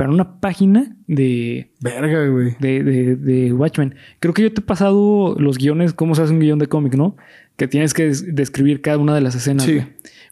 para 0.00 0.12
una 0.12 0.40
página 0.40 0.96
de. 1.08 1.72
Verga, 1.78 2.26
güey. 2.28 2.56
De, 2.58 2.82
de, 2.82 3.16
de, 3.16 3.52
Watchmen. 3.52 3.96
Creo 4.18 4.32
que 4.32 4.40
yo 4.40 4.50
te 4.50 4.62
he 4.62 4.64
pasado 4.64 5.36
los 5.38 5.58
guiones, 5.58 5.92
cómo 5.92 6.14
se 6.14 6.22
hace 6.22 6.32
un 6.32 6.40
guion 6.40 6.58
de 6.58 6.68
cómic, 6.68 6.94
¿no? 6.94 7.18
Que 7.58 7.68
tienes 7.68 7.92
que 7.92 8.04
describir 8.06 8.80
cada 8.80 8.96
una 8.96 9.14
de 9.14 9.20
las 9.20 9.34
escenas. 9.34 9.66
Sí. 9.66 9.82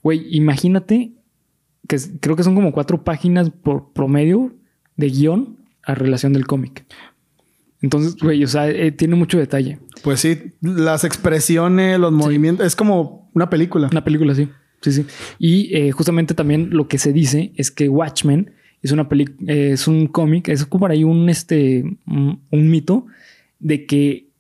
Güey, 0.02 0.26
imagínate 0.34 1.12
que 1.86 1.98
creo 2.18 2.34
que 2.34 2.44
son 2.44 2.54
como 2.54 2.72
cuatro 2.72 3.04
páginas 3.04 3.50
por 3.50 3.92
promedio 3.92 4.54
de 4.96 5.10
guion 5.10 5.57
a 5.88 5.94
relación 5.94 6.33
del 6.33 6.46
cómic. 6.46 6.85
Entonces, 7.81 8.16
güey, 8.16 8.44
o 8.44 8.46
sea, 8.46 8.68
eh, 8.68 8.92
tiene 8.92 9.14
mucho 9.14 9.38
detalle. 9.38 9.79
Pues 10.03 10.20
sí, 10.20 10.53
las 10.61 11.05
expresiones, 11.05 11.98
los 11.98 12.12
movimientos, 12.12 12.66
es 12.66 12.77
como 12.77 13.31
una 13.35 13.48
película. 13.48 13.88
Una 13.90 14.05
película, 14.05 14.35
sí. 14.35 14.48
Sí, 14.83 14.92
sí. 14.92 15.07
Y 15.38 15.74
eh, 15.74 15.90
justamente 15.90 16.35
también 16.35 16.68
lo 16.70 16.88
que 16.88 16.98
se 16.98 17.12
dice 17.12 17.53
es 17.57 17.70
que 17.70 17.88
Watchmen 17.88 18.53
es 18.83 18.92
una 18.92 19.09
película, 19.09 19.53
es 19.53 19.88
un 19.88 20.07
cómic, 20.07 20.48
es 20.48 20.64
como 20.66 20.81
por 20.81 20.90
ahí 20.90 21.05
un, 21.05 21.29
este, 21.29 21.85
un, 22.07 22.70
mito 22.70 23.07
de 23.59 23.87
que 23.87 24.31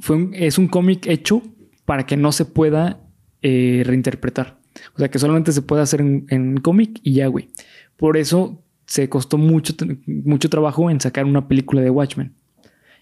fue 0.00 0.28
es 0.34 0.58
un 0.58 0.68
cómic 0.68 1.06
hecho 1.06 1.42
para 1.86 2.04
que 2.04 2.16
no 2.16 2.32
se 2.32 2.44
pueda 2.44 3.00
eh, 3.42 3.82
reinterpretar. 3.86 4.58
O 4.94 4.98
sea, 4.98 5.08
que 5.08 5.18
solamente 5.18 5.52
se 5.52 5.62
puede 5.62 5.82
hacer 5.82 6.00
en, 6.00 6.58
cómic 6.58 7.00
y 7.02 7.14
ya, 7.14 7.26
güey. 7.28 7.48
Por 7.96 8.16
eso 8.16 8.62
se 8.88 9.08
costó 9.08 9.38
mucho, 9.38 9.72
mucho 10.06 10.50
trabajo 10.50 10.90
en 10.90 11.00
sacar 11.00 11.24
una 11.24 11.46
película 11.46 11.80
de 11.80 11.90
Watchmen. 11.90 12.32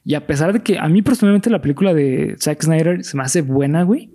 Y 0.05 0.15
a 0.15 0.27
pesar 0.27 0.53
de 0.53 0.61
que 0.61 0.79
a 0.79 0.87
mí 0.89 1.01
personalmente 1.01 1.49
la 1.49 1.63
película 1.63 1.95
de 1.95 2.37
Zack 2.39 2.63
Snyder 2.63 3.03
se 3.03 3.17
me 3.17 3.23
hace 3.23 3.41
buena, 3.41 3.83
güey. 3.83 4.11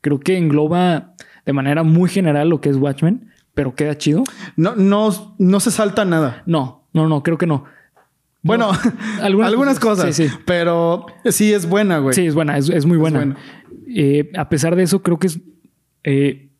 Creo 0.00 0.20
que 0.20 0.38
engloba 0.38 1.14
de 1.44 1.52
manera 1.52 1.82
muy 1.82 2.08
general 2.08 2.48
lo 2.48 2.60
que 2.60 2.68
es 2.68 2.76
Watchmen 2.76 3.34
pero 3.54 3.74
queda 3.74 3.96
chido. 3.96 4.24
No, 4.56 4.74
no, 4.74 5.34
no 5.38 5.60
se 5.60 5.70
salta 5.70 6.04
nada. 6.04 6.42
No, 6.46 6.86
no, 6.92 7.08
no, 7.08 7.22
creo 7.22 7.38
que 7.38 7.46
no. 7.46 7.64
Bueno, 8.42 8.70
algunas, 9.22 9.80
cosas, 9.80 10.14
sí, 10.14 10.28
sí. 10.28 10.34
pero 10.44 11.06
sí 11.24 11.52
es 11.52 11.66
buena, 11.66 11.98
güey. 11.98 12.14
Sí, 12.14 12.26
es 12.26 12.34
buena, 12.34 12.58
es, 12.58 12.84
muy 12.84 12.98
buena. 12.98 13.36
Eh, 13.88 14.30
a 14.36 14.48
pesar 14.50 14.76
de 14.76 14.82
eso, 14.82 15.02
creo 15.02 15.18
que 15.18 15.28
es. 15.28 15.40
Eh, 16.02 16.50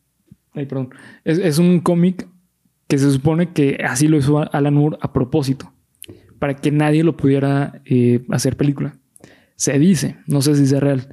ay, 0.55 0.65
perdón. 0.65 0.89
Es, 1.23 1.59
un 1.59 1.79
cómic 1.79 2.27
que 2.87 2.97
se 2.97 3.11
supone 3.11 3.51
que 3.51 3.79
así 3.85 4.07
lo 4.07 4.17
hizo 4.17 4.39
Alan 4.53 4.73
Moore 4.73 4.97
a 5.01 5.13
propósito, 5.13 5.73
para 6.39 6.55
que 6.55 6.71
nadie 6.71 7.03
lo 7.03 7.17
pudiera 7.17 7.81
eh, 7.85 8.25
hacer 8.29 8.57
película. 8.57 8.97
Se 9.55 9.77
dice, 9.79 10.17
no 10.27 10.41
sé 10.41 10.55
si 10.55 10.63
es 10.63 10.79
real, 10.79 11.07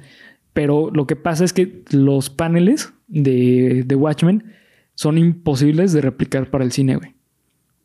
pero 0.53 0.91
lo 0.93 1.07
que 1.07 1.15
pasa 1.15 1.43
es 1.43 1.53
que 1.53 1.83
los 1.91 2.29
paneles 2.29 2.93
de, 3.07 3.83
de 3.85 3.95
Watchmen 3.95 4.43
son 4.95 5.17
imposibles 5.17 5.93
de 5.93 6.01
replicar 6.01 6.49
para 6.49 6.63
el 6.63 6.71
cine, 6.71 6.95
güey. 6.95 7.15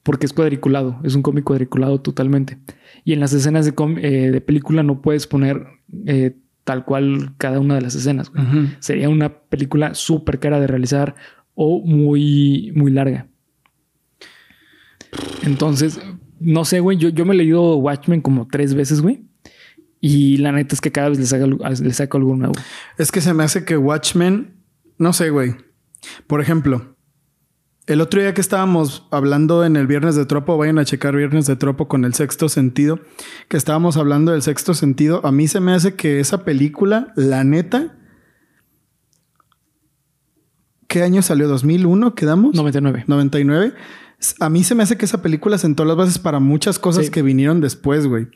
Porque 0.03 0.27
es 0.27 0.33
cuadriculado, 0.33 1.01
es 1.05 1.15
un 1.15 1.23
cómic 1.23 1.45
cuadriculado 1.45 2.01
totalmente. 2.01 2.59
Y 3.05 3.13
en 3.13 3.21
las 3.21 3.33
escenas 3.33 3.67
de, 3.67 3.75
eh, 4.03 4.31
de 4.31 4.41
película 4.41 4.83
no 4.83 5.01
puedes 5.03 5.27
poner 5.27 5.67
eh, 6.07 6.37
tal 6.65 6.85
cual 6.85 7.35
cada 7.39 7.61
una 7.61 7.75
de 7.75 7.81
las 7.81 7.95
escenas, 7.95 8.31
güey. 8.31 8.45
Sería 8.79 9.09
una 9.09 9.41
película 9.41 9.95
súper 9.95 10.39
cara 10.39 10.61
de 10.61 10.67
realizar 10.67 11.15
o 11.55 11.81
muy, 11.81 12.73
muy 12.75 12.91
larga. 12.91 13.27
Entonces, 15.49 15.99
no 16.41 16.65
sé, 16.65 16.81
güey. 16.81 16.99
Yo, 16.99 17.09
yo 17.09 17.25
me 17.25 17.35
he 17.35 17.39
leído 17.39 17.77
Watchmen 17.77 18.21
como 18.21 18.47
tres 18.47 18.75
veces, 18.75 19.01
güey. 19.01 19.25
Y 20.01 20.37
la 20.37 20.53
neta 20.53 20.75
es 20.75 20.81
que 20.81 20.93
cada 20.93 21.09
vez 21.09 21.19
le 21.19 21.27
saco, 21.27 21.47
le 21.47 21.93
saco 21.93 22.19
algo 22.19 22.37
nuevo. 22.37 22.55
Es 22.99 23.11
que 23.11 23.21
se 23.21 23.35
me 23.35 23.43
hace 23.43 23.65
que 23.65 23.77
Watchmen, 23.77 24.55
no 24.99 25.13
sé, 25.13 25.31
güey. 25.31 25.57
Por 26.27 26.41
ejemplo, 26.41 26.97
el 27.87 28.01
otro 28.01 28.21
día 28.21 28.35
que 28.35 28.41
estábamos 28.41 29.09
hablando 29.11 29.65
en 29.65 29.75
el 29.75 29.87
Viernes 29.87 30.15
de 30.15 30.27
Tropo, 30.27 30.57
vayan 30.57 30.79
a 30.79 30.85
checar 30.85 31.17
Viernes 31.17 31.47
de 31.47 31.57
Tropo 31.57 31.89
con 31.89 32.05
el 32.05 32.15
sexto 32.15 32.49
sentido, 32.49 33.01
que 33.49 33.57
estábamos 33.57 33.97
hablando 33.97 34.31
del 34.31 34.43
sexto 34.43 34.75
sentido, 34.75 35.25
a 35.25 35.33
mí 35.33 35.49
se 35.49 35.59
me 35.59 35.73
hace 35.73 35.95
que 35.95 36.21
esa 36.21 36.45
película, 36.45 37.13
la 37.17 37.43
neta, 37.43 37.97
¿qué 40.87 41.03
año 41.03 41.23
salió? 41.23 41.53
¿2001 41.53 42.15
quedamos? 42.15 42.55
99. 42.55 43.05
99. 43.09 43.75
A 44.41 44.51
mí 44.51 44.65
se 44.65 44.75
me 44.75 44.83
hace 44.83 44.97
que 44.97 45.05
esa 45.05 45.23
película 45.23 45.59
sentó 45.59 45.85
las 45.85 45.97
bases 45.97 46.19
para 46.19 46.41
muchas 46.41 46.79
cosas 46.79 47.11
que 47.11 47.23
vinieron 47.23 47.61
después, 47.61 48.07
güey. 48.07 48.29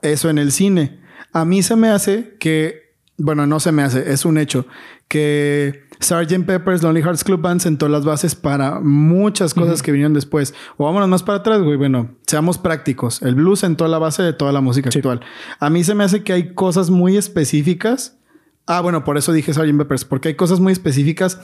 Eso 0.00 0.30
en 0.30 0.38
el 0.38 0.52
cine. 0.52 1.00
A 1.32 1.44
mí 1.44 1.62
se 1.62 1.76
me 1.76 1.88
hace 1.88 2.36
que, 2.38 2.94
bueno, 3.18 3.46
no 3.46 3.60
se 3.60 3.72
me 3.72 3.82
hace, 3.82 4.12
es 4.12 4.24
un 4.24 4.38
hecho, 4.38 4.66
que 5.08 5.82
Sgt. 6.02 6.44
Pepper's 6.46 6.82
Lonely 6.82 7.02
Hearts 7.02 7.24
Club 7.24 7.40
Band 7.40 7.60
sentó 7.60 7.88
las 7.88 8.04
bases 8.04 8.34
para 8.34 8.80
muchas 8.80 9.54
cosas 9.54 9.82
que 9.82 9.92
vinieron 9.92 10.14
después. 10.14 10.54
O 10.76 10.84
vámonos 10.84 11.08
más 11.08 11.22
para 11.22 11.38
atrás, 11.38 11.62
güey. 11.62 11.76
Bueno, 11.76 12.16
seamos 12.26 12.58
prácticos. 12.58 13.22
El 13.22 13.36
blues 13.36 13.60
sentó 13.60 13.86
la 13.88 13.98
base 13.98 14.22
de 14.22 14.32
toda 14.32 14.52
la 14.52 14.60
música 14.60 14.90
actual. 14.92 15.20
A 15.60 15.70
mí 15.70 15.84
se 15.84 15.94
me 15.94 16.04
hace 16.04 16.24
que 16.24 16.32
hay 16.32 16.54
cosas 16.54 16.90
muy 16.90 17.16
específicas. 17.16 18.18
Ah, 18.66 18.80
bueno, 18.80 19.04
por 19.04 19.16
eso 19.16 19.32
dije 19.32 19.52
Sgt. 19.54 19.76
Peppers, 19.76 20.04
porque 20.04 20.28
hay 20.28 20.34
cosas 20.34 20.60
muy 20.60 20.72
específicas. 20.72 21.40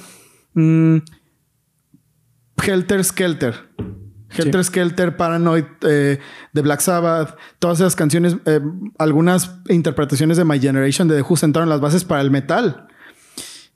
Mm, 0.54 0.98
Helter 2.64 3.04
Skelter. 3.04 3.68
Helter 4.30 4.62
Skelter, 4.62 5.16
Paranoid, 5.16 5.64
eh, 5.82 6.18
de 6.52 6.62
Black 6.62 6.80
Sabbath, 6.80 7.36
todas 7.58 7.80
esas 7.80 7.96
canciones, 7.96 8.36
eh, 8.44 8.60
algunas 8.98 9.56
interpretaciones 9.68 10.36
de 10.36 10.44
My 10.44 10.60
Generation 10.60 11.08
de 11.08 11.16
The 11.16 11.22
Who 11.22 11.36
sentaron 11.36 11.68
las 11.68 11.80
bases 11.80 12.04
para 12.04 12.20
el 12.20 12.30
metal 12.30 12.88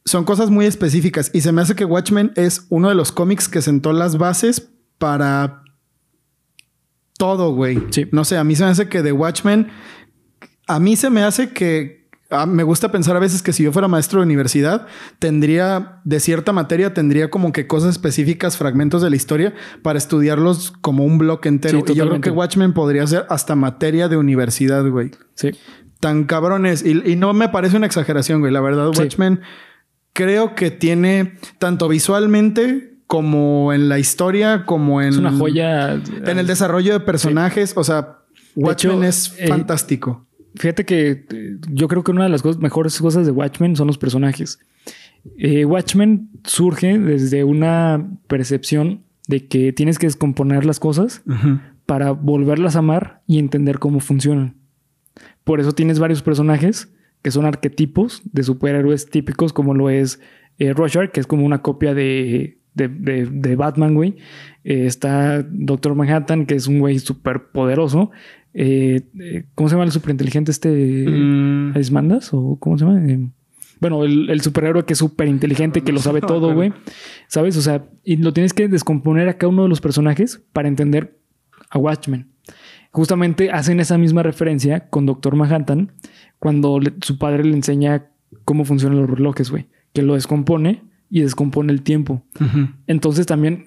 son 0.04 0.24
cosas 0.24 0.50
muy 0.50 0.66
específicas 0.66 1.30
y 1.32 1.42
se 1.42 1.52
me 1.52 1.62
hace 1.62 1.74
que 1.74 1.84
Watchmen 1.84 2.32
es 2.36 2.66
uno 2.70 2.88
de 2.88 2.94
los 2.94 3.12
cómics 3.12 3.48
que 3.48 3.62
sentó 3.62 3.92
las 3.92 4.18
bases 4.18 4.70
para 4.98 5.62
todo, 7.16 7.54
güey. 7.54 7.80
Sí. 7.90 8.08
No 8.10 8.24
sé, 8.24 8.36
a 8.36 8.44
mí 8.44 8.56
se 8.56 8.64
me 8.64 8.70
hace 8.70 8.88
que 8.88 9.02
The 9.02 9.12
Watchmen, 9.12 9.68
a 10.66 10.80
mí 10.80 10.96
se 10.96 11.10
me 11.10 11.22
hace 11.22 11.50
que 11.50 12.01
Ah, 12.32 12.46
me 12.46 12.62
gusta 12.62 12.90
pensar 12.90 13.16
a 13.16 13.20
veces 13.20 13.42
que 13.42 13.52
si 13.52 13.62
yo 13.62 13.72
fuera 13.72 13.88
maestro 13.88 14.20
de 14.20 14.26
universidad, 14.26 14.86
tendría, 15.18 16.00
de 16.04 16.20
cierta 16.20 16.52
materia, 16.52 16.94
tendría 16.94 17.30
como 17.30 17.52
que 17.52 17.66
cosas 17.66 17.90
específicas, 17.90 18.56
fragmentos 18.56 19.02
de 19.02 19.10
la 19.10 19.16
historia 19.16 19.54
para 19.82 19.98
estudiarlos 19.98 20.72
como 20.80 21.04
un 21.04 21.18
bloque 21.18 21.48
entero. 21.48 21.78
y 21.86 21.94
yo 21.94 22.08
creo 22.08 22.20
que 22.20 22.30
Watchmen 22.30 22.72
podría 22.72 23.06
ser 23.06 23.26
hasta 23.28 23.54
materia 23.54 24.08
de 24.08 24.16
universidad, 24.16 24.84
güey. 24.88 25.10
Sí. 25.34 25.50
Tan 26.00 26.24
cabrones. 26.24 26.84
Y, 26.84 27.10
y 27.10 27.16
no 27.16 27.32
me 27.32 27.48
parece 27.48 27.76
una 27.76 27.86
exageración, 27.86 28.40
güey. 28.40 28.52
La 28.52 28.60
verdad, 28.60 28.88
Watchmen 28.88 29.40
creo 30.12 30.54
que 30.54 30.70
tiene 30.70 31.34
tanto 31.58 31.88
visualmente 31.88 32.92
como 33.06 33.72
en 33.72 33.88
la 33.88 33.98
historia, 33.98 34.64
como 34.64 35.02
en... 35.02 35.10
Es 35.10 35.16
una 35.18 35.32
joya. 35.32 35.94
En 35.94 36.38
el 36.38 36.46
desarrollo 36.46 36.94
de 36.94 37.00
personajes. 37.00 37.74
O 37.76 37.84
sea, 37.84 38.20
Watchmen 38.54 39.04
es 39.04 39.34
eh, 39.38 39.48
fantástico. 39.48 40.26
Fíjate 40.54 40.84
que 40.84 41.26
eh, 41.30 41.56
yo 41.70 41.88
creo 41.88 42.04
que 42.04 42.10
una 42.10 42.24
de 42.24 42.28
las 42.28 42.44
mejores 42.58 42.98
cosas 42.98 43.26
de 43.26 43.32
Watchmen 43.32 43.76
son 43.76 43.86
los 43.86 43.98
personajes. 43.98 44.58
Eh, 45.38 45.64
Watchmen 45.64 46.30
surge 46.44 46.98
desde 46.98 47.44
una 47.44 48.10
percepción 48.26 49.04
de 49.28 49.46
que 49.46 49.72
tienes 49.72 49.98
que 49.98 50.06
descomponer 50.06 50.64
las 50.64 50.80
cosas 50.80 51.22
para 51.86 52.10
volverlas 52.10 52.76
a 52.76 52.80
amar 52.80 53.22
y 53.26 53.38
entender 53.38 53.78
cómo 53.78 54.00
funcionan. 54.00 54.56
Por 55.44 55.60
eso 55.60 55.72
tienes 55.72 55.98
varios 55.98 56.22
personajes 56.22 56.92
que 57.22 57.30
son 57.30 57.46
arquetipos 57.46 58.20
de 58.24 58.42
superhéroes 58.42 59.08
típicos, 59.08 59.52
como 59.52 59.74
lo 59.74 59.90
es 59.90 60.20
eh, 60.58 60.74
que 61.12 61.20
es 61.20 61.26
como 61.26 61.46
una 61.46 61.62
copia 61.62 61.94
de, 61.94 62.58
de, 62.74 63.56
Batman, 63.56 63.94
güey. 63.94 64.16
está 64.64 65.42
Doctor 65.42 65.94
Manhattan, 65.94 66.46
que 66.46 66.56
es 66.56 66.66
un 66.66 66.80
güey 66.80 66.98
súper 66.98 67.50
poderoso. 67.52 68.10
Eh, 68.54 69.02
eh, 69.18 69.44
¿Cómo 69.54 69.68
se 69.68 69.74
llama 69.74 69.84
el 69.84 69.92
superinteligente 69.92 70.50
este? 70.50 70.68
Mm. 71.08 71.72
¿O 72.32 72.58
cómo 72.58 72.78
se 72.78 72.84
llama? 72.84 73.06
Eh, 73.06 73.28
bueno, 73.80 74.04
el, 74.04 74.40
superhéroe 74.40 74.84
que 74.84 74.92
es 74.92 74.98
súper 74.98 75.28
inteligente, 75.28 75.82
que 75.82 75.92
lo 75.92 76.00
sabe 76.00 76.20
todo, 76.26 76.54
güey. 76.54 76.72
¿Sabes? 77.28 77.56
O 77.56 77.62
sea, 77.62 77.84
y 78.04 78.16
lo 78.16 78.32
tienes 78.32 78.52
que 78.52 78.68
descomponer 78.68 79.28
a 79.28 79.38
cada 79.38 79.50
uno 79.50 79.64
de 79.64 79.68
los 79.68 79.80
personajes 79.80 80.42
para 80.52 80.68
entender 80.68 81.18
a 81.70 81.78
Watchmen. 81.78 82.30
Justamente 82.90 83.50
hacen 83.50 83.80
esa 83.80 83.96
misma 83.96 84.22
referencia 84.22 84.88
con 84.90 85.06
Doctor 85.06 85.34
Manhattan 85.34 85.92
cuando 86.38 86.78
su 87.00 87.18
padre 87.18 87.44
le 87.44 87.54
enseña 87.54 88.10
cómo 88.44 88.64
funcionan 88.64 89.00
los 89.00 89.10
relojes, 89.10 89.50
güey. 89.50 89.66
Que 89.94 90.02
lo 90.02 90.14
descompone 90.14 90.82
y 91.08 91.20
descompone 91.20 91.72
el 91.72 91.82
tiempo. 91.82 92.22
Entonces 92.86 93.26
también 93.26 93.66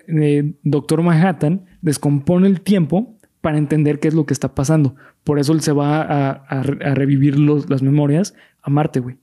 Doctor 0.63 1.03
Manhattan 1.03 1.65
descompone 1.81 2.47
el 2.47 2.61
tiempo 2.61 3.14
para 3.45 3.59
entender 3.59 3.99
qué 3.99 4.07
es 4.07 4.15
lo 4.15 4.25
que 4.25 4.33
está 4.33 4.55
pasando. 4.55 4.95
Por 5.23 5.37
eso 5.37 5.53
él 5.53 5.61
se 5.61 5.71
va 5.71 6.01
a, 6.01 6.63
revivir 6.63 7.37
las 7.37 7.83
memorias 7.83 8.33
a 8.63 8.71
Marte, 8.71 8.99
güey. 8.99 9.19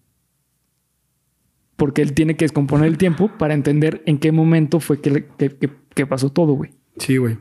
Porque 1.75 2.03
él 2.03 2.13
tiene 2.13 2.37
que 2.37 2.45
descomponer 2.45 2.87
el 2.87 2.99
tiempo 2.99 3.33
para 3.37 3.53
entender 3.53 4.01
en 4.07 4.19
qué 4.19 4.31
momento 4.31 4.79
fue 4.79 5.01
que, 5.01 6.07
pasó 6.07 6.31
todo, 6.31 6.53
güey. 6.53 6.71
Sí, 6.99 7.17
güey. 7.17 7.37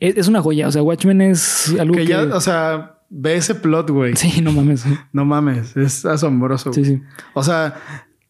Es, 0.00 0.28
una 0.28 0.42
joya. 0.42 0.68
O 0.68 0.70
sea, 0.70 0.82
Watchmen 0.82 1.22
es 1.22 1.74
algo 1.80 1.94
que... 1.94 2.04
ya, 2.04 2.24
o 2.24 2.40
sea, 2.42 2.98
ve 3.08 3.36
ese 3.36 3.54
plot, 3.54 3.88
güey. 3.88 4.14
Sí, 4.14 4.42
no 4.42 4.52
mames. 4.52 4.84
No 5.14 5.24
mames. 5.24 5.74
Es 5.78 6.04
asombroso. 6.04 6.74
Sí, 6.74 6.84
sí. 6.84 7.00
O 7.32 7.42
sea, 7.42 7.76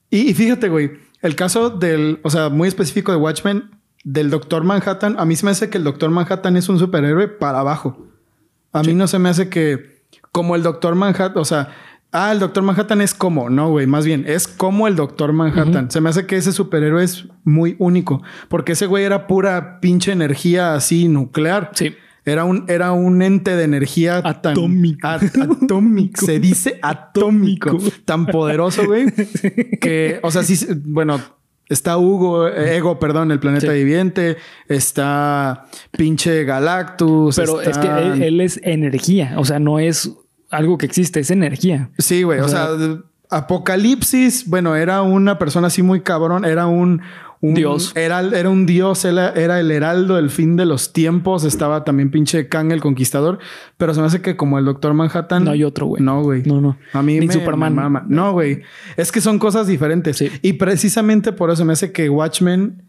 y, 0.08 0.30
y 0.30 0.34
fíjate, 0.34 0.68
güey. 0.68 0.92
El 1.20 1.34
caso 1.34 1.68
del, 1.68 2.20
o 2.22 2.30
sea, 2.30 2.48
muy 2.48 2.68
específico 2.68 3.10
de 3.10 3.18
Watchmen, 3.18 3.72
del 4.04 4.30
Doctor 4.30 4.64
Manhattan, 4.64 5.16
a 5.18 5.24
mí 5.24 5.36
se 5.36 5.44
me 5.44 5.52
hace 5.52 5.70
que 5.70 5.78
el 5.78 5.84
Doctor 5.84 6.10
Manhattan 6.10 6.56
es 6.56 6.68
un 6.68 6.78
superhéroe 6.78 7.28
para 7.28 7.60
abajo. 7.60 8.06
A 8.72 8.82
mí 8.82 8.94
no 8.94 9.06
se 9.06 9.18
me 9.18 9.28
hace 9.28 9.48
que 9.48 10.02
como 10.32 10.56
el 10.56 10.62
Doctor 10.62 10.94
Manhattan, 10.94 11.36
o 11.36 11.44
sea, 11.44 11.68
ah, 12.10 12.32
el 12.32 12.38
Doctor 12.38 12.62
Manhattan 12.62 13.00
es 13.00 13.14
como, 13.14 13.50
no, 13.50 13.70
güey, 13.70 13.86
más 13.86 14.04
bien 14.04 14.24
es 14.26 14.48
como 14.48 14.88
el 14.88 14.96
Doctor 14.96 15.32
Manhattan. 15.32 15.90
Se 15.90 16.00
me 16.00 16.10
hace 16.10 16.26
que 16.26 16.36
ese 16.36 16.52
superhéroe 16.52 17.04
es 17.04 17.26
muy 17.44 17.76
único, 17.78 18.22
porque 18.48 18.72
ese 18.72 18.86
güey 18.86 19.04
era 19.04 19.26
pura 19.26 19.80
pinche 19.80 20.12
energía 20.12 20.74
así 20.74 21.08
nuclear. 21.08 21.70
Sí. 21.74 21.94
Era 22.24 22.44
un, 22.44 22.66
era 22.68 22.92
un 22.92 23.20
ente 23.20 23.56
de 23.56 23.64
energía 23.64 24.18
atómico. 24.24 25.08
atómico. 25.08 26.24
Se 26.24 26.38
dice 26.38 26.78
atómico. 26.80 27.76
Tan 28.04 28.26
poderoso, 28.26 28.86
güey. 28.86 29.06
Que, 29.80 30.20
o 30.22 30.30
sea, 30.30 30.44
sí, 30.44 30.56
bueno, 30.84 31.20
Está 31.68 31.96
Hugo, 31.96 32.48
eh, 32.48 32.76
Ego, 32.76 32.98
perdón, 32.98 33.30
el 33.30 33.40
planeta 33.40 33.72
viviente. 33.72 34.36
Está 34.68 35.66
pinche 35.92 36.44
Galactus. 36.44 37.36
Pero 37.36 37.60
es 37.60 37.78
que 37.78 37.88
él, 38.26 38.40
es 38.40 38.60
energía. 38.62 39.34
O 39.38 39.44
sea, 39.44 39.58
no 39.58 39.78
es 39.78 40.12
algo 40.50 40.76
que 40.76 40.86
existe, 40.86 41.20
es 41.20 41.30
energía. 41.30 41.90
Sí, 41.98 42.24
güey. 42.24 42.40
O, 42.40 42.48
sea, 42.48 42.68
Apocalipsis, 43.30 44.46
bueno, 44.46 44.76
era 44.76 45.00
una 45.02 45.38
persona 45.38 45.68
así 45.68 45.82
muy 45.82 46.02
cabrón. 46.02 46.44
Era 46.44 46.66
un, 46.66 47.00
dios. 47.42 47.92
Era, 47.96 48.20
era 48.20 48.48
un 48.48 48.66
dios, 48.66 49.04
era, 49.04 49.30
era, 49.32 49.58
el 49.58 49.70
heraldo 49.70 50.16
del 50.16 50.30
fin 50.30 50.56
de 50.56 50.64
los 50.64 50.92
tiempos. 50.92 51.44
Estaba 51.44 51.84
también 51.84 52.10
pinche 52.10 52.48
Kang 52.48 52.70
el 52.72 52.80
Conquistador. 52.80 53.40
Pero 53.76 53.92
se 53.94 54.00
me 54.00 54.06
hace 54.06 54.22
que 54.22 54.36
como 54.36 54.58
el 54.58 54.64
Doctor 54.64 54.94
Manhattan. 54.94 55.44
No 55.44 55.50
hay 55.50 55.64
otro, 55.64 55.86
güey. 55.86 56.02
No, 56.02 56.22
güey. 56.22 56.42
No, 56.44 56.60
no. 56.60 56.78
A 56.92 57.02
mí 57.02 57.18
Ni 57.18 57.28
Superman. 57.28 57.74
mama. 57.74 58.04
No, 58.08 58.32
güey. 58.32 58.62
Es 58.96 59.10
que 59.10 59.20
son 59.20 59.38
cosas 59.38 59.66
diferentes. 59.66 60.22
Y 60.40 60.52
precisamente 60.54 61.32
por 61.32 61.50
eso 61.50 61.64
me 61.64 61.72
hace 61.72 61.92
que 61.92 62.08
Watchmen 62.08 62.82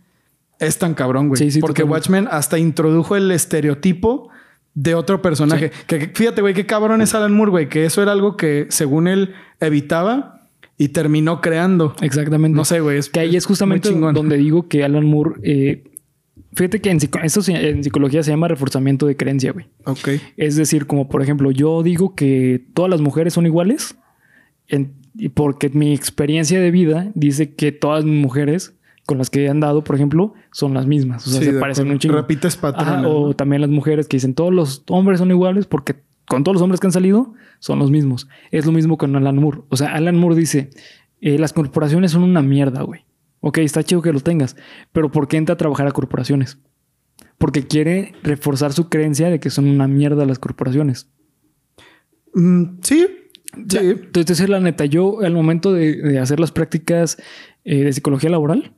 es 0.60 0.78
tan 0.78 0.94
cabrón, 0.94 1.30
güey. 1.30 1.40
Sí, 1.40 1.52
sí, 1.52 1.60
Porque 1.60 1.84
Watchmen 1.84 2.28
hasta 2.30 2.60
introdujo 2.60 3.16
el 3.16 3.32
estereotipo 3.32 4.30
de 4.76 4.96
otro 4.96 5.22
personaje. 5.22 5.72
Que 5.88 6.12
fíjate, 6.14 6.42
güey, 6.42 6.54
qué 6.54 6.66
cabrón 6.66 7.02
es 7.02 7.14
Alan 7.16 7.34
Moore, 7.34 7.52
güey. 7.52 7.70
Que 7.70 7.86
eso 7.86 8.02
era 8.02 8.12
algo 8.12 8.38
que 8.38 8.68
según 8.70 9.08
él 9.08 9.34
evitaba 9.60 10.33
y 10.78 10.90
terminó 10.90 11.42
creando. 11.42 11.96
Exactamente. 12.02 12.56
No 12.56 12.66
sé, 12.66 12.80
güey. 12.80 13.00
que 13.12 13.20
ahí 13.20 13.36
es 13.36 13.46
justamente 13.46 13.90
donde 13.92 14.38
digo 14.38 14.68
que 14.68 14.84
Alan 14.84 15.06
Moore. 15.06 15.40
Eh, 15.44 15.84
fíjate 16.54 16.82
que 16.82 16.90
en, 16.90 17.00
esto 17.24 17.42
en 17.48 17.84
psicología 17.84 18.24
se 18.24 18.32
llama 18.32 18.48
reforzamiento 18.48 19.06
de 19.06 19.16
creencia, 19.16 19.52
güey. 19.52 19.68
Ok. 19.86 20.10
Es 20.38 20.56
decir, 20.56 20.88
como 20.88 21.08
por 21.10 21.22
ejemplo, 21.22 21.52
yo 21.52 21.84
digo 21.84 22.16
que 22.16 22.66
todas 22.74 22.90
las 22.90 23.02
mujeres 23.02 23.34
son 23.34 23.46
iguales. 23.46 23.96
porque 25.36 25.70
mi 25.70 25.94
experiencia 25.94 26.60
de 26.60 26.72
vida 26.72 27.12
dice 27.14 27.54
que 27.54 27.72
todas 27.72 28.04
las 28.04 28.14
mujeres 28.14 28.74
con 29.06 29.18
las 29.18 29.30
que 29.30 29.44
he 29.44 29.50
andado, 29.50 29.84
por 29.84 29.96
ejemplo, 29.96 30.34
son 30.52 30.74
las 30.74 30.88
mismas. 30.88 31.28
O 31.28 31.30
sea, 31.30 31.42
se 31.42 31.54
parecen 31.54 31.92
un 31.92 32.00
chingo. 32.00 32.16
Repites 32.16 32.56
patrones. 32.56 33.06
o 33.08 33.36
también 33.36 33.62
las 33.62 33.70
mujeres 33.70 34.08
que 34.08 34.18
dicen 34.18 34.34
todos 34.34 34.54
los 34.54 34.84
hombres 34.88 35.20
son 35.20 35.30
iguales 35.30 35.66
porque 35.66 35.96
con 36.28 36.44
todos 36.44 36.56
los 36.56 36.62
hombres 36.62 36.80
que 36.80 36.88
han 36.88 36.94
salido 36.94 37.34
son 37.60 37.80
los 37.80 37.92
mismos. 37.92 38.28
Es 38.52 38.66
lo 38.66 38.72
mismo 38.72 38.98
con 38.98 39.16
Alan 39.16 39.38
Moore. 39.38 39.62
O 39.70 39.78
sea, 39.78 39.94
Alan 39.94 40.18
Moore 40.18 40.36
dice, 40.36 40.70
eh, 41.22 41.38
las 41.38 41.54
corporaciones 41.54 42.12
son 42.12 42.24
una 42.24 42.42
mierda, 42.42 42.84
güey. 42.84 43.06
Ok, 43.40 43.58
está 43.60 43.84
chido 43.84 44.02
que 44.02 44.14
lo 44.14 44.22
tengas, 44.22 44.56
pero 44.94 45.12
¿por 45.12 45.28
qué 45.28 45.38
entra 45.38 45.56
a 45.56 45.58
trabajar 45.58 45.86
a 45.88 45.92
corporaciones? 45.92 46.60
Porque 47.38 47.68
quiere 47.68 48.14
reforzar 48.24 48.72
su 48.72 48.88
creencia 48.88 49.30
de 49.30 49.40
que 49.40 49.50
son 49.50 49.68
una 49.68 49.88
mierda 49.88 50.26
las 50.26 50.40
corporaciones. 50.40 51.10
Mm, 52.34 52.80
sí, 52.82 53.06
sí. 53.68 53.78
Entonces, 53.78 54.48
la 54.48 54.62
neta, 54.62 54.86
yo 54.86 55.20
al 55.22 55.34
momento 55.34 55.74
de, 55.74 56.20
hacer 56.20 56.40
las 56.40 56.52
prácticas 56.52 57.18
eh, 57.66 57.84
de 57.84 57.92
psicología 57.92 58.30
laboral, 58.30 58.74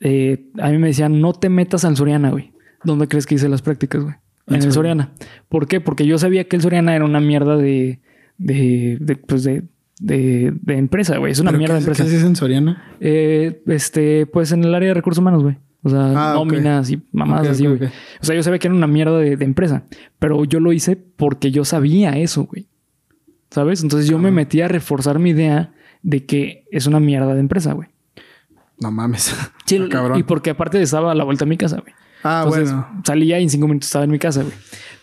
eh, 0.00 0.50
a 0.58 0.70
mí 0.70 0.78
me 0.78 0.88
decían, 0.88 1.20
no 1.20 1.34
te 1.34 1.50
metas 1.50 1.84
al 1.84 1.96
Soriana, 1.96 2.30
güey. 2.30 2.52
¿Dónde 2.84 3.08
crees 3.08 3.26
que 3.26 3.34
hice 3.34 3.48
las 3.48 3.62
prácticas, 3.62 4.02
güey? 4.02 4.14
En 4.46 4.62
el 4.62 4.72
Soriana. 4.72 5.12
¿Por 5.48 5.66
qué? 5.66 5.80
Porque 5.80 6.06
yo 6.06 6.18
sabía 6.18 6.44
que 6.44 6.56
el 6.56 6.62
Soriana 6.62 6.94
era 6.94 7.04
una 7.04 7.20
mierda 7.20 7.56
de, 7.56 8.00
de, 8.38 8.98
de 9.00 9.16
pues 9.16 9.44
de, 9.44 9.64
de, 10.00 10.52
de 10.60 10.76
empresa, 10.76 11.18
güey. 11.18 11.32
Es 11.32 11.40
una 11.40 11.52
mierda 11.52 11.74
de 11.74 11.80
empresa. 11.80 12.02
¿Qué 12.02 12.08
haces 12.10 12.24
en 12.24 12.36
Soriana? 12.36 12.96
Eh, 13.00 13.62
este, 13.66 14.26
pues 14.26 14.52
en 14.52 14.64
el 14.64 14.74
área 14.74 14.88
de 14.88 14.94
recursos 14.94 15.20
humanos, 15.20 15.42
güey. 15.42 15.56
O 15.82 15.90
sea, 15.90 16.30
ah, 16.30 16.34
nóminas 16.34 16.90
y 16.90 17.02
mamadas 17.12 17.48
así, 17.48 17.66
güey. 17.66 17.78
O 17.84 18.24
sea, 18.24 18.34
yo 18.34 18.42
sabía 18.42 18.58
que 18.58 18.68
era 18.68 18.74
una 18.74 18.86
mierda 18.86 19.18
de, 19.18 19.32
empresa, 19.44 19.84
pero 20.18 20.42
yo 20.46 20.58
lo 20.58 20.72
hice 20.72 20.96
porque 20.96 21.50
yo 21.50 21.66
sabía 21.66 22.16
eso, 22.16 22.44
güey. 22.44 22.68
¿Sabes? 23.50 23.82
Entonces 23.82 24.08
yo 24.08 24.18
me 24.18 24.30
metí 24.30 24.62
a 24.62 24.68
reforzar 24.68 25.18
mi 25.18 25.30
idea 25.30 25.74
de 26.02 26.24
que 26.24 26.64
es 26.70 26.86
una 26.86 27.00
mierda 27.00 27.34
de 27.34 27.40
empresa, 27.40 27.74
güey. 27.74 27.88
No 28.80 28.90
mames. 28.90 29.34
Sí, 29.66 29.80
y 30.16 30.22
porque 30.24 30.50
aparte 30.50 30.80
estaba 30.82 31.12
a 31.12 31.14
la 31.14 31.24
vuelta 31.24 31.44
a 31.44 31.48
mi 31.48 31.56
casa, 31.56 31.80
güey. 31.80 31.94
Ah, 32.24 32.44
bueno. 32.48 32.88
Salía 33.04 33.38
y 33.38 33.44
en 33.44 33.50
cinco 33.50 33.68
minutos 33.68 33.88
estaba 33.88 34.04
en 34.04 34.10
mi 34.10 34.18
casa, 34.18 34.42
güey. 34.42 34.54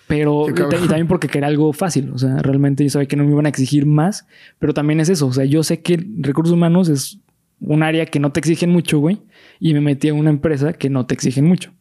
Pero 0.07 0.49
y, 0.49 0.53
también 0.53 1.07
porque 1.07 1.29
quería 1.29 1.47
algo 1.47 1.71
fácil. 1.71 2.11
O 2.13 2.17
sea, 2.17 2.39
realmente 2.39 2.83
yo 2.83 2.89
sabía 2.89 3.07
que 3.07 3.15
no 3.15 3.23
me 3.23 3.31
iban 3.31 3.45
a 3.45 3.49
exigir 3.49 3.85
más. 3.85 4.25
Pero 4.59 4.73
también 4.73 4.99
es 4.99 5.07
eso. 5.07 5.27
O 5.27 5.31
sea, 5.31 5.45
yo 5.45 5.63
sé 5.63 5.81
que 5.81 6.05
recursos 6.17 6.53
humanos 6.53 6.89
es 6.89 7.19
un 7.61 7.81
área 7.81 8.05
que 8.05 8.19
no 8.19 8.33
te 8.33 8.41
exigen 8.41 8.71
mucho, 8.71 8.99
güey. 8.99 9.21
Y 9.59 9.73
me 9.73 9.79
metí 9.79 10.09
a 10.09 10.13
una 10.13 10.29
empresa 10.29 10.73
que 10.73 10.89
no 10.89 11.05
te 11.05 11.13
exigen 11.13 11.45
mucho. 11.45 11.71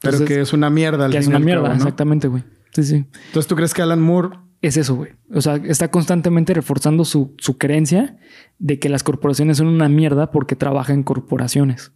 pero 0.00 0.24
que 0.24 0.40
es 0.40 0.52
una 0.52 0.68
mierda. 0.70 1.04
Al 1.04 1.12
que 1.12 1.18
es 1.18 1.28
una 1.28 1.38
mierda, 1.38 1.72
exactamente, 1.74 2.26
güey. 2.26 2.42
Sí, 2.72 2.82
sí. 2.82 2.94
Entonces, 3.26 3.46
¿tú 3.46 3.54
crees 3.54 3.72
que 3.72 3.82
Alan 3.82 4.00
Moore 4.00 4.30
es 4.62 4.76
eso, 4.76 4.96
güey. 4.96 5.12
O 5.32 5.40
sea, 5.40 5.56
está 5.56 5.90
constantemente 5.90 6.54
reforzando 6.54 7.04
su, 7.04 7.34
su, 7.38 7.58
creencia 7.58 8.16
de 8.58 8.78
que 8.78 8.88
las 8.88 9.02
corporaciones 9.02 9.58
son 9.58 9.68
una 9.68 9.88
mierda 9.88 10.30
porque 10.30 10.56
trabaja 10.56 10.92
en 10.92 11.02
corporaciones. 11.02 11.92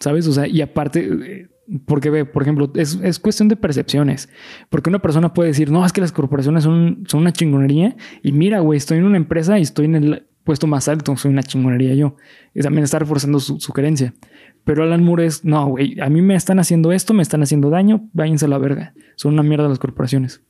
¿Sabes? 0.00 0.26
O 0.26 0.32
sea, 0.32 0.46
y 0.46 0.60
aparte, 0.60 1.48
Porque 1.86 2.10
ve, 2.10 2.24
por 2.24 2.42
ejemplo, 2.42 2.70
es, 2.74 2.98
es, 3.02 3.18
cuestión 3.18 3.48
de 3.48 3.56
percepciones. 3.56 4.28
Porque 4.70 4.90
una 4.90 5.00
persona 5.00 5.34
puede 5.34 5.48
decir, 5.48 5.70
no, 5.70 5.84
es 5.84 5.92
que 5.92 6.00
las 6.00 6.12
corporaciones 6.12 6.64
son, 6.64 7.04
son 7.08 7.20
una 7.20 7.32
chingonería. 7.32 7.96
Y 8.22 8.32
mira, 8.32 8.60
güey, 8.60 8.76
estoy 8.76 8.98
en 8.98 9.04
una 9.04 9.16
empresa 9.16 9.58
y 9.58 9.62
estoy 9.62 9.86
en 9.86 9.94
el 9.96 10.26
puesto 10.44 10.68
más 10.68 10.86
alto, 10.86 11.16
soy 11.16 11.32
una 11.32 11.42
chingonería 11.42 11.94
yo. 11.94 12.16
Y 12.54 12.60
también 12.60 12.84
está 12.84 12.98
reforzando 12.98 13.40
su, 13.40 13.58
su 13.58 13.72
creencia. 13.72 14.14
Pero 14.64 14.82
Alan 14.82 15.02
Moore 15.02 15.26
es, 15.26 15.44
no, 15.44 15.66
güey, 15.66 16.00
a 16.00 16.08
mí 16.08 16.22
me 16.22 16.34
están 16.34 16.58
haciendo 16.58 16.92
esto, 16.92 17.14
me 17.14 17.22
están 17.22 17.42
haciendo 17.42 17.70
daño, 17.70 18.08
váyanse 18.12 18.46
a 18.46 18.48
la 18.48 18.58
verga. 18.58 18.94
Son 19.16 19.32
una 19.32 19.42
mierda 19.42 19.68
las 19.68 19.78
corporaciones. 19.78 20.42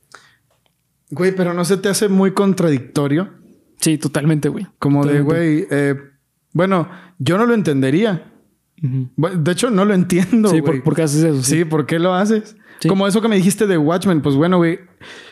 Güey, 1.11 1.35
pero 1.35 1.53
no 1.53 1.63
se 1.65 1.77
te 1.77 1.89
hace 1.89 2.09
muy 2.09 2.31
contradictorio. 2.31 3.29
Sí, 3.79 3.97
totalmente, 3.97 4.49
güey. 4.49 4.67
Como 4.79 5.05
de, 5.05 5.21
güey, 5.21 5.67
eh, 5.69 5.95
bueno, 6.51 6.89
yo 7.19 7.37
no 7.37 7.45
lo 7.45 7.53
entendería. 7.53 8.33
De 8.77 9.51
hecho, 9.51 9.71
no 9.71 9.85
lo 9.85 9.93
entiendo. 9.93 10.49
Sí, 10.49 10.61
¿por, 10.61 10.95
qué 10.95 11.01
haces 11.01 11.23
eso? 11.23 11.43
Sí, 11.43 11.65
¿por 11.65 11.85
qué 11.85 11.99
lo 11.99 12.13
haces? 12.13 12.55
Como 12.87 13.07
eso 13.07 13.21
que 13.21 13.27
me 13.27 13.35
dijiste 13.35 13.65
de 13.65 13.77
Watchmen, 13.77 14.21
pues 14.21 14.35
bueno, 14.35 14.57
güey. 14.57 14.79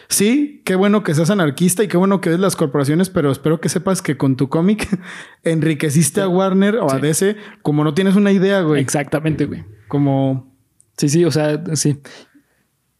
Sí, 0.07 0.61
qué 0.65 0.75
bueno 0.75 1.03
que 1.03 1.13
seas 1.13 1.29
anarquista 1.29 1.83
y 1.83 1.87
qué 1.87 1.97
bueno 1.97 2.21
que 2.21 2.29
ves 2.29 2.39
las 2.39 2.55
corporaciones, 2.55 3.09
pero 3.09 3.31
espero 3.31 3.59
que 3.59 3.69
sepas 3.69 4.01
que 4.01 4.17
con 4.17 4.35
tu 4.35 4.49
cómic 4.49 4.87
enriqueciste 5.43 6.21
a 6.21 6.27
Warner 6.27 6.77
o 6.77 6.91
a 6.91 6.99
DC 6.99 7.35
como 7.61 7.83
no 7.83 7.93
tienes 7.93 8.15
una 8.15 8.31
idea, 8.31 8.61
güey. 8.61 8.81
Exactamente, 8.81 9.45
güey. 9.45 9.63
Como. 9.87 10.55
Sí, 10.97 11.09
sí, 11.09 11.25
o 11.25 11.31
sea, 11.31 11.63
sí. 11.75 11.99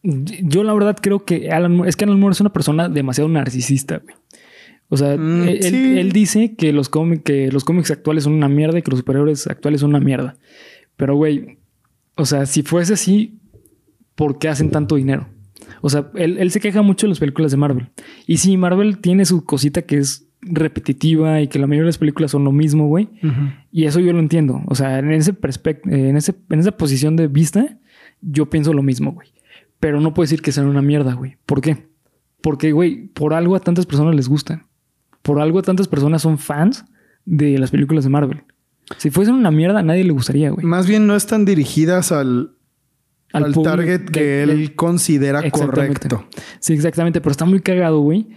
Yo 0.04 0.64
la 0.64 0.74
verdad 0.74 0.98
creo 1.02 1.26
que 1.26 1.50
Alan 1.50 1.76
Moore, 1.76 1.90
es 1.90 1.96
que 1.96 2.06
Alan 2.06 2.20
Moore 2.20 2.34
es 2.34 2.42
una 2.42 2.54
persona 2.54 2.90
demasiado 2.90 3.28
narcisista, 3.28 3.98
güey. 3.98 4.16
O 4.96 4.98
sea, 4.98 5.18
mm, 5.18 5.50
él, 5.50 6.14
dice 6.14 6.56
que 6.56 6.72
los, 6.72 6.90
que 7.26 7.52
los 7.52 7.66
cómics 7.66 7.92
actuales 7.92 8.24
son 8.24 8.32
una 8.32 8.48
mierda 8.48 8.80
y 8.80 8.82
que 8.82 8.92
los 8.92 9.02
superhéroes 9.02 9.46
actuales 9.46 9.82
son 9.82 9.90
una 9.90 10.00
mierda. 10.00 10.38
Pero, 10.96 11.18
güey, 11.18 11.58
o 12.16 12.26
sea, 12.26 12.46
si 12.46 12.64
fuese 12.64 12.94
así, 12.94 13.38
¿por 14.16 14.40
qué 14.40 14.48
hacen 14.48 14.72
tanto 14.72 14.96
dinero? 14.96 15.28
O 15.82 15.90
sea, 15.90 16.10
él, 16.16 16.50
se 16.50 16.62
queja 16.62 16.82
mucho 16.82 17.08
de 17.08 17.10
las 17.10 17.20
películas 17.20 17.52
de 17.52 17.58
Marvel. 17.58 17.90
Y 18.26 18.38
sí, 18.38 18.56
Marvel 18.56 19.00
tiene 19.00 19.26
su 19.26 19.44
cosita 19.44 19.82
que 19.82 19.98
es 19.98 20.30
repetitiva 20.40 21.42
y 21.42 21.50
que 21.50 21.60
la 21.60 21.68
mayoría 21.68 21.84
de 21.84 21.90
las 21.90 21.98
películas 21.98 22.32
son 22.32 22.46
lo 22.46 22.54
mismo, 22.54 22.88
güey. 22.88 23.10
Y 23.74 23.84
eso 23.84 24.00
yo 24.00 24.14
lo 24.14 24.20
entiendo. 24.20 24.62
O 24.68 24.76
sea, 24.76 24.98
en 25.00 25.12
ese, 25.12 25.36
en, 25.88 26.16
ese 26.16 26.36
en 26.50 26.60
esa 26.60 26.72
posición 26.72 27.18
de 27.18 27.28
vista, 27.28 27.80
yo 28.22 28.50
pienso 28.50 28.72
lo 28.72 28.82
mismo, 28.82 29.12
güey. 29.12 29.28
Pero 29.82 30.00
no 30.00 30.14
puedo 30.14 30.24
decir 30.24 30.42
que 30.42 30.54
sean 30.54 30.68
una 30.68 30.82
mierda, 30.82 31.16
güey. 31.16 31.36
¿Por 31.46 31.60
qué? 31.60 31.90
Porque, 32.40 32.72
güey, 32.72 33.08
por 33.08 33.34
algo 33.34 33.58
a 33.58 33.60
tantas 33.60 33.86
personas 33.86 34.16
les 34.16 34.30
gustan 34.30 34.64
por 35.26 35.42
algo 35.42 35.64
tantas 35.64 35.88
personas 35.88 36.22
son 36.22 36.38
fans 36.38 36.86
de 37.26 37.58
las 37.58 37.72
películas 37.72 38.04
de 38.04 38.12
Marvel. 38.12 38.44
Si 38.98 39.10
fuesen 39.10 39.34
una 39.34 39.50
mierda, 39.50 39.80
a 39.80 39.84
nadie 39.84 40.04
le 40.04 40.12
gustaría, 40.12 40.52
güey. 40.52 40.64
Más 40.64 40.88
bien 40.88 41.08
no 41.08 41.16
están 41.16 41.46
dirigidas 41.46 42.12
al, 42.12 42.52
al, 43.34 43.52
target 43.56 44.06
que 44.06 44.44
él 44.44 44.76
considera 44.76 45.50
correcto. 45.50 46.28
Sí, 46.60 46.74
exactamente. 46.74 47.22
Pero 47.22 47.32
está 47.32 47.46
muy 47.46 47.60
cagado, 47.62 48.02
güey, 48.02 48.28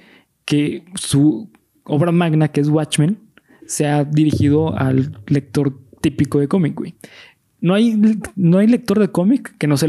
que 0.46 0.86
su 0.94 1.50
obra 1.84 2.10
magna, 2.10 2.48
que 2.48 2.62
es 2.62 2.70
Watchmen, 2.70 3.18
sea 3.66 4.04
dirigido 4.04 4.74
al 4.74 5.20
lector 5.26 5.78
típico 6.00 6.40
de 6.40 6.48
cómic, 6.48 6.74
güey. 6.74 6.94
No 7.60 7.74
hay, 7.74 8.00
no 8.34 8.58
hay 8.58 8.66
lector 8.66 8.98
de 8.98 9.08
cómic 9.08 9.58
que 9.58 9.66
no, 9.66 9.76
se 9.76 9.88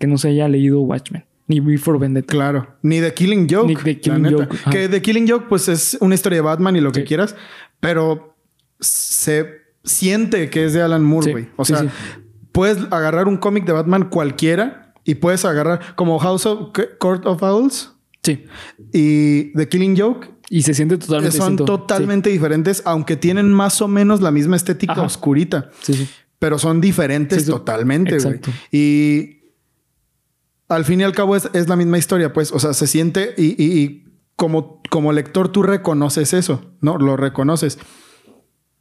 que 0.00 0.06
no 0.08 0.18
se 0.18 0.30
haya 0.30 0.48
leído 0.48 0.80
Watchmen. 0.80 1.24
Ni 1.46 1.60
Before 1.60 1.98
Vendetta. 1.98 2.30
Claro. 2.30 2.76
Ni 2.82 3.00
The 3.00 3.12
Killing 3.12 3.46
Joke. 3.50 3.68
Ni 3.68 3.76
The 3.76 4.00
Killing 4.00 4.30
Joke. 4.30 4.56
Que 4.70 4.88
The 4.88 5.02
Killing 5.02 5.28
Joke, 5.28 5.46
pues 5.48 5.68
es 5.68 5.96
una 6.00 6.14
historia 6.14 6.38
de 6.38 6.42
Batman 6.42 6.76
y 6.76 6.80
lo 6.80 6.92
que 6.92 7.04
quieras. 7.04 7.34
Pero 7.80 8.36
se 8.80 9.46
siente 9.84 10.50
que 10.50 10.64
es 10.64 10.72
de 10.72 10.82
Alan 10.82 11.04
Moore, 11.04 11.32
güey. 11.32 11.48
O 11.56 11.64
sea, 11.64 11.86
puedes 12.52 12.78
agarrar 12.90 13.28
un 13.28 13.36
cómic 13.36 13.64
de 13.64 13.72
Batman 13.72 14.08
cualquiera 14.08 14.94
y 15.04 15.16
puedes 15.16 15.44
agarrar 15.44 15.94
como 15.96 16.18
House 16.18 16.46
of 16.46 16.70
Court 16.98 17.26
of 17.26 17.42
Owls. 17.42 17.92
Sí. 18.22 18.44
Y 18.92 19.52
The 19.54 19.68
Killing 19.68 19.96
Joke. 19.98 20.28
Y 20.48 20.62
se 20.62 20.74
siente 20.74 20.98
totalmente 20.98 21.36
Son 21.36 21.56
totalmente 21.56 22.28
diferentes, 22.28 22.82
aunque 22.84 23.16
tienen 23.16 23.52
más 23.52 23.80
o 23.80 23.88
menos 23.88 24.20
la 24.20 24.30
misma 24.30 24.54
estética 24.56 25.00
oscurita. 25.00 25.70
Sí, 25.80 25.94
sí. 25.94 26.08
Pero 26.38 26.58
son 26.58 26.80
diferentes 26.80 27.46
totalmente, 27.46 28.18
güey. 28.18 28.40
Y 28.70 29.41
al 30.74 30.84
fin 30.84 31.00
y 31.00 31.04
al 31.04 31.12
cabo 31.12 31.36
es, 31.36 31.68
la 31.68 31.76
misma 31.76 31.98
historia, 31.98 32.32
pues, 32.32 32.52
o 32.52 32.58
sea, 32.58 32.72
se 32.72 32.86
siente 32.86 33.34
y, 33.36 34.04
como, 34.36 34.82
como 34.90 35.12
lector 35.12 35.48
tú 35.48 35.62
reconoces 35.62 36.32
eso, 36.32 36.72
¿no? 36.80 36.98
Lo 36.98 37.16
reconoces. 37.16 37.78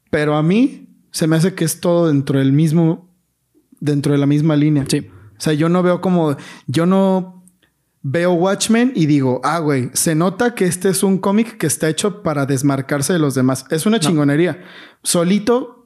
Pero 0.10 0.36
a 0.36 0.44
mí 0.44 0.90
se 1.12 1.28
me 1.28 1.36
hace 1.36 1.54
que 1.54 1.66
es 1.66 1.80
todo 1.80 2.08
dentro 2.08 2.40
del 2.40 2.52
mismo, 2.52 3.14
dentro 3.80 4.14
de 4.14 4.18
la 4.18 4.26
misma 4.26 4.56
línea. 4.56 4.86
Sí. 4.88 5.10
O 5.38 5.42
sea, 5.42 5.54
yo 5.54 5.70
no 5.70 5.84
veo 5.84 6.02
como, 6.02 6.36
yo 6.68 6.86
no 6.86 7.46
veo 8.04 8.34
Watchmen 8.34 8.94
y 8.96 9.06
digo, 9.06 9.42
ah, 9.44 9.60
güey, 9.60 9.90
se 9.94 10.16
nota 10.16 10.56
que 10.56 10.66
este 10.66 10.90
es 10.90 11.04
un 11.04 11.18
cómic 11.18 11.58
que 11.58 11.68
está 11.68 11.90
hecho 11.90 12.24
para 12.24 12.46
desmarcarse 12.46 13.14
de 13.14 13.20
los 13.20 13.36
demás. 13.36 13.66
Es 13.70 13.86
una 13.86 14.00
chingonería. 14.00 14.64
Solito 15.04 15.81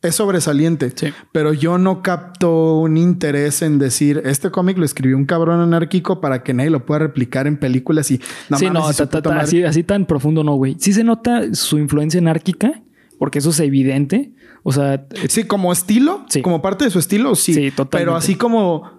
es 0.00 0.14
sobresaliente, 0.14 0.92
pero 1.32 1.52
yo 1.52 1.76
no 1.76 2.02
capto 2.02 2.78
un 2.78 2.96
interés 2.96 3.62
en 3.62 3.78
decir, 3.78 4.22
este 4.24 4.50
cómic 4.50 4.78
lo 4.78 4.84
escribió 4.84 5.16
un 5.16 5.24
cabrón 5.24 5.60
anárquico 5.60 6.20
para 6.20 6.44
que 6.44 6.54
nadie 6.54 6.70
lo 6.70 6.86
pueda 6.86 7.00
replicar 7.00 7.46
en 7.48 7.56
películas 7.56 8.10
y... 8.10 8.20
No, 8.48 8.58
sí, 8.58 8.70
no, 8.70 8.86
así, 8.86 9.82
tan 9.82 10.06
profundo 10.06 10.44
no, 10.44 10.54
güey. 10.54 10.76
Sí 10.78 10.92
se 10.92 11.02
nota 11.02 11.52
su 11.52 11.78
influencia 11.78 12.20
anárquica, 12.20 12.82
porque 13.18 13.40
eso 13.40 13.50
es 13.50 13.58
evidente. 13.58 14.32
O 14.62 14.72
sea... 14.72 15.04
Sí, 15.28 15.44
como 15.44 15.72
estilo, 15.72 16.24
sí. 16.28 16.42
como 16.42 16.62
parte 16.62 16.84
de 16.84 16.90
su 16.90 17.00
estilo, 17.00 17.34
sí. 17.34 17.54
Sí, 17.54 17.70
totalmente. 17.72 17.98
Pero 17.98 18.16
así 18.16 18.36
como 18.36 18.97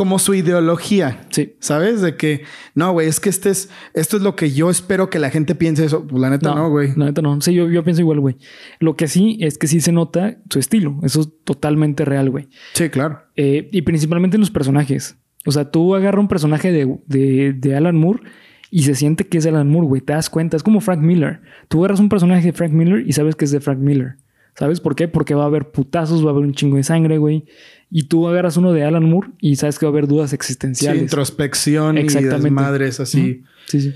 como 0.00 0.18
su 0.18 0.32
ideología. 0.32 1.26
Sí. 1.28 1.56
¿Sabes? 1.58 2.00
De 2.00 2.16
que, 2.16 2.44
no, 2.74 2.90
güey, 2.92 3.06
es 3.06 3.20
que 3.20 3.28
este 3.28 3.50
es, 3.50 3.68
esto 3.92 4.16
es 4.16 4.22
lo 4.22 4.34
que 4.34 4.50
yo 4.50 4.70
espero 4.70 5.10
que 5.10 5.18
la 5.18 5.28
gente 5.28 5.54
piense 5.54 5.84
eso. 5.84 6.06
Pues 6.06 6.22
la 6.22 6.30
neta 6.30 6.54
no, 6.54 6.70
güey. 6.70 6.94
la 6.96 7.04
neta 7.04 7.20
no. 7.20 7.38
Sí, 7.42 7.52
yo, 7.52 7.68
yo 7.68 7.84
pienso 7.84 8.00
igual, 8.00 8.18
güey. 8.18 8.38
Lo 8.78 8.96
que 8.96 9.08
sí 9.08 9.36
es 9.42 9.58
que 9.58 9.66
sí 9.66 9.82
se 9.82 9.92
nota 9.92 10.38
su 10.48 10.58
estilo. 10.58 10.98
Eso 11.02 11.20
es 11.20 11.28
totalmente 11.44 12.06
real, 12.06 12.30
güey. 12.30 12.48
Sí, 12.72 12.88
claro. 12.88 13.20
Eh, 13.36 13.68
y 13.72 13.82
principalmente 13.82 14.38
en 14.38 14.40
los 14.40 14.50
personajes. 14.50 15.18
O 15.44 15.52
sea, 15.52 15.70
tú 15.70 15.94
agarras 15.94 16.22
un 16.22 16.28
personaje 16.28 16.72
de, 16.72 16.96
de, 17.04 17.52
de 17.52 17.76
Alan 17.76 17.96
Moore 17.96 18.22
y 18.70 18.84
se 18.84 18.94
siente 18.94 19.26
que 19.26 19.36
es 19.36 19.44
Alan 19.44 19.68
Moore, 19.68 19.86
güey. 19.86 20.00
Te 20.00 20.14
das 20.14 20.30
cuenta. 20.30 20.56
Es 20.56 20.62
como 20.62 20.80
Frank 20.80 21.00
Miller. 21.00 21.42
Tú 21.68 21.80
agarras 21.80 22.00
un 22.00 22.08
personaje 22.08 22.46
de 22.46 22.52
Frank 22.54 22.72
Miller 22.72 23.06
y 23.06 23.12
sabes 23.12 23.36
que 23.36 23.44
es 23.44 23.50
de 23.50 23.60
Frank 23.60 23.80
Miller. 23.80 24.16
¿Sabes 24.54 24.80
por 24.80 24.94
qué? 24.94 25.08
Porque 25.08 25.34
va 25.34 25.44
a 25.44 25.46
haber 25.46 25.70
putazos, 25.70 26.24
va 26.24 26.28
a 26.28 26.32
haber 26.32 26.44
un 26.44 26.54
chingo 26.54 26.76
de 26.78 26.84
sangre, 26.84 27.18
güey. 27.18 27.44
Y 27.90 28.04
tú 28.04 28.28
agarras 28.28 28.56
uno 28.56 28.72
de 28.72 28.84
Alan 28.84 29.04
Moore 29.04 29.30
y 29.40 29.56
sabes 29.56 29.78
que 29.78 29.86
va 29.86 29.90
a 29.90 29.92
haber 29.92 30.06
dudas 30.06 30.32
existenciales. 30.32 30.98
Sí, 31.00 31.04
introspección 31.04 31.98
Exactamente. 31.98 32.48
y 32.48 32.50
madres 32.52 33.00
así. 33.00 33.42
Sí, 33.66 33.80
sí. 33.80 33.94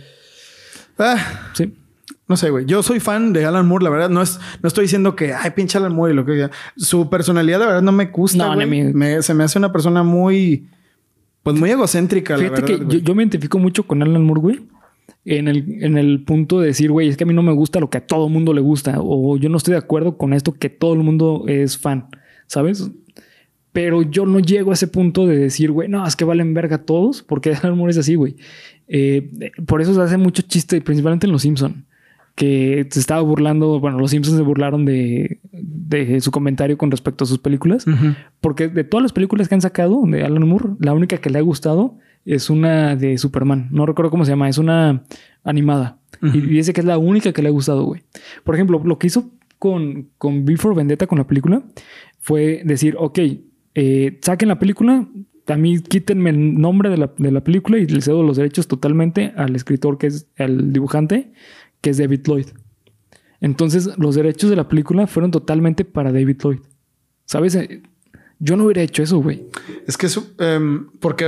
Ah, 0.98 1.50
sí. 1.54 1.72
No 2.26 2.36
sé, 2.36 2.50
güey. 2.50 2.64
Yo 2.64 2.82
soy 2.82 3.00
fan 3.00 3.32
de 3.32 3.44
Alan 3.44 3.66
Moore, 3.66 3.84
la 3.84 3.90
verdad. 3.90 4.10
No, 4.10 4.22
es, 4.22 4.40
no 4.62 4.66
estoy 4.66 4.84
diciendo 4.84 5.14
que, 5.14 5.32
ay, 5.32 5.50
pinche 5.50 5.78
Alan 5.78 5.94
Moore 5.94 6.12
y 6.12 6.16
lo 6.16 6.24
que 6.24 6.34
sea. 6.34 6.50
Su 6.76 7.10
personalidad, 7.10 7.60
la 7.60 7.66
verdad, 7.66 7.82
no 7.82 7.92
me 7.92 8.06
gusta. 8.06 8.54
No, 8.54 8.66
me, 8.66 9.22
se 9.22 9.34
me 9.34 9.44
hace 9.44 9.58
una 9.58 9.70
persona 9.72 10.02
muy, 10.02 10.66
pues 11.42 11.56
muy 11.56 11.70
egocéntrica, 11.70 12.36
Fíjate 12.38 12.62
la 12.62 12.66
verdad. 12.66 12.88
que 12.88 13.02
yo, 13.02 13.14
me 13.14 13.22
identifico 13.22 13.58
mucho 13.58 13.86
con 13.86 14.02
Alan 14.02 14.24
Moore, 14.24 14.40
güey. 14.40 14.60
En 15.26 15.48
el, 15.48 15.82
en 15.84 15.98
el 15.98 16.24
punto 16.24 16.60
de 16.60 16.68
decir, 16.68 16.90
güey, 16.90 17.08
es 17.08 17.16
que 17.16 17.24
a 17.24 17.26
mí 17.26 17.34
no 17.34 17.42
me 17.42 17.52
gusta 17.52 17.80
lo 17.80 17.90
que 17.90 17.98
a 17.98 18.06
todo 18.06 18.28
mundo 18.28 18.52
le 18.54 18.60
gusta. 18.60 18.96
O 18.98 19.36
yo 19.36 19.48
no 19.50 19.58
estoy 19.58 19.72
de 19.72 19.78
acuerdo 19.78 20.16
con 20.16 20.32
esto 20.32 20.52
que 20.52 20.70
todo 20.70 20.94
el 20.94 21.00
mundo 21.00 21.44
es 21.46 21.78
fan. 21.78 22.08
¿Sabes? 22.46 22.90
Pero 23.74 24.02
yo 24.02 24.24
no 24.24 24.38
llego 24.38 24.70
a 24.70 24.74
ese 24.74 24.86
punto 24.86 25.26
de 25.26 25.36
decir, 25.36 25.70
güey, 25.70 25.88
no, 25.88 26.06
es 26.06 26.16
que 26.16 26.24
valen 26.24 26.54
verga 26.54 26.78
todos, 26.78 27.22
porque 27.22 27.52
Alan 27.62 27.76
Moore 27.76 27.90
es 27.90 27.98
así, 27.98 28.14
güey. 28.14 28.36
Eh, 28.88 29.50
por 29.66 29.82
eso 29.82 29.92
se 29.92 30.00
hace 30.00 30.16
mucho 30.16 30.42
chiste, 30.42 30.80
principalmente 30.80 31.26
en 31.26 31.32
Los 31.32 31.42
Simpson 31.42 31.84
que 32.34 32.86
se 32.90 32.98
estaba 32.98 33.20
burlando, 33.20 33.78
bueno, 33.78 33.98
los 33.98 34.10
Simpsons 34.10 34.36
se 34.36 34.42
burlaron 34.42 34.84
de, 34.84 35.38
de 35.52 36.20
su 36.20 36.30
comentario 36.32 36.76
con 36.76 36.90
respecto 36.90 37.24
a 37.24 37.26
sus 37.26 37.38
películas, 37.38 37.86
porque 38.40 38.68
de 38.68 38.82
todas 38.82 39.02
las 39.02 39.12
películas 39.12 39.48
que 39.48 39.54
han 39.54 39.60
sacado 39.60 40.02
de 40.06 40.24
Alan 40.24 40.48
Moore, 40.48 40.70
la 40.80 40.94
única 40.94 41.18
que 41.18 41.30
le 41.30 41.38
ha 41.38 41.42
gustado 41.42 41.96
es 42.24 42.50
una 42.50 42.96
de 42.96 43.18
Superman, 43.18 43.68
no 43.70 43.86
recuerdo 43.86 44.10
cómo 44.10 44.24
se 44.24 44.32
llama, 44.32 44.48
es 44.48 44.58
una 44.58 45.04
animada, 45.44 45.98
y 46.22 46.40
dice 46.40 46.72
que 46.72 46.80
es 46.80 46.86
la 46.86 46.98
única 46.98 47.32
que 47.32 47.42
le 47.42 47.48
ha 47.48 47.52
gustado, 47.52 47.84
güey. 47.84 48.02
Por 48.42 48.56
ejemplo, 48.56 48.82
lo 48.84 48.98
que 48.98 49.06
hizo 49.06 49.30
con, 49.60 50.08
con 50.18 50.44
Before 50.44 50.74
Vendetta, 50.74 51.06
con 51.06 51.18
la 51.18 51.26
película, 51.28 51.62
fue 52.18 52.62
decir, 52.64 52.96
ok, 52.98 53.18
eh, 53.74 54.18
saquen 54.22 54.48
la 54.48 54.58
película, 54.58 55.08
a 55.46 55.56
mí 55.56 55.80
quítenme 55.80 56.30
el 56.30 56.60
nombre 56.60 56.90
de 56.90 56.96
la, 56.96 57.12
de 57.18 57.30
la, 57.30 57.42
película 57.42 57.78
y 57.78 57.86
le 57.86 58.00
cedo 58.00 58.22
los 58.22 58.36
derechos 58.36 58.66
totalmente 58.68 59.32
al 59.36 59.54
escritor 59.56 59.98
que 59.98 60.06
es 60.06 60.26
el 60.36 60.72
dibujante, 60.72 61.32
que 61.80 61.90
es 61.90 61.98
David 61.98 62.20
Lloyd. 62.24 62.46
Entonces, 63.40 63.90
los 63.98 64.14
derechos 64.14 64.48
de 64.48 64.56
la 64.56 64.68
película 64.68 65.06
fueron 65.06 65.30
totalmente 65.30 65.84
para 65.84 66.12
David 66.12 66.38
Lloyd. 66.42 66.60
¿Sabes? 67.26 67.54
Eh, 67.54 67.82
yo 68.38 68.56
no 68.56 68.64
hubiera 68.64 68.82
hecho 68.82 69.02
eso, 69.02 69.18
güey. 69.18 69.44
Es 69.86 69.96
que 69.96 70.06
eso, 70.06 70.32
em, 70.38 70.88
porque 71.00 71.26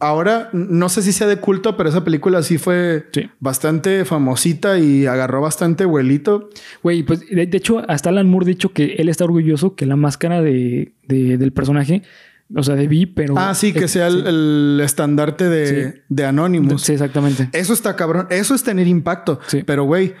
ahora 0.00 0.48
no 0.52 0.88
sé 0.88 1.02
si 1.02 1.12
sea 1.12 1.26
de 1.26 1.36
culto, 1.36 1.76
pero 1.76 1.88
esa 1.88 2.04
película 2.04 2.42
sí 2.42 2.58
fue 2.58 3.06
bastante 3.38 4.04
famosita 4.04 4.78
y 4.78 5.06
agarró 5.06 5.40
bastante 5.40 5.84
vuelito. 5.84 6.48
Güey, 6.82 7.02
pues 7.02 7.20
de, 7.20 7.48
hecho, 7.52 7.82
hasta 7.88 8.08
Alan 8.08 8.28
Moore 8.28 8.46
ha 8.46 8.48
dicho 8.48 8.72
que 8.72 8.94
él 8.98 9.08
está 9.08 9.24
orgulloso 9.24 9.76
que 9.76 9.86
la 9.86 9.96
máscara 9.96 10.42
de, 10.42 10.92
del 11.06 11.52
personaje 11.52 12.02
O 12.54 12.62
sea, 12.62 12.74
de 12.74 12.88
B, 12.88 13.12
pero. 13.14 13.34
Ah, 13.38 13.54
sí, 13.54 13.72
que 13.72 13.86
sea 13.86 14.08
el, 14.08 14.26
el 14.26 14.80
estandarte 14.82 15.48
de, 15.48 16.02
de 16.08 16.24
Anonymous. 16.24 16.82
Sí, 16.82 16.92
exactamente. 16.92 17.48
Eso 17.52 17.72
está 17.72 17.94
cabrón. 17.94 18.26
Eso 18.30 18.54
es 18.54 18.64
tener 18.64 18.88
impacto. 18.88 19.38
Sí. 19.46 19.62
Pero, 19.64 19.84
güey, 19.84 20.14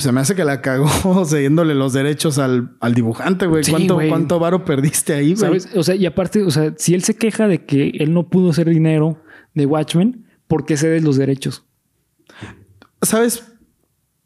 se 0.00 0.12
me 0.12 0.20
hace 0.20 0.34
que 0.34 0.44
la 0.44 0.60
cagó 0.60 0.88
cediéndole 1.26 1.74
los 1.74 1.92
derechos 1.92 2.38
al, 2.38 2.76
al 2.80 2.94
dibujante, 2.94 3.46
güey. 3.46 3.64
Sí, 3.64 3.70
¿Cuánto, 3.70 3.94
güey. 3.94 4.08
¿Cuánto 4.08 4.38
varo 4.38 4.64
perdiste 4.64 5.12
ahí, 5.14 5.34
güey? 5.34 5.36
¿Sabes? 5.36 5.68
O 5.76 5.82
sea, 5.82 5.94
y 5.94 6.06
aparte, 6.06 6.42
o 6.42 6.50
sea, 6.50 6.74
si 6.76 6.94
él 6.94 7.02
se 7.04 7.14
queja 7.16 7.46
de 7.48 7.64
que 7.64 7.90
él 7.98 8.12
no 8.12 8.28
pudo 8.28 8.50
hacer 8.50 8.68
dinero 8.68 9.22
de 9.54 9.66
Watchmen, 9.66 10.26
¿por 10.48 10.64
qué 10.64 10.76
cedes 10.76 11.02
los 11.04 11.16
derechos? 11.16 11.64
¿Sabes? 13.02 13.44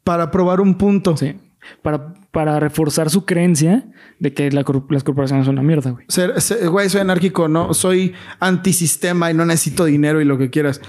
Para 0.03 0.31
probar 0.31 0.61
un 0.61 0.77
punto. 0.77 1.15
Sí. 1.17 1.35
Para, 1.81 2.13
para 2.31 2.59
reforzar 2.59 3.09
su 3.09 3.25
creencia 3.25 3.89
de 4.19 4.33
que 4.33 4.51
la 4.51 4.63
las 4.89 5.03
corporaciones 5.03 5.45
son 5.45 5.55
una 5.55 5.63
mierda, 5.63 5.91
güey. 5.91 6.05
Ser, 6.09 6.39
ser- 6.41 6.69
güey, 6.69 6.89
soy 6.89 7.01
anárquico, 7.01 7.47
no, 7.47 7.73
soy 7.73 8.13
antisistema 8.39 9.31
y 9.31 9.33
no 9.33 9.45
necesito 9.45 9.85
dinero 9.85 10.21
y 10.21 10.25
lo 10.25 10.37
que 10.37 10.49
quieras. 10.49 10.79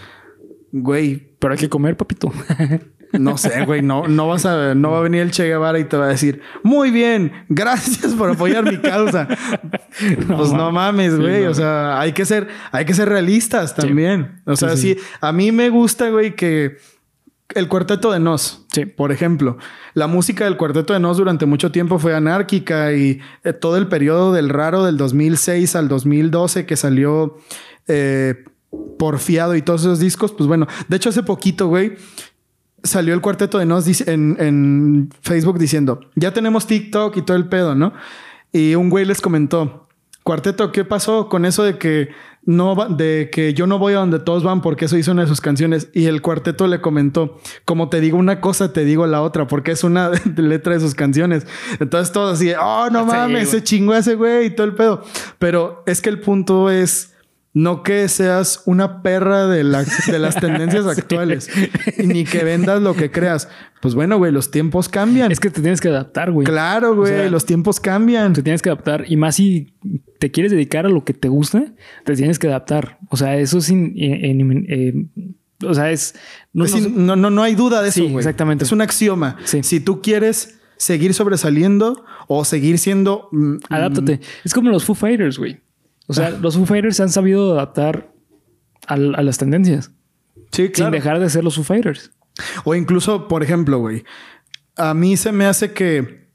Güey, 0.73 1.35
Pero 1.39 1.53
hay 1.55 1.59
que 1.59 1.69
comer, 1.69 1.97
papito. 1.97 2.31
no 3.13 3.39
sé, 3.39 3.65
güey, 3.65 3.83
no, 3.83 4.07
no 4.09 4.29
vas 4.29 4.47
a, 4.47 4.75
no 4.75 4.91
va 4.93 4.99
a 4.99 5.03
venir 5.03 5.21
el 5.23 5.31
Che 5.31 5.45
Guevara 5.45 5.79
y 5.79 5.85
te 5.85 5.97
va 5.97 6.07
a 6.07 6.09
decir, 6.09 6.41
muy 6.63 6.91
bien, 6.91 7.33
gracias 7.49 8.15
por 8.15 8.31
apoyar 8.31 8.65
mi 8.65 8.79
causa. 8.79 9.29
pues 10.37 10.53
no 10.53 10.71
mames, 10.73 11.13
Sí, 11.15 11.21
güey. 11.21 11.45
no. 11.45 11.51
O 11.51 11.55
sea, 11.55 12.01
hay 12.01 12.13
que 12.13 12.25
ser, 12.25 12.49
hay 12.73 12.85
que 12.85 12.95
ser 12.95 13.09
realistas 13.09 13.75
también. 13.75 14.41
O 14.47 14.57
sea, 14.57 14.77
Sí, 14.77 14.95
sí, 14.95 15.01
a 15.21 15.33
mí 15.33 15.53
me 15.53 15.69
gusta, 15.71 16.11
güey, 16.11 16.35
que 16.37 16.77
el 17.55 17.69
cuarteto 17.69 18.11
de 18.13 18.19
Nos, 18.19 18.67
Sí. 18.73 18.87
por 18.87 19.13
ejemplo, 19.13 19.57
la 19.95 20.09
música 20.09 20.45
del 20.45 20.57
cuarteto 20.57 20.93
de 20.93 21.01
Nos 21.01 21.17
durante 21.17 21.47
mucho 21.47 21.71
tiempo 21.71 21.99
fue 21.99 22.15
anárquica 22.15 22.93
y 22.93 23.21
eh, 23.45 23.53
todo 23.53 23.77
el 23.77 23.87
periodo 23.87 24.33
del 24.33 24.49
raro 24.49 24.85
del 24.85 24.97
2006 24.97 25.77
al 25.77 25.89
2012 25.89 26.67
que 26.67 26.77
salió 26.77 27.37
eh, 27.89 28.45
Porfiado 28.99 29.55
y 29.55 29.63
todos 29.63 29.83
esos 29.83 30.01
discos, 30.01 30.33
pues 30.33 30.49
bueno, 30.49 30.67
de 30.89 30.97
hecho 30.97 31.09
hace 31.11 31.23
poquito, 31.23 31.69
güey, 31.69 31.95
salió 32.83 33.15
el 33.15 33.21
cuarteto 33.21 33.59
de 33.59 33.67
Nos 33.67 33.87
en, 34.09 34.37
en 34.39 35.11
Facebook 35.23 35.59
diciendo, 35.59 36.01
ya 36.15 36.33
tenemos 36.33 36.67
TikTok 36.67 37.17
y 37.17 37.23
todo 37.23 37.37
el 37.37 37.49
pedo, 37.49 37.75
¿no? 37.75 37.93
Y 38.53 38.75
un 38.75 38.91
güey 38.91 39.05
les 39.05 39.21
comentó, 39.21 39.89
cuarteto, 40.23 40.73
¿qué 40.73 40.85
pasó 40.85 41.29
con 41.29 41.45
eso 41.45 41.63
de 41.65 41.79
que 41.79 42.09
no 42.45 42.77
va- 42.77 42.89
de 42.89 43.29
que 43.33 43.55
yo 43.55 43.67
no 43.67 43.79
voy 43.81 43.95
a 43.95 43.97
donde 43.99 44.21
todos 44.21 44.45
van 44.45 44.63
porque 44.63 44.85
eso 44.85 44.97
hizo 44.97 45.11
una 45.13 45.23
de 45.23 45.29
sus 45.29 45.41
canciones? 45.41 45.89
Y 45.93 46.07
el 46.07 46.23
cuarteto 46.23 46.69
le 46.69 46.81
comentó, 46.81 47.39
como 47.65 47.89
te 47.89 48.01
digo 48.01 48.19
una 48.19 48.41
cosa, 48.41 48.73
te 48.73 48.85
digo 48.85 49.07
la 49.09 49.21
otra, 49.23 49.47
porque 49.49 49.73
es 49.73 49.83
una 49.85 50.11
letra 50.37 50.75
de 50.75 50.81
sus 50.81 50.95
canciones. 50.95 51.45
Entonces 51.81 52.13
todos 52.13 52.35
así, 52.35 52.53
oh, 52.61 52.89
no 52.91 53.01
Sí, 53.01 53.07
mames, 53.07 53.31
güey. 53.33 53.47
se 53.47 53.65
chingó 53.65 53.95
ese 53.95 54.15
güey 54.15 54.47
y 54.47 54.51
todo 54.51 54.67
el 54.67 54.75
pedo. 54.75 55.03
Pero 55.39 55.83
es 55.87 56.01
que 56.01 56.09
el 56.09 56.21
punto 56.21 56.71
es... 56.71 57.13
No 57.59 57.83
que 57.83 58.07
seas 58.09 58.61
una 58.67 59.01
perra 59.01 59.47
de, 59.47 59.65
la- 59.65 59.83
de 59.85 60.19
las 60.19 60.35
tendencias 60.41 60.85
Sí. 60.85 60.91
actuales, 61.01 61.49
ni 61.97 62.25
que 62.25 62.45
vendas 62.45 62.83
lo 62.83 62.95
que 62.95 63.11
creas. 63.11 63.49
Pues 63.81 63.95
bueno, 63.95 64.19
güey, 64.19 64.31
los 64.31 64.51
tiempos 64.51 64.91
cambian. 64.91 65.33
es 65.33 65.41
que 65.41 65.49
te 65.49 65.63
tienes 65.63 65.81
que 65.81 65.89
adaptar, 65.89 66.33
güey. 66.33 66.47
Claro, 66.47 66.95
güey, 66.95 67.15
sea, 67.15 67.31
los 67.31 67.47
tiempos 67.47 67.81
cambian. 67.81 68.35
Te 68.35 68.43
tienes 68.43 68.61
que 68.61 68.69
adaptar. 68.69 69.05
Y 69.09 69.17
más 69.17 69.37
si 69.37 69.73
te 70.19 70.31
quieres 70.31 70.53
dedicar 70.53 70.85
a 70.85 70.91
lo 70.91 71.03
que 71.05 71.15
te 71.15 71.29
gusta, 71.29 71.73
te 72.05 72.15
tienes 72.15 72.39
que 72.39 72.47
adaptar. 72.49 72.99
O 73.09 73.17
sea, 73.17 73.37
eso 73.39 73.57
es... 73.57 73.71
in- 73.71 73.95
eh, 73.97 74.31
eh, 74.31 74.67
eh, 74.69 75.07
o 75.67 75.73
sea, 75.73 75.91
es... 75.91 76.15
No, 76.53 76.67
Es 76.67 76.73
no- 76.73 76.79
in- 76.79 77.07
no, 77.07 77.17
no, 77.17 77.31
no 77.31 77.43
hay 77.43 77.55
duda 77.55 77.81
de 77.81 77.89
eso, 77.89 78.01
Sí, 78.01 78.09
güey. 78.09 78.19
exactamente. 78.19 78.65
Es 78.65 78.73
un 78.73 78.83
axioma. 78.83 79.39
Sí. 79.45 79.63
Si 79.63 79.81
tú 79.81 80.03
quieres 80.03 80.59
seguir 80.77 81.15
sobresaliendo 81.15 82.05
o 82.29 82.45
seguir 82.45 82.77
siendo... 82.79 83.31
mm, 83.33 83.57
Adáptate. 83.71 84.21
Es 84.45 84.53
como 84.53 84.69
los 84.71 84.85
Foo 84.85 84.95
Fighters, 84.95 85.39
güey. 85.39 85.61
O 86.07 86.13
sea, 86.15 86.31
los 86.31 86.57
Foo 86.57 86.67
Fighters 86.67 86.97
se 86.97 87.03
han 87.03 87.11
sabido 87.11 87.53
adaptar 87.53 88.13
al- 88.87 89.15
a, 89.17 89.23
las 89.23 89.39
tendencias. 89.39 89.91
Sí, 90.53 90.69
claro. 90.71 90.93
Sin 90.93 91.01
dejar 91.03 91.19
de 91.21 91.29
ser 91.31 91.43
los 91.45 91.57
Foo 91.57 91.65
Fighters. 91.65 92.13
O 92.65 92.75
incluso, 92.75 93.29
por 93.29 93.43
ejemplo, 93.43 93.79
güey, 93.79 94.05
a 94.77 94.95
mí 94.95 95.17
se 95.17 95.33
me 95.33 95.47
hace 95.47 95.73
que 95.73 96.27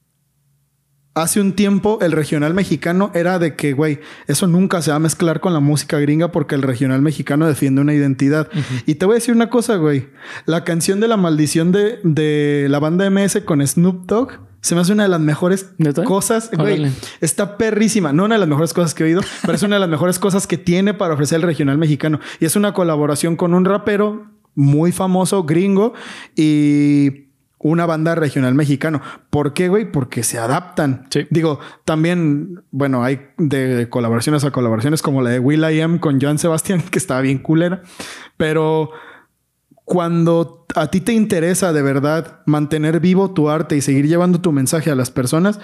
hace 1.13 1.41
un 1.41 1.53
tiempo 1.53 1.99
el 2.01 2.11
regional 2.13 2.53
mexicano 2.53 3.11
era 3.13 3.37
de 3.37 3.55
que, 3.55 3.73
güey, 3.73 3.99
eso 4.27 4.47
nunca 4.47 4.81
se 4.81 4.91
va 4.91 4.95
a 4.97 4.99
mezclar 4.99 5.41
con 5.41 5.53
la 5.53 5.59
música 5.59 5.99
gringa 5.99 6.31
porque 6.31 6.55
el 6.55 6.61
regional 6.61 7.01
mexicano 7.01 7.47
defiende 7.47 7.81
una 7.81 7.93
identidad. 7.93 8.49
Y 8.85 8.95
te 8.95 9.05
voy 9.05 9.13
a 9.13 9.15
decir 9.19 9.35
una 9.35 9.49
cosa, 9.49 9.75
güey. 9.75 10.09
La 10.45 10.63
canción 10.63 10.99
de 11.01 11.07
la 11.09 11.17
maldición 11.17 11.71
de, 11.71 11.99
de 12.03 12.67
la 12.69 12.79
banda 12.79 13.09
MS 13.09 13.41
con 13.45 13.65
Snoop 13.65 14.05
Dogg 14.05 14.39
se 14.61 14.75
me 14.75 14.81
hace 14.81 14.93
una 14.93 15.03
de 15.03 15.09
las 15.09 15.19
mejores 15.19 15.73
¿Neta? 15.77 16.03
cosas, 16.03 16.51
güey. 16.51 16.91
Está 17.19 17.57
perrísima. 17.57 18.13
No 18.13 18.25
una 18.25 18.35
de 18.35 18.39
las 18.39 18.49
mejores 18.49 18.73
cosas 18.73 18.93
que 18.93 19.03
he 19.03 19.07
oído, 19.07 19.21
pero 19.41 19.53
es 19.53 19.63
una 19.63 19.77
de 19.77 19.79
las 19.79 19.89
mejores 19.89 20.19
cosas 20.19 20.45
que 20.45 20.57
tiene 20.57 20.93
para 20.93 21.15
ofrecer 21.15 21.37
el 21.37 21.43
regional 21.43 21.77
mexicano. 21.77 22.19
Y 22.39 22.45
es 22.45 22.55
una 22.55 22.73
colaboración 22.73 23.35
con 23.35 23.53
un 23.53 23.65
rapero 23.65 24.27
muy 24.53 24.91
famoso, 24.91 25.43
gringo, 25.43 25.93
y 26.35 27.31
una 27.57 27.85
banda 27.85 28.15
regional 28.15 28.53
mexicano. 28.53 29.01
¿Por 29.29 29.53
qué, 29.53 29.67
güey? 29.67 29.91
Porque 29.91 30.23
se 30.23 30.37
adaptan. 30.37 31.07
Sí. 31.09 31.27
Digo, 31.29 31.59
también, 31.85 32.63
bueno, 32.71 33.03
hay 33.03 33.19
de 33.37 33.87
colaboraciones 33.89 34.43
a 34.43 34.51
colaboraciones 34.51 35.01
como 35.01 35.21
la 35.21 35.31
de 35.31 35.39
Will 35.39 35.63
I 35.63 35.81
Am 35.81 35.99
con 35.99 36.19
Joan 36.19 36.37
Sebastián, 36.37 36.81
que 36.91 36.99
estaba 36.99 37.21
bien 37.21 37.39
culera. 37.39 37.81
Pero 38.37 38.91
cuando 39.85 40.60
a 40.75 40.87
ti 40.91 41.01
te 41.01 41.13
interesa 41.13 41.73
de 41.73 41.81
verdad 41.81 42.41
mantener 42.45 42.99
vivo 42.99 43.31
tu 43.33 43.49
arte 43.49 43.75
y 43.77 43.81
seguir 43.81 44.07
llevando 44.07 44.41
tu 44.41 44.51
mensaje 44.51 44.89
a 44.91 44.95
las 44.95 45.11
personas, 45.11 45.59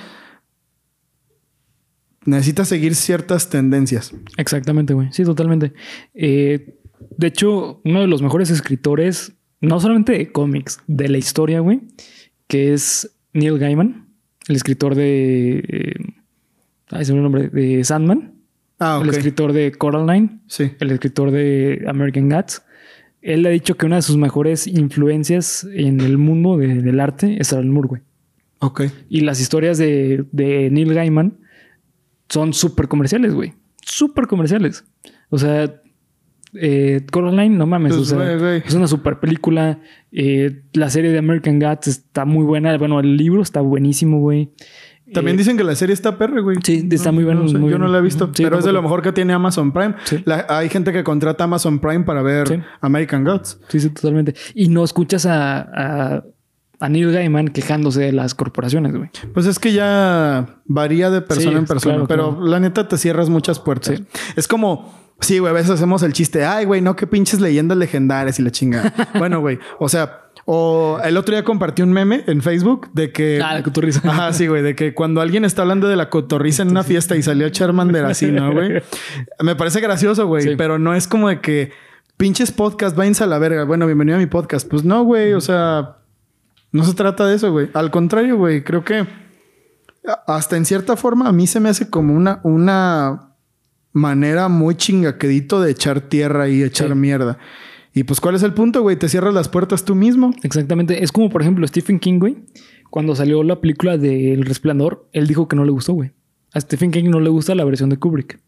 necesitas 2.26 2.68
seguir 2.68 2.96
ciertas 2.96 3.50
tendencias. 3.50 4.14
Exactamente, 4.38 4.94
güey. 4.94 5.08
Sí, 5.12 5.24
totalmente. 5.24 5.74
Eh, 6.14 6.76
de 7.18 7.28
hecho, 7.28 7.82
uno 7.86 8.02
de 8.02 8.08
los 8.08 8.22
mejores 8.22 8.50
escritores, 8.50 9.34
no 9.62 9.80
solamente 9.80 10.14
de 10.14 10.32
cómics, 10.32 10.80
de 10.88 11.10
la 11.10 11.18
historia, 11.18 11.60
güey, 11.60 11.82
que 12.48 12.74
es 12.74 13.16
Neil 13.34 13.58
Gaiman, 13.60 14.08
el 14.48 14.56
escritor 14.56 14.96
de. 14.96 15.60
eh, 15.68 15.94
ay, 16.90 17.06
se 17.06 17.12
me 17.14 17.18
el 17.20 17.24
nombre. 17.24 17.50
De 17.50 17.84
Sandman, 17.84 18.34
Ah, 18.80 19.00
el 19.02 19.10
ok. 19.10 19.16
escritor 19.16 19.54
de 19.54 19.72
Coraline, 19.72 20.40
Sí. 20.48 20.72
el 20.80 20.92
escritor 20.92 21.32
de 21.32 21.84
American 21.88 22.30
Gods. 22.30 22.62
Él 23.34 23.46
ha 23.46 23.50
dicho 23.50 23.76
que 23.76 23.86
una 23.86 23.98
de 23.98 24.02
sus 24.02 24.18
mejores 24.18 24.68
influencias 24.68 25.68
en 25.74 26.00
el 26.02 26.18
mundo 26.18 26.58
de- 26.58 26.82
del 26.82 27.00
arte 27.00 27.38
es 27.40 27.52
Alan 27.54 27.70
Moore, 27.70 27.88
güey. 27.90 28.02
Ok. 28.60 28.84
Y 29.10 29.22
las 29.22 29.40
historias 29.42 29.78
de, 29.78 30.26
de 30.32 30.70
Neil 30.72 30.94
Gaiman 30.94 31.38
son 32.30 32.54
súper 32.54 32.88
comerciales, 32.88 33.34
güey. 33.34 33.54
Súper 33.82 34.28
comerciales. 34.28 34.86
O 35.30 35.38
sea, 35.38 35.82
eh, 36.54 37.06
Coraline, 37.12 37.56
no 37.58 37.68
mames. 37.68 37.94
Pues, 37.96 38.12
o 38.12 38.16
sea, 38.18 38.56
es 38.58 38.74
una 38.74 38.88
super 38.88 39.20
película. 39.20 39.80
Eh, 40.12 40.64
la 40.74 40.90
serie 40.90 41.12
de 41.12 41.18
American 41.20 41.60
Gods 41.60 41.88
está 41.88 42.26
muy 42.26 42.44
buena. 42.46 42.78
Bueno, 42.78 43.00
el 43.00 43.18
libro 43.18 43.42
está 43.42 43.62
buenísimo, 43.62 44.20
güey. 44.20 44.52
También 45.14 45.38
dicen 45.38 45.56
que 45.58 45.64
la 45.64 45.76
serie 45.76 45.94
está 45.94 46.18
perra, 46.18 46.42
güey. 46.42 46.58
Sí, 46.64 46.88
está 46.92 47.12
muy 47.12 47.24
bueno, 47.24 47.42
No 47.44 47.48
sé, 47.48 47.54
yo 47.54 47.78
no 47.78 47.88
la 47.88 48.00
he 48.00 48.02
visto, 48.02 48.30
Sí, 48.34 48.44
pero 48.44 48.60
es 48.60 48.66
de 48.66 48.74
lo 48.74 48.82
mejor 48.82 49.02
que 49.02 49.12
tiene 49.12 49.34
Amazon 49.34 49.72
Prime. 49.72 49.96
Sí. 50.04 50.22
La- 50.26 50.46
hay 50.50 50.70
gente 50.70 50.92
que 50.92 51.04
contrata 51.04 51.46
Amazon 51.46 51.80
Prime 51.80 52.04
para 52.04 52.22
ver 52.22 52.48
Sí. 52.48 52.56
American 52.82 53.24
Gods. 53.24 53.60
Sí, 53.70 53.80
sí, 53.80 53.90
totalmente. 53.90 54.36
Y 54.54 54.70
no 54.70 54.84
escuchas 54.84 55.26
a, 55.26 55.60
a, 55.60 56.24
a 56.80 56.90
Neil 56.90 57.12
Gaiman 57.12 57.48
quejándose 57.50 58.02
de 58.02 58.12
las 58.12 58.36
corporaciones, 58.36 58.96
güey. 58.96 59.10
Pues 59.34 59.46
es 59.46 59.60
que 59.60 59.74
ya 59.74 60.60
varía 60.66 61.10
de 61.10 61.22
persona 61.22 61.58
en 61.60 61.66
persona, 61.66 61.96
claro, 61.96 62.08
pero 62.08 62.30
claro. 62.36 62.46
la 62.48 62.60
neta 62.60 62.88
te 62.88 62.98
cierras 62.98 63.30
muchas 63.30 63.60
puertas. 63.60 64.02
Es 64.36 64.48
como, 64.48 64.94
sí, 65.20 65.40
güey, 65.40 65.50
a 65.52 65.54
veces 65.54 65.72
hacemos 65.72 66.04
el 66.04 66.14
chiste, 66.14 66.46
ay, 66.46 66.66
güey, 66.66 66.82
no, 66.82 66.96
qué 66.96 67.08
pinches 67.08 67.40
leyendas 67.42 67.78
legendarias 67.78 68.40
y 68.40 68.44
la 68.44 68.52
chingada. 68.52 68.94
bueno, 69.18 69.40
güey, 69.40 69.60
o 69.80 69.90
sea, 69.90 70.22
o 70.46 71.00
el 71.04 71.18
otro 71.18 71.36
día 71.36 71.44
compartí 71.44 71.82
un 71.82 71.92
meme 71.92 72.24
en 72.28 72.42
Facebook 72.42 72.90
de 72.94 73.12
que... 73.12 73.42
Ah, 73.44 73.56
la 73.56 73.64
cotorriza. 73.64 74.00
Ajá, 74.10 74.32
sí, 74.32 74.48
güey, 74.48 74.62
de 74.64 74.76
que 74.76 74.94
cuando 74.94 75.20
alguien 75.20 75.44
está 75.44 75.64
hablando 75.64 75.88
de 75.90 75.96
la 75.98 76.10
cotorriza 76.10 76.64
en 76.64 76.70
una 76.70 76.84
fiesta 76.84 77.16
y 77.18 77.22
salió 77.24 77.50
Charmander 77.50 78.06
así, 78.06 78.32
¿no, 78.32 78.54
güey? 78.54 78.82
Me 79.44 79.56
parece 79.56 79.82
gracioso, 79.82 80.28
güey, 80.28 80.44
Sí. 80.44 80.56
pero 80.58 80.80
no 80.80 80.94
es 80.96 81.08
como 81.08 81.28
de 81.28 81.42
que 81.42 81.72
pinches 82.16 82.52
podcast, 82.52 82.96
váyanse 82.96 83.24
a 83.26 83.28
la 83.28 83.40
verga. 83.40 83.66
Bueno, 83.66 83.86
bienvenido 83.88 84.18
a 84.18 84.20
mi 84.20 84.28
podcast. 84.28 84.70
Pues 84.70 84.84
no, 84.86 85.04
güey, 85.04 85.34
o 85.34 85.42
sea, 85.42 85.98
no 86.72 86.84
se 86.86 86.94
trata 86.94 87.26
de 87.28 87.36
eso, 87.36 87.52
güey. 87.52 87.70
Al 87.74 87.92
contrario, 87.92 88.38
güey, 88.38 88.64
creo 88.64 88.84
que 88.86 89.06
hasta 90.26 90.56
en 90.56 90.64
cierta 90.66 90.96
forma 90.96 91.28
a 91.28 91.34
mí 91.34 91.48
se 91.48 91.60
me 91.60 91.68
hace 91.68 91.90
como 91.90 92.14
una, 92.14 92.40
una 92.44 93.27
manera 93.98 94.48
muy 94.48 94.76
chingaquedito 94.76 95.60
de 95.62 95.72
echar 95.72 96.02
tierra 96.02 96.48
y 96.50 96.64
echar 96.64 96.90
Sí. 96.90 96.96
mierda. 96.96 97.38
Y 97.94 98.04
pues, 98.04 98.22
¿cuál 98.22 98.36
es 98.36 98.44
el 98.44 98.54
punto, 98.54 98.82
güey? 98.84 98.96
Te 98.96 99.10
cierras 99.10 99.34
las 99.34 99.50
puertas 99.50 99.84
tú 99.84 99.96
mismo. 99.96 100.34
Exactamente. 100.44 101.04
Es 101.04 101.12
como, 101.12 101.30
por 101.30 101.42
ejemplo, 101.42 101.68
Stephen 101.68 102.00
King, 102.00 102.20
güey. 102.20 102.38
Cuando 102.90 103.16
salió 103.16 103.44
la 103.44 103.60
película 103.60 103.98
de 103.98 104.34
El 104.34 104.46
Resplandor, 104.46 105.10
él 105.14 105.28
dijo 105.28 105.48
que 105.48 105.56
no 105.56 105.66
le 105.66 105.72
gustó, 105.72 105.94
güey. 105.94 106.12
A 106.54 106.62
Stephen 106.62 106.92
King 106.92 107.10
no 107.10 107.20
le 107.20 107.30
gusta 107.30 107.56
la 107.56 107.66
versión 107.66 107.90
de 107.90 107.98
Kubrick. 107.98 108.40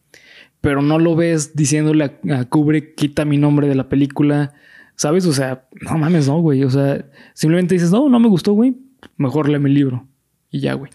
Pero 0.62 0.82
no 0.82 1.00
lo 1.00 1.16
ves 1.16 1.56
diciéndole 1.56 2.04
a, 2.04 2.40
a 2.40 2.46
Kubrick, 2.46 2.96
quita 2.96 3.26
mi 3.26 3.38
nombre 3.38 3.68
de 3.68 3.76
la 3.76 3.90
película. 3.90 4.54
¿Sabes? 4.96 5.26
O 5.26 5.34
sea, 5.34 5.68
no 5.82 5.98
mames, 5.98 6.28
no, 6.28 6.40
güey. 6.42 6.64
O 6.64 6.70
sea, 6.70 7.06
simplemente 7.34 7.74
dices, 7.76 7.92
no, 7.92 8.08
no 8.08 8.20
me 8.20 8.28
gustó, 8.28 8.54
güey. 8.54 8.76
Mejor 9.18 9.50
lee 9.50 9.58
mi 9.60 9.70
libro. 9.72 10.06
Y 10.52 10.60
ya, 10.60 10.74
güey. 10.76 10.92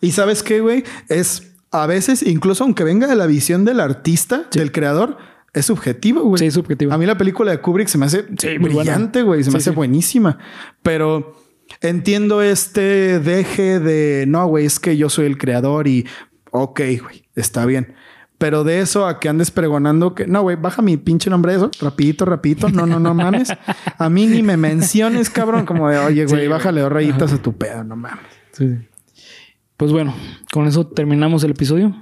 Y 0.00 0.12
sabes 0.12 0.42
qué, 0.42 0.60
güey? 0.60 0.82
Es 1.08 1.51
a 1.72 1.86
veces, 1.86 2.22
incluso 2.22 2.64
aunque 2.64 2.84
venga 2.84 3.06
de 3.06 3.16
la 3.16 3.26
visión 3.26 3.64
del 3.64 3.80
artista, 3.80 4.44
del 4.52 4.70
creador, 4.72 5.16
es 5.54 5.66
subjetivo, 5.66 6.22
güey. 6.22 6.38
Sí, 6.38 6.46
es 6.46 6.54
subjetivo. 6.54 6.92
A 6.92 6.98
mí 6.98 7.06
la 7.06 7.18
película 7.18 7.50
de 7.50 7.60
Kubrick 7.60 7.88
se 7.88 7.98
me 7.98 8.06
hace 8.06 8.22
brillante, 8.22 9.22
güey. 9.22 9.42
Se 9.42 9.50
me 9.50 9.58
hace 9.58 9.70
buenísima. 9.70 10.38
Pero 10.82 11.34
entiendo 11.80 12.42
este 12.42 13.18
deje 13.20 13.80
de, 13.80 14.24
no, 14.28 14.46
güey, 14.46 14.66
es 14.66 14.78
que 14.78 14.96
yo 14.96 15.08
soy 15.08 15.26
el 15.26 15.38
creador 15.38 15.88
y, 15.88 16.06
ok, 16.50 16.80
güey, 17.02 17.24
está 17.34 17.66
bien. 17.66 17.94
Pero 18.38 18.64
de 18.64 18.80
eso 18.80 19.06
a 19.06 19.20
que 19.20 19.28
andes 19.28 19.50
pregonando 19.50 20.14
que 20.14 20.26
no, 20.26 20.42
güey, 20.42 20.56
baja 20.56 20.82
mi 20.82 20.96
pinche 20.96 21.30
nombre 21.30 21.52
de 21.52 21.58
eso, 21.58 21.70
rapidito, 21.80 22.24
rapidito. 22.24 22.68
No, 22.68 22.86
no, 22.86 22.98
no 22.98 23.14
mames. 23.14 23.48
A 23.98 24.10
mí 24.10 24.26
ni 24.26 24.42
me 24.42 24.56
menciones, 24.56 25.30
cabrón, 25.30 25.64
como 25.64 25.88
de, 25.88 25.98
oye, 25.98 26.26
güey, 26.26 26.48
bájale 26.48 26.80
dos 26.80 26.90
rayitas 26.92 27.32
a 27.32 27.38
tu 27.38 27.52
pedo, 27.56 27.84
no 27.84 27.94
mames. 27.94 28.24
Sí. 28.52 28.78
Pues 29.82 29.90
bueno, 29.90 30.14
con 30.52 30.68
eso 30.68 30.86
terminamos 30.86 31.42
el 31.42 31.50
episodio. 31.50 31.92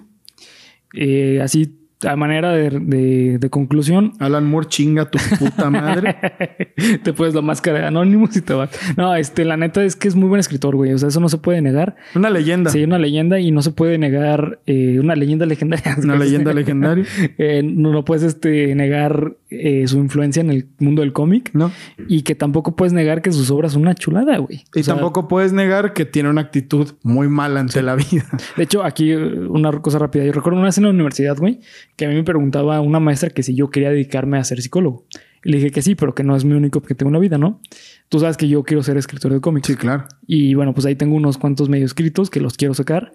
Eh, 0.92 1.40
así 1.42 1.78
a 2.06 2.14
manera 2.14 2.52
de, 2.52 3.38
de, 3.38 3.50
conclusión. 3.50 4.12
Alan 4.18 4.44
Moore 4.44 4.66
chinga 4.68 5.10
tu 5.10 5.18
puta 5.38 5.70
madre. 5.70 6.14
te 7.02 7.14
puedes 7.14 7.34
la 7.34 7.40
máscara 7.40 7.78
de 7.78 7.86
Anonymous 7.86 8.36
y 8.36 8.42
te 8.42 8.52
vas. 8.52 8.68
No, 8.98 9.14
este, 9.14 9.46
la 9.46 9.56
neta 9.56 9.82
es 9.82 9.96
que 9.96 10.08
es 10.08 10.14
muy 10.14 10.28
buen 10.28 10.40
escritor, 10.40 10.76
güey. 10.76 10.92
O 10.92 10.98
sea, 10.98 11.08
eso 11.08 11.20
no 11.20 11.30
se 11.30 11.38
puede 11.38 11.62
negar. 11.62 11.96
Una 12.14 12.28
leyenda. 12.28 12.70
Sí, 12.70 12.84
una 12.84 12.98
leyenda 12.98 13.40
y 13.40 13.50
no 13.50 13.62
se 13.62 13.70
puede 13.70 13.96
negar 13.96 14.60
eh, 14.66 15.00
una 15.00 15.16
leyenda 15.16 15.46
legendaria. 15.46 15.96
Una 16.02 16.16
leyenda 16.18 16.52
legendaria. 16.52 17.06
Eh, 17.38 17.62
no, 17.64 18.04
puedes 18.04 18.24
este, 18.24 18.74
negar 18.74 19.38
eh, 19.50 19.86
su 19.88 19.98
influencia 19.98 20.40
en 20.40 20.50
el 20.50 20.68
mundo 20.78 21.02
del 21.02 21.12
cómic. 21.12 21.50
No. 21.54 21.72
Y 22.08 22.22
que 22.22 22.34
tampoco 22.34 22.76
puedes 22.76 22.92
negar 22.92 23.20
que 23.20 23.32
sus 23.32 23.50
obras 23.50 23.72
son 23.72 23.82
una 23.82 23.94
chulada, 23.94 24.38
güey. 24.38 24.64
Y 24.74 24.82
tampoco 24.82 25.26
puedes 25.28 25.52
negar 25.52 25.92
que 25.92 26.04
tiene 26.04 26.30
una 26.30 26.40
actitud 26.40 26.92
muy 27.02 27.28
mala 27.28 27.60
ante 27.60 27.82
la 27.82 27.96
vida. 27.96 28.26
De 28.56 28.62
hecho, 28.62 28.84
aquí 28.84 29.12
una 29.12 29.72
cosa 29.80 29.98
rápida. 29.98 30.24
Yo 30.24 30.32
recuerdo 30.32 30.58
una 30.58 30.66
vez 30.66 30.78
en 30.78 30.84
la 30.84 30.90
universidad, 30.90 31.36
güey, 31.36 31.60
que 31.96 32.06
a 32.06 32.08
mí 32.08 32.14
me 32.14 32.24
preguntaba 32.24 32.80
una 32.80 33.00
maestra 33.00 33.30
que 33.30 33.42
si 33.42 33.54
yo 33.54 33.70
quería 33.70 33.90
dedicarme 33.90 34.38
a 34.38 34.44
ser 34.44 34.62
psicólogo. 34.62 35.06
Y 35.44 35.50
le 35.50 35.56
dije 35.56 35.70
que 35.70 35.82
sí, 35.82 35.94
pero 35.94 36.14
que 36.14 36.22
no 36.22 36.36
es 36.36 36.44
mi 36.44 36.52
único 36.52 36.78
objetivo 36.78 37.08
en 37.08 37.14
la 37.14 37.18
vida, 37.18 37.38
¿no? 37.38 37.60
Tú 38.08 38.20
sabes 38.20 38.36
que 38.36 38.46
yo 38.46 38.62
quiero 38.62 38.82
ser 38.82 38.96
escritor 38.98 39.32
de 39.32 39.40
cómics. 39.40 39.66
Sí, 39.66 39.74
claro. 39.74 40.04
Y 40.26 40.54
bueno, 40.54 40.74
pues 40.74 40.86
ahí 40.86 40.96
tengo 40.96 41.16
unos 41.16 41.38
cuantos 41.38 41.68
medio 41.68 41.86
escritos 41.86 42.30
que 42.30 42.40
los 42.40 42.56
quiero 42.56 42.74
sacar. 42.74 43.12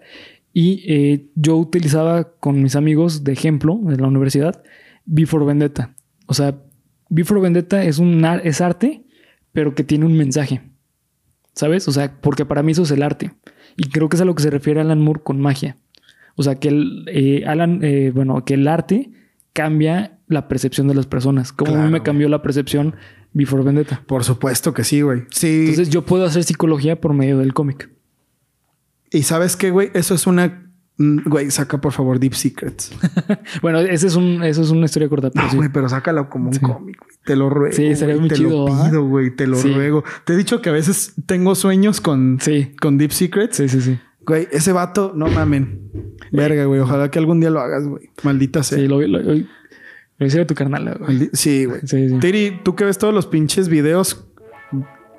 Y 0.52 0.82
eh, 0.86 1.26
yo 1.34 1.56
utilizaba 1.56 2.32
con 2.40 2.62
mis 2.62 2.76
amigos 2.76 3.24
de 3.24 3.32
ejemplo 3.32 3.78
en 3.88 4.00
la 4.00 4.08
universidad 4.08 4.62
Before 5.04 5.44
Vendetta. 5.44 5.95
O 6.26 6.34
sea, 6.34 6.56
Before 7.08 7.40
Vendetta 7.40 7.84
es, 7.84 7.98
un, 7.98 8.24
es 8.42 8.60
arte, 8.60 9.04
pero 9.52 9.74
que 9.74 9.84
tiene 9.84 10.04
un 10.04 10.16
mensaje. 10.16 10.62
¿Sabes? 11.54 11.88
O 11.88 11.92
sea, 11.92 12.20
porque 12.20 12.44
para 12.44 12.62
mí 12.62 12.72
eso 12.72 12.82
es 12.82 12.90
el 12.90 13.02
arte. 13.02 13.32
Y 13.76 13.88
creo 13.88 14.08
que 14.08 14.16
es 14.16 14.22
a 14.22 14.24
lo 14.24 14.34
que 14.34 14.42
se 14.42 14.50
refiere 14.50 14.80
Alan 14.80 15.00
Moore 15.00 15.20
con 15.22 15.40
magia. 15.40 15.76
O 16.34 16.42
sea, 16.42 16.56
que 16.56 16.68
el, 16.68 17.04
eh, 17.08 17.44
Alan, 17.46 17.80
eh, 17.82 18.12
bueno, 18.14 18.44
que 18.44 18.54
el 18.54 18.68
arte 18.68 19.10
cambia 19.52 20.18
la 20.28 20.48
percepción 20.48 20.88
de 20.88 20.94
las 20.94 21.06
personas. 21.06 21.52
Como 21.52 21.74
a 21.74 21.84
mí 21.84 21.90
me 21.90 22.02
cambió 22.02 22.28
la 22.28 22.42
percepción 22.42 22.94
Before 23.32 23.62
Vendetta. 23.62 24.02
Por 24.06 24.24
supuesto 24.24 24.74
que 24.74 24.84
sí, 24.84 25.00
güey. 25.00 25.22
Sí. 25.30 25.60
Entonces 25.60 25.88
yo 25.88 26.04
puedo 26.04 26.26
hacer 26.26 26.44
psicología 26.44 27.00
por 27.00 27.14
medio 27.14 27.38
del 27.38 27.54
cómic. 27.54 27.90
Y 29.10 29.22
sabes 29.22 29.56
qué, 29.56 29.70
güey, 29.70 29.90
eso 29.94 30.14
es 30.14 30.26
una 30.26 30.65
Güey, 30.98 31.50
saca 31.50 31.78
por 31.78 31.92
favor 31.92 32.18
Deep 32.18 32.34
Secrets. 32.34 32.90
bueno, 33.62 33.80
ese 33.80 34.06
es 34.06 34.16
un, 34.16 34.42
eso 34.42 34.62
es 34.62 34.70
una 34.70 34.86
historia 34.86 35.08
corta. 35.10 35.30
Pero 35.30 35.46
no, 35.46 35.54
güey, 35.54 35.68
pero 35.68 35.88
sácalo 35.88 36.30
como 36.30 36.48
un 36.48 36.56
cómic, 36.58 36.98
güey. 36.98 37.10
Te 37.24 37.36
lo 37.36 37.50
ruego. 37.50 37.76
Sí, 37.76 37.94
sería 37.94 38.16
muy 38.16 38.30
te 38.30 38.36
chido. 38.36 38.64
Te 38.64 38.70
lo 38.70 38.84
pido, 38.84 39.04
güey. 39.06 39.30
Te 39.36 39.46
lo 39.46 39.60
ruego. 39.60 40.04
Te 40.24 40.32
he 40.32 40.36
dicho 40.36 40.62
que 40.62 40.70
a 40.70 40.72
veces 40.72 41.14
tengo 41.26 41.54
sueños 41.54 42.00
con, 42.00 42.38
con 42.80 42.96
Deep 42.96 43.12
Secrets. 43.12 43.56
Sí, 43.56 43.68
sí, 43.68 43.82
sí. 43.82 43.98
Güey, 44.26 44.48
ese 44.50 44.72
vato, 44.72 45.12
no 45.14 45.28
mamen. 45.28 45.90
Verga, 46.32 46.64
güey. 46.64 46.80
Ojalá 46.80 47.10
que 47.10 47.18
algún 47.18 47.40
día 47.40 47.50
lo 47.50 47.60
hagas, 47.60 47.86
güey. 47.86 48.10
Maldita 48.22 48.62
sea. 48.62 48.78
Sí, 48.78 48.88
lo, 48.88 49.00
lo, 49.02 49.20
lo, 49.20 49.34
lo 50.18 50.46
tu 50.46 50.54
carnal, 50.54 50.96
güey. 50.98 51.30
Sí, 51.34 51.66
güey. 51.66 51.80
Sí, 51.84 52.08
sí. 52.08 52.18
Tiri, 52.20 52.60
tú 52.64 52.74
que 52.74 52.84
ves 52.84 52.96
todos 52.96 53.12
los 53.12 53.26
pinches 53.26 53.68
videos. 53.68 54.26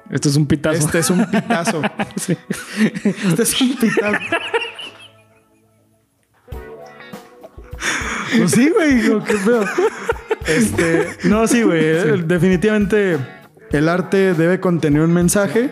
Esto 0.09 0.29
es 0.29 0.37
un 0.37 0.47
pitazo. 0.47 0.77
Este 0.77 0.99
es 0.99 1.09
un 1.09 1.25
pitazo. 1.29 1.81
sí. 2.15 2.35
Este 3.03 3.43
es 3.43 3.61
un 3.61 3.75
pitazo. 3.75 4.19
Pues 8.37 8.51
sí, 8.51 8.69
güey. 8.69 9.23
Qué 9.23 9.33
feo. 9.33 9.63
Este. 10.47 11.07
No, 11.23 11.47
sí, 11.47 11.63
güey. 11.63 12.23
Definitivamente 12.25 13.17
el 13.71 13.89
arte 13.89 14.33
debe 14.33 14.59
contener 14.59 15.01
un 15.01 15.13
mensaje 15.13 15.71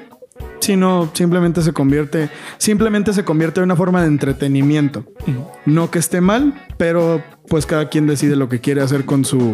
sino 0.59 1.11
simplemente 1.13 1.61
se 1.61 1.73
convierte, 1.73 2.29
simplemente 2.57 3.13
se 3.13 3.23
convierte 3.23 3.59
en 3.59 3.65
una 3.65 3.75
forma 3.75 4.01
de 4.01 4.07
entretenimiento. 4.07 5.05
No 5.65 5.91
que 5.91 5.99
esté 5.99 6.21
mal, 6.21 6.65
pero 6.77 7.23
pues 7.47 7.65
cada 7.65 7.89
quien 7.89 8.07
decide 8.07 8.35
lo 8.35 8.49
que 8.49 8.59
quiere 8.59 8.81
hacer 8.81 9.05
con 9.05 9.25
su 9.25 9.53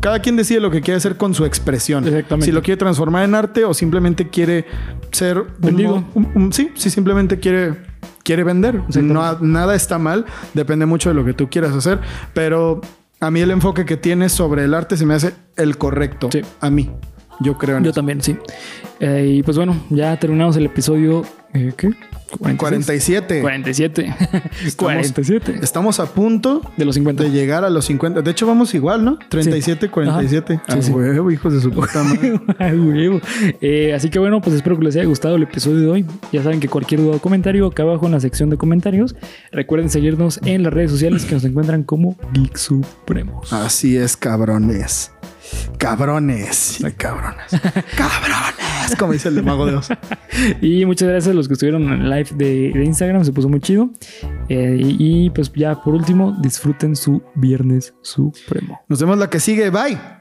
cada 0.00 0.20
quien 0.20 0.36
decide 0.36 0.60
lo 0.60 0.70
que 0.70 0.80
quiere 0.80 0.96
hacer 0.96 1.16
con 1.16 1.34
su 1.34 1.44
expresión. 1.44 2.06
Exactamente. 2.06 2.46
Si 2.46 2.52
lo 2.52 2.62
quiere 2.62 2.78
transformar 2.78 3.24
en 3.24 3.34
arte 3.34 3.64
o 3.64 3.74
simplemente 3.74 4.28
quiere 4.28 4.64
ser 5.10 5.44
vendido. 5.58 6.04
sí, 6.50 6.70
si 6.74 6.88
simplemente 6.88 7.38
quiere 7.38 7.74
quiere 8.28 8.44
vender. 8.44 8.82
no, 9.02 9.38
nada 9.40 9.74
está 9.74 9.98
mal, 9.98 10.26
depende 10.52 10.84
mucho 10.84 11.08
de 11.08 11.14
lo 11.14 11.24
que 11.24 11.32
tú 11.32 11.48
quieras 11.48 11.72
hacer, 11.74 11.98
pero 12.34 12.82
a 13.20 13.30
mí 13.30 13.40
el 13.40 13.50
enfoque 13.50 13.86
que 13.86 13.96
tienes 13.96 14.32
sobre 14.32 14.64
el 14.64 14.74
arte 14.74 14.98
se 14.98 15.06
me 15.06 15.14
hace 15.14 15.32
el 15.56 15.78
correcto. 15.78 16.28
A 16.60 16.68
mí. 16.68 16.90
Yo 17.40 17.56
creo 17.56 17.78
en 17.78 17.84
Yo 17.84 17.92
también, 17.94 18.20
sí. 18.20 18.36
Eh, 19.00 19.34
y 19.36 19.42
pues 19.42 19.56
bueno, 19.56 19.76
ya 19.90 20.18
terminamos 20.18 20.56
el 20.56 20.66
episodio. 20.66 21.22
Eh, 21.54 21.72
¿Qué? 21.76 21.90
47. 22.36 23.40
47. 23.40 24.14
47. 24.76 25.58
Estamos 25.62 25.98
a 25.98 26.06
punto 26.12 26.60
de 26.76 26.84
los 26.84 26.94
50. 26.96 27.22
De 27.22 27.30
llegar 27.30 27.64
a 27.64 27.70
los 27.70 27.86
50. 27.86 28.20
De 28.20 28.30
hecho, 28.30 28.46
vamos 28.46 28.74
igual, 28.74 29.02
¿no? 29.04 29.18
37, 29.30 29.88
47. 29.88 30.60
Sí, 30.68 30.82
sí. 30.82 30.92
huevo, 30.92 31.30
hijos 31.30 31.54
de 31.54 31.60
su 31.60 31.70
puta 31.70 32.02
madre. 32.58 32.74
huevo. 32.76 33.20
Eh, 33.60 33.94
así 33.94 34.10
que 34.10 34.18
bueno, 34.18 34.42
pues 34.42 34.56
espero 34.56 34.76
que 34.78 34.84
les 34.84 34.96
haya 34.96 35.06
gustado 35.06 35.36
el 35.36 35.44
episodio 35.44 35.80
de 35.80 35.86
hoy. 35.88 36.06
Ya 36.32 36.42
saben 36.42 36.60
que 36.60 36.68
cualquier 36.68 37.00
duda 37.00 37.16
o 37.16 37.18
comentario 37.18 37.66
acá 37.66 37.84
abajo 37.84 38.04
en 38.06 38.12
la 38.12 38.20
sección 38.20 38.50
de 38.50 38.58
comentarios. 38.58 39.16
Recuerden 39.50 39.88
seguirnos 39.88 40.38
en 40.44 40.62
las 40.64 40.72
redes 40.72 40.90
sociales 40.90 41.24
que 41.24 41.34
nos 41.34 41.44
encuentran 41.44 41.82
como 41.82 42.16
Geek 42.34 42.56
Supremos. 42.56 43.52
Así 43.52 43.96
es, 43.96 44.16
cabrones. 44.16 45.12
Cabrones. 45.78 46.78
cabrones. 46.96 47.46
cabrones. 47.96 48.96
Como 48.98 49.12
dice 49.12 49.28
el 49.28 49.36
de 49.36 49.42
Mago 49.42 49.66
de 49.66 49.76
Oz. 49.76 49.88
y 50.60 50.84
muchas 50.86 51.08
gracias 51.08 51.32
a 51.32 51.34
los 51.34 51.46
que 51.48 51.54
estuvieron 51.54 51.92
en 51.92 52.10
live 52.10 52.28
de, 52.34 52.84
Instagram. 52.84 53.24
Se 53.24 53.32
puso 53.32 53.48
muy 53.48 53.60
chido. 53.60 53.90
Eh, 54.48 54.76
y, 54.80 55.26
y 55.26 55.30
pues 55.30 55.52
ya 55.54 55.82
por 55.82 55.94
último, 55.94 56.36
disfruten 56.40 56.96
su 56.96 57.22
Viernes 57.34 57.94
Supremo. 58.02 58.80
Nos 58.88 59.00
vemos 59.00 59.18
la 59.18 59.30
que 59.30 59.40
sigue. 59.40 59.70
Bye. 59.70 60.17